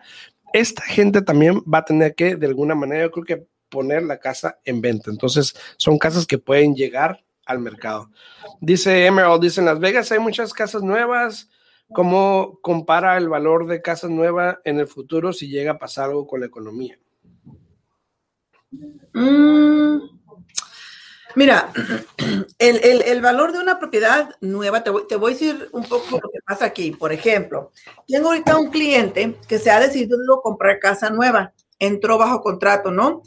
Esta 0.52 0.82
gente 0.82 1.22
también 1.22 1.62
va 1.62 1.78
a 1.78 1.84
tener 1.86 2.14
que, 2.14 2.36
de 2.36 2.46
alguna 2.48 2.74
manera, 2.74 3.04
yo 3.04 3.10
creo 3.10 3.24
que 3.24 3.46
poner 3.70 4.02
la 4.02 4.18
casa 4.18 4.58
en 4.66 4.82
venta. 4.82 5.10
Entonces, 5.10 5.54
son 5.78 5.96
casas 5.96 6.26
que 6.26 6.36
pueden 6.36 6.74
llegar 6.74 7.24
al 7.46 7.60
mercado. 7.60 8.10
Dice 8.60 9.06
Emerald, 9.06 9.40
dice 9.40 9.60
en 9.60 9.64
Las 9.64 9.80
Vegas 9.80 10.12
hay 10.12 10.18
muchas 10.18 10.52
casas 10.52 10.82
nuevas, 10.82 11.48
¿Cómo 11.95 12.59
compara 12.62 13.16
el 13.16 13.28
valor 13.28 13.66
de 13.66 13.82
casas 13.82 14.11
nuevas 14.11 14.59
en 14.64 14.78
el 14.78 14.86
futuro 14.86 15.32
si 15.32 15.49
llega 15.49 15.72
a 15.72 15.78
pasar 15.78 16.07
algo 16.07 16.26
con 16.26 16.40
la 16.40 16.47
economía? 16.47 16.99
Mm, 19.12 19.99
mira, 21.34 21.72
el, 22.59 23.20
valor 23.20 23.53
de 23.53 23.59
una 23.59 23.78
propiedad 23.78 24.34
nueva, 24.40 24.82
te 24.82 24.90
voy, 24.90 25.07
te 25.07 25.16
voy, 25.16 25.32
a 25.32 25.34
decir 25.34 25.68
un 25.72 25.84
poco 25.84 26.18
lo 26.22 26.30
que 26.30 26.40
pasa 26.47 26.64
aquí. 26.64 26.93
Por 26.93 27.12
ejemplo, 27.12 27.72
tengo 28.07 28.28
ahorita 28.28 28.59
un 28.59 28.70
cliente 28.70 29.36
que 29.47 29.59
se 29.59 29.70
ha 29.70 29.80
decidido 29.80 30.16
comprar 30.43 30.78
casa 30.78 31.11
nueva, 31.11 31.53
entró 31.78 32.16
bajo 32.16 32.40
contrato, 32.40 32.90
¿no? 32.90 33.22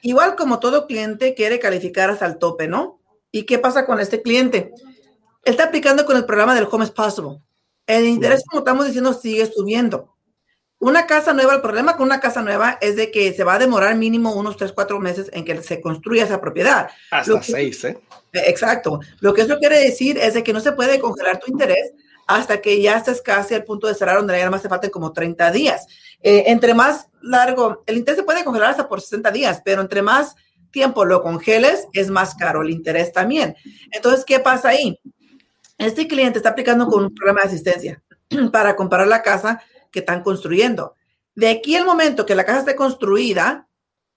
Igual 0.00 0.34
como 0.36 0.58
todo 0.58 0.86
cliente 0.86 1.34
quiere 1.34 1.58
calificar 1.58 2.10
hasta 2.10 2.26
el 2.26 2.38
tope, 2.38 2.66
¿no? 2.68 3.00
¿Y 3.30 3.44
qué 3.44 3.58
pasa 3.58 3.86
con 3.86 4.00
este 4.00 4.22
cliente? 4.22 4.72
Él 5.44 5.52
está 5.52 5.64
aplicando 5.64 6.04
con 6.06 6.16
el 6.16 6.24
programa 6.24 6.54
del 6.54 6.68
Home 6.70 6.84
is 6.84 6.90
Possible. 6.90 7.40
El 7.86 8.06
interés, 8.06 8.44
como 8.48 8.60
estamos 8.60 8.86
diciendo, 8.86 9.12
sigue 9.12 9.46
subiendo. 9.46 10.16
Una 10.78 11.06
casa 11.06 11.32
nueva, 11.32 11.54
el 11.54 11.60
problema 11.60 11.96
con 11.96 12.06
una 12.06 12.18
casa 12.18 12.42
nueva 12.42 12.76
es 12.80 12.96
de 12.96 13.12
que 13.12 13.32
se 13.32 13.44
va 13.44 13.54
a 13.54 13.58
demorar 13.60 13.94
mínimo 13.94 14.34
unos 14.34 14.56
3, 14.56 14.72
4 14.72 14.98
meses 14.98 15.30
en 15.32 15.44
que 15.44 15.62
se 15.62 15.80
construya 15.80 16.24
esa 16.24 16.40
propiedad. 16.40 16.90
Hasta 17.10 17.40
6, 17.40 17.84
¿eh? 17.84 17.98
Exacto. 18.32 18.98
Lo 19.20 19.32
que 19.32 19.42
eso 19.42 19.58
quiere 19.58 19.78
decir 19.78 20.18
es 20.18 20.34
de 20.34 20.42
que 20.42 20.52
no 20.52 20.58
se 20.58 20.72
puede 20.72 20.98
congelar 20.98 21.38
tu 21.38 21.52
interés 21.52 21.92
hasta 22.26 22.60
que 22.60 22.80
ya 22.80 22.96
estés 22.96 23.22
casi 23.22 23.54
al 23.54 23.64
punto 23.64 23.86
de 23.86 23.94
cerrar, 23.94 24.16
donde 24.16 24.38
ya 24.38 24.50
más 24.50 24.62
te 24.62 24.68
faltan 24.68 24.90
como 24.90 25.12
30 25.12 25.50
días. 25.52 25.86
Eh, 26.20 26.44
entre 26.46 26.74
más 26.74 27.08
largo, 27.20 27.84
el 27.86 27.98
interés 27.98 28.18
se 28.18 28.24
puede 28.24 28.44
congelar 28.44 28.70
hasta 28.70 28.88
por 28.88 29.00
60 29.00 29.30
días, 29.30 29.62
pero 29.64 29.82
entre 29.82 30.02
más 30.02 30.34
tiempo 30.72 31.04
lo 31.04 31.22
congeles, 31.22 31.86
es 31.92 32.10
más 32.10 32.34
caro 32.34 32.62
el 32.62 32.70
interés 32.70 33.12
también. 33.12 33.54
Entonces, 33.92 34.24
¿qué 34.24 34.40
pasa 34.40 34.70
ahí? 34.70 34.98
Este 35.78 36.06
cliente 36.06 36.38
está 36.38 36.50
aplicando 36.50 36.86
con 36.86 37.04
un 37.04 37.14
programa 37.14 37.42
de 37.42 37.48
asistencia 37.48 38.02
para 38.52 38.76
comparar 38.76 39.08
la 39.08 39.22
casa 39.22 39.62
que 39.90 40.00
están 40.00 40.22
construyendo. 40.22 40.94
De 41.34 41.48
aquí 41.48 41.76
al 41.76 41.84
momento 41.84 42.26
que 42.26 42.34
la 42.34 42.44
casa 42.44 42.60
esté 42.60 42.76
construida, 42.76 43.68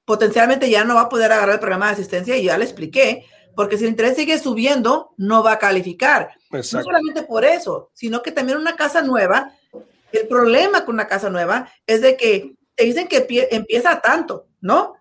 potencialmente 0.06 0.70
ya 0.70 0.84
no 0.84 0.96
va 0.96 1.02
a 1.02 1.10
poder 1.10 1.32
agarrar 1.32 1.56
el 1.56 1.60
programa 1.60 1.88
de 1.88 1.94
asistencia 1.94 2.38
y 2.38 2.46
ya 2.46 2.58
le 2.58 2.66
expliqué, 2.66 3.26
porque 3.56 3.78
si 3.78 3.86
el 3.86 3.92
interés 3.92 4.16
sigue 4.16 4.38
subiendo, 4.38 5.14
no 5.18 5.44
va 5.44 5.54
a 5.54 5.60
calificar. 5.60 6.30
No 6.52 6.64
solamente 6.64 7.24
por 7.24 7.46
eso, 7.46 7.90
sino 7.94 8.22
que 8.22 8.32
también 8.32 8.58
una 8.58 8.76
casa 8.76 9.02
nueva, 9.02 9.54
el 10.12 10.28
problema 10.28 10.86
con 10.86 10.96
una 10.96 11.08
casa 11.08 11.30
nueva 11.30 11.70
es 11.88 12.02
de 12.02 12.18
que 12.18 12.56
te 12.76 12.84
dicen 12.84 13.08
que 13.08 13.26
empieza 13.52 14.02
tanto, 14.02 14.48
¿no? 14.62 14.96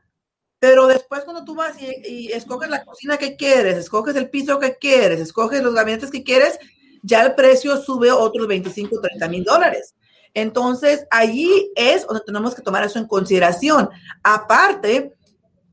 Pero 0.66 0.86
después 0.86 1.24
cuando 1.24 1.44
tú 1.44 1.54
vas 1.54 1.76
y, 1.78 2.32
escoges 2.32 2.70
la 2.70 2.86
cocina 2.86 3.18
que 3.18 3.36
quieres, 3.36 3.76
escoges 3.76 4.16
el 4.16 4.30
piso 4.30 4.58
que 4.58 4.76
quieres, 4.76 5.20
escoges 5.20 5.62
los 5.62 5.74
gabinetes 5.74 6.10
que 6.10 6.24
quieres, 6.24 6.58
ya 7.02 7.20
el 7.20 7.34
precio 7.34 7.76
sube 7.76 8.10
otros 8.10 8.46
25, 8.46 8.98
30 8.98 9.28
mil 9.28 9.44
dólares. 9.44 9.94
Entonces, 10.32 11.06
allí 11.10 11.70
es 11.76 12.06
donde 12.06 12.24
tenemos 12.24 12.54
que 12.54 12.62
tomar 12.62 12.82
eso 12.82 12.98
en 12.98 13.06
consideración. 13.06 13.90
Aparte, 14.22 15.12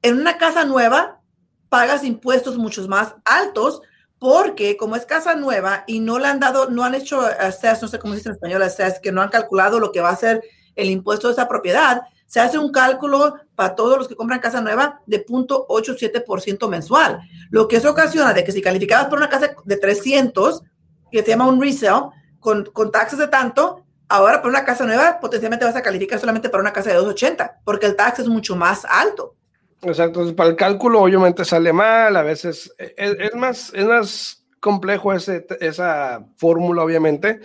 en 0.01 0.19
una 0.19 0.37
casa 0.37 0.65
nueva, 0.65 1.21
pagas 1.69 2.03
impuestos 2.03 2.57
muchos 2.57 2.89
más 2.89 3.15
altos 3.23 3.81
porque 4.19 4.75
como 4.75 4.97
es 4.97 5.05
casa 5.05 5.35
nueva 5.35 5.85
y 5.87 6.01
no 6.01 6.19
le 6.19 6.27
han 6.27 6.41
dado, 6.41 6.69
no 6.69 6.83
han 6.83 6.95
hecho 6.95 7.21
assess, 7.21 7.81
no 7.81 7.87
sé 7.87 7.97
cómo 7.97 8.13
se 8.13 8.17
dice 8.17 8.29
en 8.29 8.35
español, 8.35 8.61
que 9.01 9.13
no 9.13 9.21
han 9.21 9.29
calculado 9.29 9.79
lo 9.79 9.93
que 9.93 10.01
va 10.01 10.09
a 10.09 10.17
ser 10.17 10.43
el 10.75 10.89
impuesto 10.89 11.29
de 11.29 11.33
esa 11.33 11.47
propiedad, 11.47 12.01
se 12.31 12.39
hace 12.39 12.57
un 12.57 12.71
cálculo 12.71 13.35
para 13.55 13.75
todos 13.75 13.97
los 13.97 14.07
que 14.07 14.15
compran 14.15 14.39
casa 14.39 14.61
nueva 14.61 15.01
de 15.05 15.25
0.87% 15.25 16.69
mensual, 16.69 17.19
lo 17.49 17.67
que 17.67 17.75
eso 17.75 17.91
ocasiona 17.91 18.33
de 18.33 18.45
que 18.45 18.53
si 18.53 18.61
calificabas 18.61 19.07
por 19.07 19.17
una 19.17 19.27
casa 19.27 19.53
de 19.65 19.75
300, 19.75 20.63
que 21.11 21.23
se 21.23 21.27
llama 21.27 21.47
un 21.47 21.61
resale, 21.61 22.05
con, 22.39 22.63
con 22.67 22.89
taxes 22.89 23.19
de 23.19 23.27
tanto, 23.27 23.83
ahora 24.07 24.41
por 24.41 24.49
una 24.49 24.63
casa 24.63 24.85
nueva 24.85 25.19
potencialmente 25.19 25.65
vas 25.65 25.75
a 25.75 25.81
calificar 25.81 26.21
solamente 26.21 26.47
para 26.47 26.61
una 26.61 26.71
casa 26.71 26.91
de 26.91 26.95
280, 26.95 27.63
porque 27.65 27.87
el 27.87 27.97
tax 27.97 28.19
es 28.19 28.29
mucho 28.29 28.55
más 28.55 28.85
alto. 28.85 29.35
Exacto, 29.81 30.33
para 30.33 30.51
el 30.51 30.55
cálculo 30.55 31.01
obviamente 31.01 31.43
sale 31.43 31.73
mal, 31.73 32.15
a 32.15 32.23
veces 32.23 32.73
es, 32.77 32.93
es 32.95 33.35
más, 33.35 33.73
es 33.73 33.83
más 33.83 34.45
complejo 34.61 35.11
ese, 35.11 35.45
esa 35.59 36.25
fórmula, 36.37 36.81
obviamente. 36.81 37.41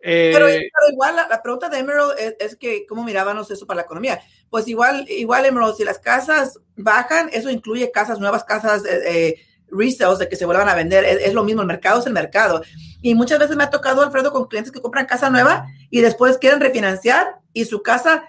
Eh, 0.00 0.30
pero, 0.32 0.48
igual 0.90 1.16
la, 1.16 1.42
pregunta 1.42 1.68
de 1.68 1.78
Emerald 1.78 2.12
es, 2.38 2.56
que, 2.56 2.86
¿cómo 2.86 3.04
mirábamos 3.04 3.50
eso 3.50 3.66
para 3.66 3.78
la 3.78 3.82
economía? 3.82 4.20
Pues 4.48 4.68
igual, 4.68 5.06
igual 5.08 5.46
Emerald, 5.46 5.76
si 5.76 5.84
las 5.84 5.98
casas 5.98 6.60
bajan, 6.76 7.30
eso 7.32 7.50
incluye 7.50 7.90
casas, 7.90 8.20
nuevas 8.20 8.44
casas, 8.44 8.84
eh, 8.84 9.00
eh 9.06 9.44
resales 9.70 10.18
de 10.18 10.28
que 10.28 10.36
se 10.36 10.46
vuelvan 10.46 10.68
a 10.68 10.74
vender. 10.74 11.04
Es, 11.04 11.34
lo 11.34 11.44
mismo, 11.44 11.62
el 11.62 11.68
mercado 11.68 12.00
es 12.00 12.06
el 12.06 12.12
mercado. 12.12 12.62
Y 13.02 13.14
muchas 13.14 13.38
veces 13.38 13.56
me 13.56 13.64
ha 13.64 13.70
tocado, 13.70 14.02
Alfredo, 14.02 14.32
con 14.32 14.46
clientes 14.46 14.72
que 14.72 14.80
compran 14.80 15.06
casa 15.06 15.30
nueva 15.30 15.66
y 15.90 16.00
después 16.00 16.38
quieren 16.38 16.60
refinanciar 16.60 17.40
y 17.52 17.64
su 17.64 17.82
casa 17.82 18.24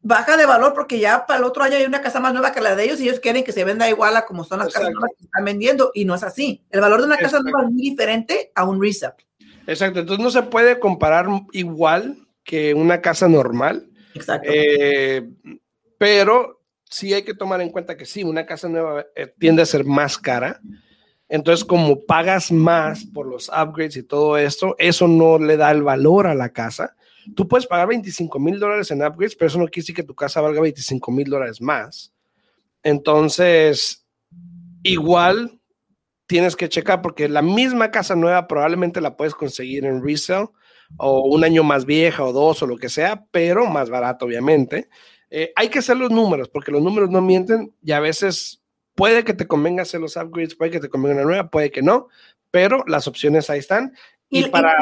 baja 0.00 0.36
de 0.36 0.46
valor 0.46 0.74
porque 0.74 0.98
ya 0.98 1.26
para 1.26 1.40
el 1.40 1.44
otro 1.44 1.64
año 1.64 1.76
hay 1.76 1.84
una 1.84 2.00
casa 2.00 2.20
más 2.20 2.32
nueva 2.32 2.52
que 2.52 2.60
la 2.60 2.74
de 2.74 2.84
ellos 2.84 3.00
y 3.00 3.08
ellos 3.08 3.20
quieren 3.20 3.44
que 3.44 3.52
se 3.52 3.64
venda 3.64 3.88
igual 3.88 4.16
a 4.16 4.24
como 4.24 4.44
son 4.44 4.60
las 4.60 4.72
casas 4.72 4.90
nuevas 4.92 5.10
que 5.18 5.24
están 5.24 5.44
vendiendo 5.44 5.90
y 5.92 6.04
no 6.04 6.14
es 6.14 6.22
así. 6.22 6.64
El 6.70 6.80
valor 6.80 7.00
de 7.00 7.06
una 7.06 7.18
casa 7.18 7.40
nueva 7.40 7.64
es 7.64 7.70
muy 7.70 7.82
diferente 7.82 8.52
a 8.54 8.64
un 8.64 8.80
resale. 8.80 9.27
Exacto, 9.68 10.00
entonces 10.00 10.24
no 10.24 10.30
se 10.30 10.42
puede 10.44 10.80
comparar 10.80 11.26
igual 11.52 12.16
que 12.42 12.72
una 12.72 13.02
casa 13.02 13.28
normal. 13.28 13.90
Exacto. 14.14 14.48
Eh, 14.50 15.28
pero 15.98 16.62
sí 16.88 17.12
hay 17.12 17.22
que 17.22 17.34
tomar 17.34 17.60
en 17.60 17.68
cuenta 17.68 17.94
que 17.94 18.06
sí, 18.06 18.24
una 18.24 18.46
casa 18.46 18.66
nueva 18.70 19.04
eh, 19.14 19.30
tiende 19.38 19.60
a 19.60 19.66
ser 19.66 19.84
más 19.84 20.16
cara. 20.16 20.58
Entonces, 21.28 21.66
como 21.66 22.00
pagas 22.06 22.50
más 22.50 23.04
por 23.04 23.26
los 23.26 23.50
upgrades 23.50 23.98
y 23.98 24.02
todo 24.02 24.38
esto, 24.38 24.74
eso 24.78 25.06
no 25.06 25.38
le 25.38 25.58
da 25.58 25.70
el 25.70 25.82
valor 25.82 26.26
a 26.26 26.34
la 26.34 26.48
casa. 26.48 26.96
Tú 27.36 27.46
puedes 27.46 27.66
pagar 27.66 27.88
25 27.88 28.38
mil 28.38 28.58
dólares 28.58 28.90
en 28.90 29.02
upgrades, 29.02 29.36
pero 29.36 29.48
eso 29.48 29.58
no 29.58 29.66
quiere 29.66 29.82
decir 29.82 29.94
que 29.94 30.02
tu 30.02 30.14
casa 30.14 30.40
valga 30.40 30.62
25 30.62 31.12
mil 31.12 31.28
dólares 31.28 31.60
más. 31.60 32.10
Entonces, 32.82 34.06
igual 34.82 35.57
tienes 36.28 36.54
que 36.54 36.68
checar 36.68 37.02
porque 37.02 37.28
la 37.28 37.42
misma 37.42 37.90
casa 37.90 38.14
nueva 38.14 38.46
probablemente 38.46 39.00
la 39.00 39.16
puedes 39.16 39.34
conseguir 39.34 39.84
en 39.86 40.04
resale 40.04 40.48
o 40.98 41.22
un 41.22 41.42
año 41.42 41.64
más 41.64 41.84
vieja 41.84 42.22
o 42.22 42.32
dos 42.32 42.62
o 42.62 42.66
lo 42.66 42.76
que 42.76 42.88
sea, 42.88 43.24
pero 43.32 43.66
más 43.66 43.90
barato 43.90 44.26
obviamente. 44.26 44.88
Eh, 45.30 45.52
hay 45.56 45.68
que 45.68 45.80
hacer 45.80 45.96
los 45.96 46.10
números 46.10 46.48
porque 46.48 46.70
los 46.70 46.82
números 46.82 47.10
no 47.10 47.20
mienten 47.20 47.74
y 47.82 47.92
a 47.92 48.00
veces 48.00 48.62
puede 48.94 49.24
que 49.24 49.34
te 49.34 49.46
convenga 49.46 49.82
hacer 49.82 50.00
los 50.00 50.16
upgrades, 50.16 50.54
puede 50.54 50.70
que 50.70 50.80
te 50.80 50.90
convenga 50.90 51.16
una 51.16 51.24
nueva, 51.24 51.50
puede 51.50 51.70
que 51.70 51.82
no, 51.82 52.08
pero 52.50 52.84
las 52.86 53.08
opciones 53.08 53.48
ahí 53.48 53.58
están. 53.58 53.94
Y, 54.30 54.44
para... 54.50 54.74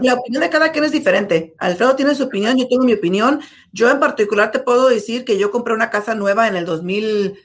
La 0.00 0.14
opinión 0.14 0.42
de 0.42 0.50
cada 0.50 0.70
quien 0.70 0.84
es 0.84 0.92
diferente. 0.92 1.54
Alfredo 1.58 1.96
tiene 1.96 2.14
su 2.14 2.24
opinión, 2.24 2.56
yo 2.56 2.68
tengo 2.68 2.84
mi 2.84 2.92
opinión. 2.92 3.40
Yo 3.72 3.90
en 3.90 3.98
particular 3.98 4.52
te 4.52 4.60
puedo 4.60 4.88
decir 4.88 5.24
que 5.24 5.38
yo 5.38 5.50
compré 5.50 5.74
una 5.74 5.90
casa 5.90 6.14
nueva 6.14 6.46
en 6.46 6.54
el 6.54 6.64
2000 6.64 7.36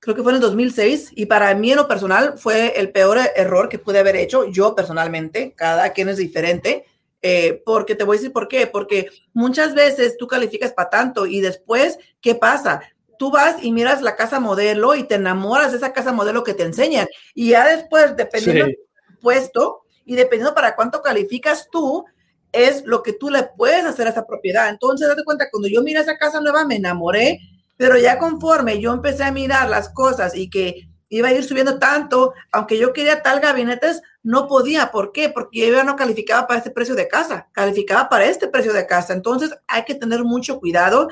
creo 0.00 0.16
que 0.16 0.22
fue 0.22 0.32
en 0.32 0.36
el 0.36 0.42
2006, 0.42 1.12
y 1.14 1.26
para 1.26 1.54
mí 1.54 1.70
en 1.70 1.76
lo 1.76 1.86
personal 1.86 2.38
fue 2.38 2.78
el 2.80 2.90
peor 2.90 3.18
error 3.36 3.68
que 3.68 3.78
pude 3.78 3.98
haber 3.98 4.16
hecho, 4.16 4.46
yo 4.46 4.74
personalmente, 4.74 5.52
cada 5.54 5.92
quien 5.92 6.08
es 6.08 6.16
diferente, 6.16 6.86
eh, 7.22 7.62
porque 7.66 7.94
te 7.94 8.04
voy 8.04 8.16
a 8.16 8.18
decir 8.18 8.32
por 8.32 8.48
qué, 8.48 8.66
porque 8.66 9.10
muchas 9.34 9.74
veces 9.74 10.16
tú 10.16 10.26
calificas 10.26 10.72
para 10.72 10.88
tanto 10.88 11.26
y 11.26 11.42
después, 11.42 11.98
¿qué 12.22 12.34
pasa? 12.34 12.80
Tú 13.18 13.30
vas 13.30 13.62
y 13.62 13.72
miras 13.72 14.00
la 14.00 14.16
casa 14.16 14.40
modelo 14.40 14.94
y 14.94 15.04
te 15.04 15.16
enamoras 15.16 15.72
de 15.72 15.76
esa 15.76 15.92
casa 15.92 16.12
modelo 16.12 16.42
que 16.44 16.54
te 16.54 16.62
enseñan, 16.62 17.06
y 17.34 17.50
ya 17.50 17.68
después, 17.68 18.16
dependiendo 18.16 18.64
del 18.64 18.78
puesto 19.20 19.82
y 20.06 20.16
dependiendo 20.16 20.54
para 20.54 20.74
cuánto 20.74 21.02
calificas 21.02 21.68
tú, 21.70 22.06
es 22.52 22.84
lo 22.84 23.02
que 23.02 23.12
tú 23.12 23.30
le 23.30 23.44
puedes 23.44 23.84
hacer 23.84 24.06
a 24.06 24.10
esa 24.10 24.26
propiedad. 24.26 24.68
Entonces, 24.70 25.06
date 25.06 25.24
cuenta, 25.24 25.48
cuando 25.50 25.68
yo 25.68 25.82
miré 25.82 26.00
esa 26.00 26.16
casa 26.16 26.40
nueva, 26.40 26.64
me 26.64 26.76
enamoré, 26.76 27.38
pero 27.80 27.96
ya 27.96 28.18
conforme 28.18 28.78
yo 28.78 28.92
empecé 28.92 29.24
a 29.24 29.32
mirar 29.32 29.70
las 29.70 29.88
cosas 29.88 30.36
y 30.36 30.50
que 30.50 30.90
iba 31.08 31.28
a 31.28 31.32
ir 31.32 31.42
subiendo 31.42 31.78
tanto, 31.78 32.34
aunque 32.52 32.76
yo 32.76 32.92
quería 32.92 33.22
tal 33.22 33.40
gabinetes, 33.40 34.02
no 34.22 34.48
podía. 34.48 34.90
¿Por 34.90 35.12
qué? 35.12 35.30
Porque 35.30 35.66
ella 35.66 35.82
no 35.82 35.96
calificaba 35.96 36.46
para 36.46 36.60
ese 36.60 36.68
precio 36.72 36.94
de 36.94 37.08
casa, 37.08 37.48
calificaba 37.52 38.10
para 38.10 38.26
este 38.26 38.48
precio 38.48 38.74
de 38.74 38.86
casa. 38.86 39.14
Entonces 39.14 39.54
hay 39.66 39.84
que 39.84 39.94
tener 39.94 40.24
mucho 40.24 40.60
cuidado. 40.60 41.08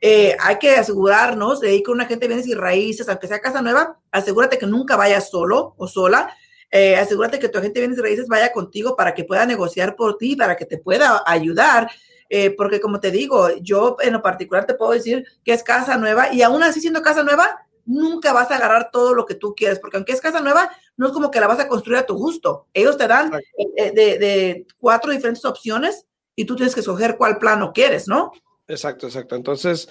Eh, 0.00 0.34
hay 0.40 0.56
que 0.56 0.76
asegurarnos 0.76 1.60
de 1.60 1.74
ir 1.74 1.82
con 1.82 1.96
una 1.96 2.06
gente 2.06 2.28
bienes 2.28 2.46
y 2.46 2.54
raíces, 2.54 3.10
aunque 3.10 3.28
sea 3.28 3.42
casa 3.42 3.60
nueva, 3.60 4.00
asegúrate 4.10 4.56
que 4.56 4.66
nunca 4.66 4.96
vayas 4.96 5.28
solo 5.28 5.74
o 5.76 5.86
sola. 5.86 6.34
Eh, 6.70 6.96
asegúrate 6.96 7.38
que 7.38 7.50
tu 7.50 7.58
agente 7.58 7.80
bienes 7.80 7.98
y 7.98 8.00
raíces 8.00 8.26
vaya 8.26 8.54
contigo 8.54 8.96
para 8.96 9.12
que 9.12 9.24
pueda 9.24 9.44
negociar 9.44 9.96
por 9.96 10.16
ti, 10.16 10.34
para 10.34 10.56
que 10.56 10.64
te 10.64 10.78
pueda 10.78 11.22
ayudar. 11.26 11.90
Eh, 12.28 12.50
porque 12.50 12.80
como 12.80 13.00
te 13.00 13.10
digo, 13.10 13.48
yo 13.60 13.96
en 14.00 14.12
lo 14.12 14.22
particular 14.22 14.66
te 14.66 14.74
puedo 14.74 14.92
decir 14.92 15.24
que 15.44 15.52
es 15.52 15.62
casa 15.62 15.96
nueva 15.96 16.32
y 16.32 16.42
aún 16.42 16.62
así 16.62 16.80
siendo 16.80 17.02
casa 17.02 17.22
nueva, 17.22 17.66
nunca 17.86 18.32
vas 18.32 18.50
a 18.50 18.56
agarrar 18.56 18.90
todo 18.90 19.14
lo 19.14 19.24
que 19.24 19.36
tú 19.36 19.54
quieres, 19.54 19.78
porque 19.78 19.96
aunque 19.96 20.12
es 20.12 20.20
casa 20.20 20.40
nueva, 20.40 20.70
no 20.96 21.06
es 21.06 21.12
como 21.12 21.30
que 21.30 21.40
la 21.40 21.46
vas 21.46 21.60
a 21.60 21.68
construir 21.68 21.98
a 21.98 22.06
tu 22.06 22.14
gusto. 22.14 22.66
Ellos 22.74 22.98
te 22.98 23.06
dan 23.06 23.30
eh, 23.76 23.92
de, 23.92 24.66
cuatro 24.78 25.12
diferentes 25.12 25.44
opciones 25.44 26.04
y 26.34 26.44
tú 26.44 26.56
tienes 26.56 26.74
que 26.74 26.80
escoger 26.80 27.16
cuál 27.16 27.38
plano 27.38 27.72
quieres, 27.72 28.08
¿no? 28.08 28.32
Exacto, 28.68 29.06
exacto. 29.06 29.36
Entonces, 29.36 29.88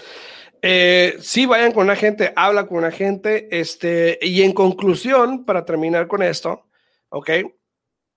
eh, 0.61 1.15
sí 1.21 1.45
vayan 1.45 1.71
con 1.71 1.87
la 1.87 1.95
gente, 1.95 2.33
habla 2.35 2.67
con 2.67 2.81
la 2.81 2.91
gente, 2.91 3.47
este, 3.57 4.19
y 4.21 4.43
en 4.43 4.51
conclusión, 4.51 5.45
para 5.45 5.65
terminar 5.65 6.07
con 6.07 6.21
esto, 6.21 6.67
¿ok? 7.09 7.29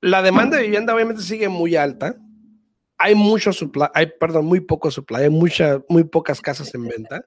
La 0.01 0.23
demanda 0.23 0.57
de 0.57 0.65
vivienda 0.65 0.95
obviamente 0.95 1.23
sigue 1.23 1.49
muy 1.49 1.77
alta. 1.77 2.17
Hay 2.99 3.15
mucho 3.15 3.53
supply, 3.53 3.87
hay, 3.95 4.07
perdón, 4.19 4.47
muy 4.47 4.61
poco 4.61 4.91
supply, 4.91 5.23
hay 5.23 5.31
mucha, 5.31 5.81
muy 5.89 6.05
pocas 6.05 6.41
casas 6.41 6.75
en 6.75 6.89
venta. 6.89 7.25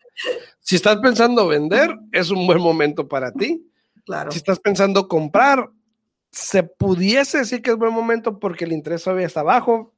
Si 0.59 0.75
estás 0.75 0.97
pensando 0.97 1.47
vender, 1.47 1.97
es 2.11 2.29
un 2.29 2.45
buen 2.45 2.59
momento 2.59 3.07
para 3.07 3.31
ti. 3.31 3.65
Claro. 4.05 4.31
Si 4.31 4.37
estás 4.37 4.59
pensando 4.59 5.07
comprar, 5.07 5.69
se 6.31 6.63
pudiese 6.63 7.39
decir 7.39 7.61
que 7.61 7.71
es 7.71 7.77
buen 7.77 7.93
momento 7.93 8.39
porque 8.39 8.65
el 8.65 8.73
interés 8.73 9.03
todavía 9.03 9.27
está 9.27 9.43
bajo, 9.43 9.93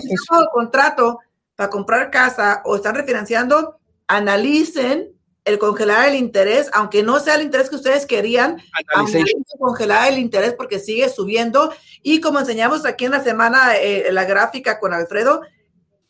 si 0.00 0.12
están 0.12 0.40
el 0.40 0.48
contrato 0.52 1.20
para 1.54 1.70
comprar 1.70 2.10
casa 2.10 2.62
o 2.64 2.74
están 2.74 2.96
refinanciando, 2.96 3.78
analicen 4.08 5.12
el 5.44 5.60
congelar 5.60 6.08
el 6.08 6.16
interés, 6.16 6.68
aunque 6.72 7.04
no 7.04 7.20
sea 7.20 7.36
el 7.36 7.42
interés 7.42 7.70
que 7.70 7.76
ustedes 7.76 8.06
querían, 8.06 8.60
congelar 9.56 10.12
el 10.12 10.18
interés 10.18 10.54
porque 10.54 10.80
sigue 10.80 11.08
subiendo. 11.08 11.72
Y 12.02 12.20
como 12.20 12.40
enseñamos 12.40 12.84
aquí 12.84 13.04
en 13.04 13.12
la 13.12 13.22
semana 13.22 13.76
eh, 13.76 14.10
la 14.10 14.24
gráfica 14.24 14.80
con 14.80 14.92
Alfredo, 14.92 15.42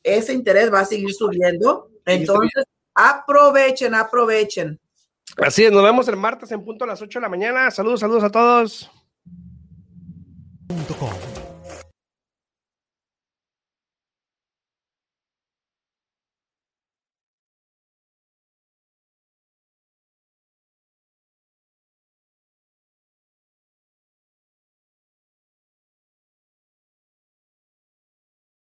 ese 0.02 0.32
interés 0.32 0.72
va 0.72 0.80
a 0.80 0.86
seguir 0.86 1.12
subiendo. 1.12 1.90
Entonces, 2.06 2.64
aprovechen, 2.94 3.94
aprovechen. 3.94 4.78
Así 5.38 5.64
es, 5.64 5.72
nos 5.72 5.82
vemos 5.82 6.06
el 6.08 6.16
martes 6.16 6.50
en 6.52 6.64
punto 6.64 6.84
a 6.84 6.88
las 6.88 7.00
8 7.00 7.18
de 7.18 7.22
la 7.22 7.28
mañana. 7.28 7.70
Saludos, 7.70 8.00
saludos 8.00 8.24
a 8.24 8.30
todos. 8.30 8.90
com 10.98 11.31